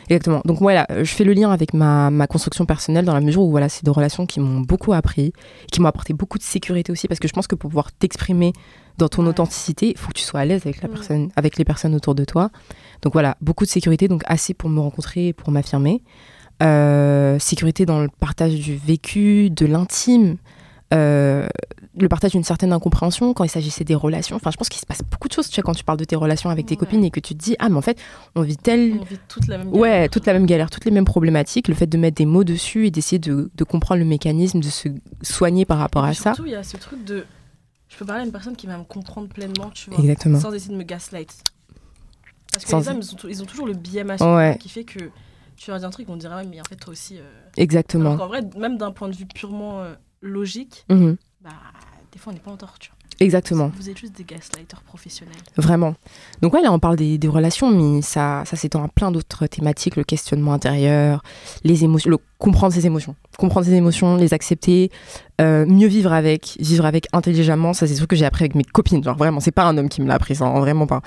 [0.09, 0.41] Exactement.
[0.45, 3.51] Donc voilà, je fais le lien avec ma, ma construction personnelle dans la mesure où
[3.51, 5.33] voilà, c'est des relations qui m'ont beaucoup appris,
[5.69, 8.53] qui m'ont apporté beaucoup de sécurité aussi, parce que je pense que pour pouvoir t'exprimer
[8.97, 9.29] dans ton Ouais.
[9.29, 10.91] authenticité, il faut que tu sois à l'aise avec la Mm.
[10.91, 12.49] personne, avec les personnes autour de toi.
[13.01, 16.01] Donc voilà, beaucoup de sécurité, donc assez pour me rencontrer et pour m'affirmer.
[16.63, 20.37] Euh, sécurité dans le partage du vécu, de l'intime,
[20.93, 21.47] euh,
[21.99, 24.35] le partage d'une certaine incompréhension quand il s'agissait des relations.
[24.37, 26.03] Enfin, je pense qu'il se passe beaucoup de choses, tu sais, quand tu parles de
[26.05, 26.77] tes relations avec tes Ouais.
[26.79, 27.99] copines et que tu te dis, ah, mais en fait,
[28.35, 30.91] on vit tel, On vit toute la même Ouais, toute la même galère, toutes les
[30.91, 34.07] mêmes problématiques, le fait de mettre des mots dessus et d'essayer de, de comprendre le
[34.07, 34.87] mécanisme, de se
[35.21, 36.33] soigner par rapport Et à puis ça.
[36.33, 37.25] Surtout, il y a ce truc de.
[37.89, 39.99] Je peux parler à une personne qui va me comprendre pleinement, tu vois.
[39.99, 40.39] Exactement.
[40.39, 41.31] Sans essayer de me gaslight.
[42.51, 44.57] Parce que Sans- les hommes, ils ont, tou- ils ont toujours le biais masculin Ouais.
[44.59, 44.99] qui fait que
[45.57, 47.17] tu leur dis un truc, on dirait, ouais, mais en fait, toi aussi.
[47.17, 47.23] euh,
[47.57, 48.11] Exactement.
[48.13, 51.17] Alors qu'en vrai, même d'un point de vue purement euh, logique, Mhm.
[51.41, 51.49] bah,
[52.11, 52.97] des fois, on n'est pas en tort, tu vois.
[53.19, 53.71] Exactement.
[53.75, 55.35] Vous êtes juste des gaslighters professionnels.
[55.55, 55.95] Vraiment.
[56.43, 59.47] Donc ouais, là on parle des, des relations, mais ça, ça s'étend à plein d'autres
[59.47, 61.23] thématiques, le questionnement intérieur,
[61.63, 64.91] les émotions, le comprendre ses émotions, comprendre ses émotions, les accepter,
[65.41, 67.73] euh, mieux vivre avec, vivre avec intelligemment.
[67.73, 69.03] Ça c'est sûr que j'ai appris avec mes copines.
[69.03, 71.01] Genre vraiment, c'est pas un homme qui me l'a appris, ça, hein, vraiment pas.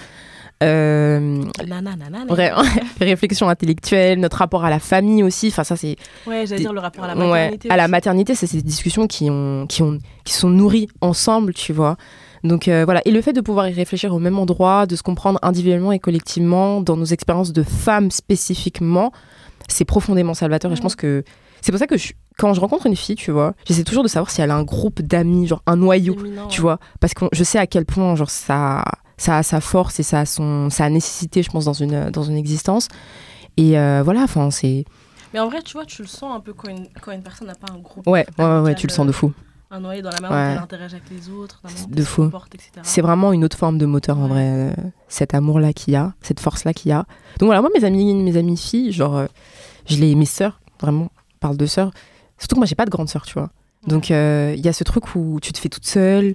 [0.63, 1.19] Euh,
[1.67, 2.25] Nana, nana, nana.
[2.35, 2.53] vrai,
[3.01, 5.49] réflexion intellectuelle, notre rapport à la famille aussi.
[5.49, 5.97] Enfin ça c'est
[6.27, 7.71] Ouais, j'allais dire le rapport à la Ouais, maternité.
[7.71, 11.73] à la maternité, c'est ces discussions qui, ont, qui, ont, qui sont nourries ensemble, tu
[11.73, 11.97] vois.
[12.45, 15.03] Donc euh, voilà, et le fait de pouvoir y réfléchir au même endroit, de se
[15.03, 19.13] comprendre individuellement et collectivement, dans nos expériences de femmes spécifiquement,
[19.69, 20.71] c'est profondément salvateur.
[20.73, 20.83] Et je Mhm.
[20.83, 21.25] pense que
[21.63, 24.09] c'est pour ça que je- quand je rencontre une fille, tu vois, j'essaie toujours de
[24.09, 26.15] savoir si elle a un groupe d'amis, genre un noyau,
[26.49, 26.63] tu ouais.
[26.63, 28.83] vois, parce que je sais à quel point genre ça,
[29.21, 32.23] ça a sa force et ça a son, sa nécessité, je pense, dans une, dans
[32.23, 32.89] une existence.
[33.59, 34.87] Et euh, voilà, enfin c'est
[35.35, 37.47] Mais en vrai, tu vois, tu le sens un peu quand une, quand une personne
[37.49, 38.07] n'a pas un groupe.
[38.07, 39.33] ouais, ouais, ouais, tu le sens de fou.
[39.71, 40.53] Un noyé dans la main, Ouais.
[40.55, 42.23] elle interagit avec les autres, dans la manière De fou.
[42.25, 42.71] comporte, etc.
[42.83, 44.73] C'est vraiment une autre forme de moteur en vrai, euh,
[45.09, 47.05] cet amour-là qu'il y a, cette force-là qu'il y a.
[47.39, 49.27] Donc voilà, moi mes amis, mes amis filles, genre, euh,
[49.87, 51.93] je les, mes sœurs, vraiment, on parle de sœurs.
[52.39, 53.51] Surtout que moi j'ai pas de grande sœur, tu vois.
[53.87, 56.35] Donc euh, il y a ce truc où tu te fais toute seule,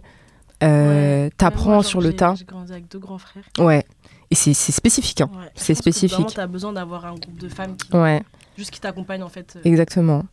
[0.66, 1.32] euh, Ouais.
[1.38, 2.36] t'apprends sur le tas.
[2.36, 3.44] J'ai grandi avec deux grands frères.
[3.60, 3.86] Ouais.
[4.32, 5.30] Et c'est c'est spécifique, hein.
[5.34, 5.50] Ouais.
[5.56, 6.18] C'est spécifique.
[6.18, 8.24] Vraiment, t'as besoin d'avoir un groupe de femmes qui, Ouais,
[8.58, 9.56] juste qui t'accompagnent en fait.
[9.56, 10.24] euh, exactement.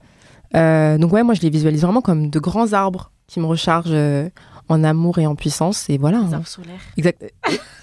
[0.56, 3.90] Euh, donc ouais, moi je les visualise vraiment comme de grands arbres qui me rechargent
[3.92, 4.28] euh,
[4.68, 5.88] en amour et en puissance.
[5.90, 6.18] Et voilà.
[6.20, 6.32] les hein.
[6.34, 6.80] arbres solaires.
[6.96, 7.24] Exact.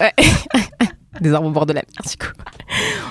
[1.20, 2.32] Des arbres au bord de la mer, du coup.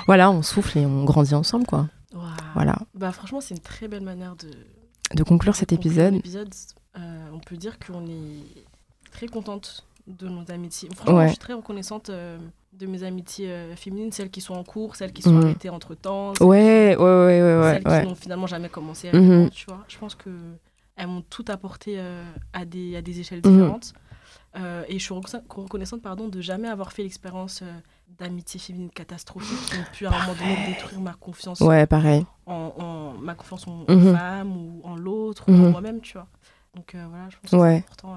[0.07, 1.87] Voilà, on souffle et on grandit ensemble, quoi.
[2.13, 2.23] Waouh.
[2.55, 2.75] Voilà.
[2.95, 4.49] Bah franchement, c'est une très belle manière de
[5.15, 6.49] De conclure cet de conclure épisode.
[6.97, 8.65] Euh, on peut dire qu'on est
[9.11, 10.89] très contente de nos amitiés.
[10.95, 11.25] Franchement, Ouais.
[11.25, 12.37] je suis très reconnaissante euh,
[12.73, 15.43] de mes amitiés euh, féminines, celles qui sont en cours, celles qui sont Mhm.
[15.43, 17.73] arrêtées entre temps, Ouais, ouais, ouais, ouais, ouais.
[17.73, 18.01] celles ouais.
[18.01, 19.09] qui n'ont finalement jamais commencé.
[19.11, 19.83] Réellement, tu vois.
[19.87, 20.29] Je pense que
[20.95, 22.23] elles m'ont tout apporté euh,
[22.53, 23.51] à, des, à des échelles Mhm.
[23.51, 23.93] différentes.
[24.87, 27.63] Et je suis reconnaissante, pardon, de jamais avoir fait l'expérience
[28.17, 32.25] d'amitié féminine catastrophique qui ont pu à un moment donné détruire ma confiance Ouais, pareil.
[32.47, 34.15] en, en- ma confiance en Mhm.
[34.15, 36.27] femme ou en l'autre ou en moi-même, tu vois.
[36.75, 38.15] Donc voilà, je pense que c'est important.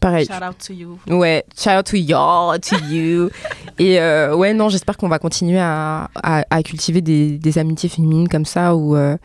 [0.00, 0.26] Pareil.
[0.26, 0.98] shout out to you.
[1.08, 3.30] Ouais, shout out to y'all, to you.
[3.78, 7.88] Et euh, ouais, non, j'espère qu'on va continuer à, à, à cultiver des, des amitiés
[7.88, 9.16] féminines comme ça où euh,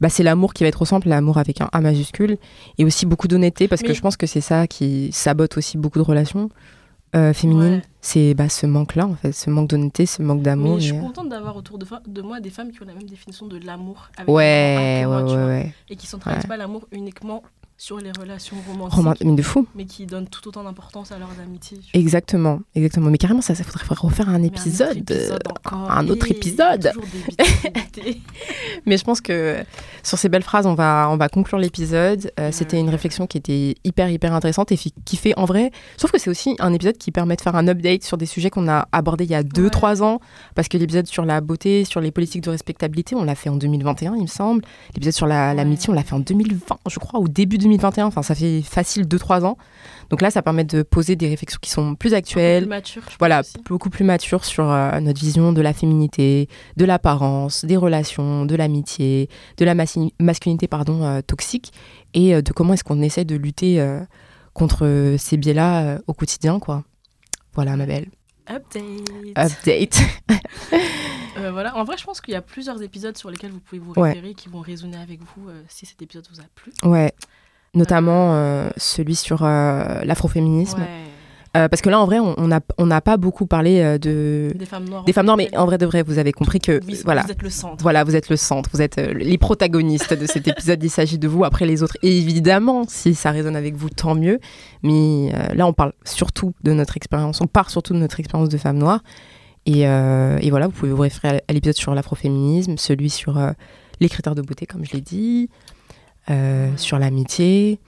[0.00, 2.38] bah, c'est l'amour qui va être au centre, l'amour avec un A majuscule.
[2.78, 5.98] Et aussi beaucoup d'honnêteté parce que je pense que c'est ça qui sabote aussi beaucoup
[5.98, 6.50] de relations
[7.14, 7.74] euh, féminines.
[7.76, 7.82] Ouais.
[8.00, 10.78] C'est bah, ce manque-là, en fait, ce manque d'honnêteté, ce manque d'amour.
[10.80, 13.58] Je suis contente d'avoir autour de, moi des femmes qui ont la même définition de
[13.64, 15.74] l'amour Ouais, ouais, moi, ouais, ouais.
[15.88, 16.48] et qui centralisent Ouais.
[16.48, 17.42] pas l'amour uniquement
[17.78, 19.66] sur les relations romantiques, Roman- mais de fou.
[19.74, 21.78] mais qui donnent tout autant d'importance à leurs amitiés.
[21.92, 23.10] Exactement, exactement.
[23.10, 24.96] Mais carrément, ça, ça faudrait refaire un épisode.
[24.96, 25.90] Un autre épisode encore.
[25.90, 26.90] un autre Et épisode.
[26.94, 28.22] Toujours d'éviter, d'éviter.
[28.86, 29.56] Mais je pense que
[30.02, 32.30] sur ces belles phrases, on va, on va conclure l'épisode.
[32.40, 32.52] Euh, Ouais.
[32.52, 35.72] C'était une réflexion qui était hyper, hyper intéressante et qui fait en vrai.
[35.96, 38.50] Sauf que c'est aussi un épisode qui permet de faire un update sur des sujets
[38.50, 40.20] qu'on a abordés il y a 2-3 ans.
[40.54, 43.56] Parce que l'épisode sur la beauté, sur les politiques de respectabilité, on l'a fait en
[43.56, 44.62] 2021, il me semble.
[44.94, 48.06] L'épisode sur la- l'amitié, on l'a fait en 2020, je crois, ou début 2021.
[48.06, 49.56] Enfin, ça fait facile 2-3 ans.
[50.10, 52.66] Donc là, ça permet de poser des réflexions qui sont plus Plus actuelles.
[52.66, 53.54] mature, Voilà, aussi.
[53.68, 58.54] beaucoup plus mature sur euh, notre vision de la féminité, de l'apparence, des relations, de
[58.54, 61.72] l'amitié, de la masculinité pardon, euh, toxique
[62.14, 63.84] et euh, de comment est-ce qu'on essaie de lutter
[64.54, 66.58] contre ces biais-là au quotidien.
[66.60, 66.84] quoi.
[67.54, 68.06] Voilà, ma belle.
[68.48, 69.10] Update.
[69.36, 69.98] Update.
[71.38, 71.76] Euh, voilà.
[71.76, 74.08] En vrai, je pense qu'il y a plusieurs épisodes sur lesquels vous pouvez vous Ouais.
[74.14, 76.72] référer qui vont résonner avec vous euh, si cet épisode vous a plu.
[76.84, 77.12] ouais.
[77.76, 80.80] Notamment euh, celui sur euh, l'afroféminisme.
[80.80, 80.86] Ouais.
[81.56, 84.52] Euh, parce que là, en vrai, on n'a on pas beaucoup parlé de...
[84.54, 85.04] Des femmes noires.
[85.04, 86.80] des femmes noires, mais en vrai de vrai, vous avez compris que...
[86.86, 87.22] Oui, voilà.
[87.22, 87.82] Vous êtes le centre.
[87.82, 90.82] Voilà, vous êtes le centre, vous êtes les protagonistes de cet épisode.
[90.82, 91.44] Il s'agit de vous.
[91.44, 94.38] Après les autres, évidemment, si ça résonne avec vous, tant mieux.
[94.82, 97.40] Mais euh, là, on parle surtout de notre expérience.
[97.40, 99.00] On part surtout de notre expérience de femme noire.
[99.64, 103.38] Et, euh, et voilà, vous pouvez vous référer à- l'épisode sur l'afroféminisme, celui sur
[103.98, 105.48] les critères de beauté, comme je l'ai dit,
[106.30, 106.76] euh, Ouais.
[106.76, 107.78] sur l'amitié.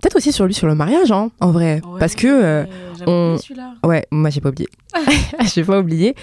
[0.00, 1.80] Peut-être aussi sur lui, sur le mariage, hein, en vrai.
[1.86, 2.26] Ouais, Parce que.
[2.26, 2.64] euh,
[3.06, 3.74] on- oublié celui-là.
[3.84, 4.68] Ouais, moi j'ai pas oublié.
[5.54, 6.14] j'ai pas oublié.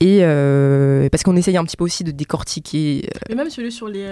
[0.00, 3.70] Et euh, parce qu'on essaye un petit peu aussi de décortiquer euh, Mais même celui
[3.70, 4.02] sur les.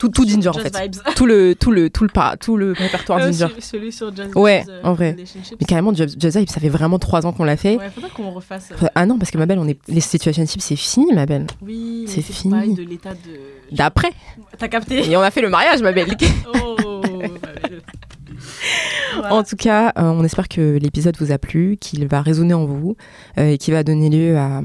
[0.00, 0.74] Tout, tout Ginger en fait.
[0.76, 0.96] Vibes.
[1.14, 3.46] Tout le, tout le, tout le, pas, tout le répertoire Ginger.
[3.48, 5.14] celui, celui sur Just Ouais, Vibes, euh, en vrai.
[5.60, 6.18] Mais carrément, Just
[6.48, 7.76] ça fait vraiment trois ans qu'on l'a fait.
[7.76, 8.70] Ouais, faudrait qu'on refasse.
[8.82, 9.78] euh, Ah non, parce que ma belle, on est...
[9.88, 11.46] les situationships, c'est fini, ma belle.
[11.62, 12.74] Oui, C'est fini.
[12.74, 13.76] de l'état de.
[13.76, 14.10] D'après.
[14.58, 16.08] T'as capté Et on a fait le mariage, ma belle.
[16.54, 16.76] Oh,
[17.42, 17.82] ma belle.
[19.14, 19.34] Voilà.
[19.34, 22.64] En tout cas, euh, on espère que l'épisode vous a plu, qu'il va résonner en
[22.64, 22.96] vous
[23.38, 24.62] euh, et qu'il va donner lieu à, à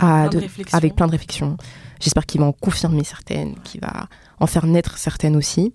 [0.00, 0.76] Plein de de- réflexions.
[0.76, 1.56] avec plein de réflexions.
[2.00, 4.08] J'espère qu'il va en confirmer certaines, qu'il va
[4.40, 5.74] en faire naître certaines aussi.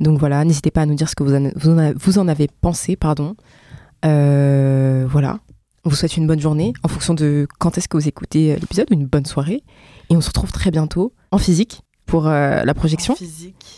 [0.00, 2.18] Donc voilà, n'hésitez pas à nous dire ce que vous en, vous en a- vous
[2.18, 3.34] en avez pensé, pardon.
[4.04, 5.38] Euh, voilà.
[5.84, 8.56] On vous souhaite une bonne journée en fonction de quand est-ce que vous écoutez euh,
[8.60, 9.62] l'épisode, une bonne soirée.
[10.10, 13.14] Et on se retrouve très bientôt en physique pour euh, la projection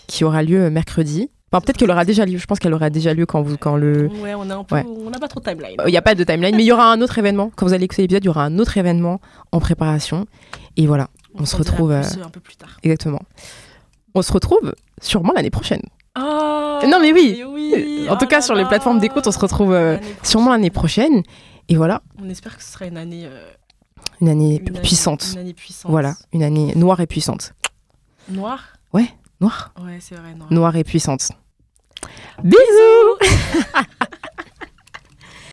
[0.07, 1.31] qui aura lieu mercredi.
[1.53, 2.39] Enfin, peut-être qu'elle aura déjà lieu.
[2.39, 4.09] Je pense qu'elle aura déjà lieu quand, vous, quand le.
[4.23, 4.85] Ouais, on a un peu, Ouais.
[4.87, 5.77] on n'a pas trop de timeline.
[5.87, 7.53] Il n'y a pas de timeline, mais il y aura un autre événement.
[7.55, 9.21] Quand vous allez écouter l'épisode, il y aura un autre événement
[9.53, 10.27] en préparation.
[10.79, 12.79] Et voilà, on se s'en dira retrouve, euh, un peu plus tard.
[12.83, 13.21] exactement.
[14.15, 15.83] On se retrouve sûrement l'année prochaine.
[16.17, 17.43] Oh, Non, mais oui.
[18.09, 20.71] En tout Oh cas, là sur les plateformes d'écoute, on se retrouve euh, sûrement l'année
[20.71, 21.23] prochaine.
[21.69, 23.51] Et voilà, On espère que ce sera une année, euh,
[24.21, 25.31] une année une année- puissante.
[25.33, 25.91] Une année puissante.
[25.91, 27.55] Voilà, une année noire et puissante.
[28.29, 28.61] Noire?
[29.41, 30.53] Noire Ouais, c'est vrai, noire.
[30.53, 31.31] Noire et puissante.
[32.45, 32.59] Bisous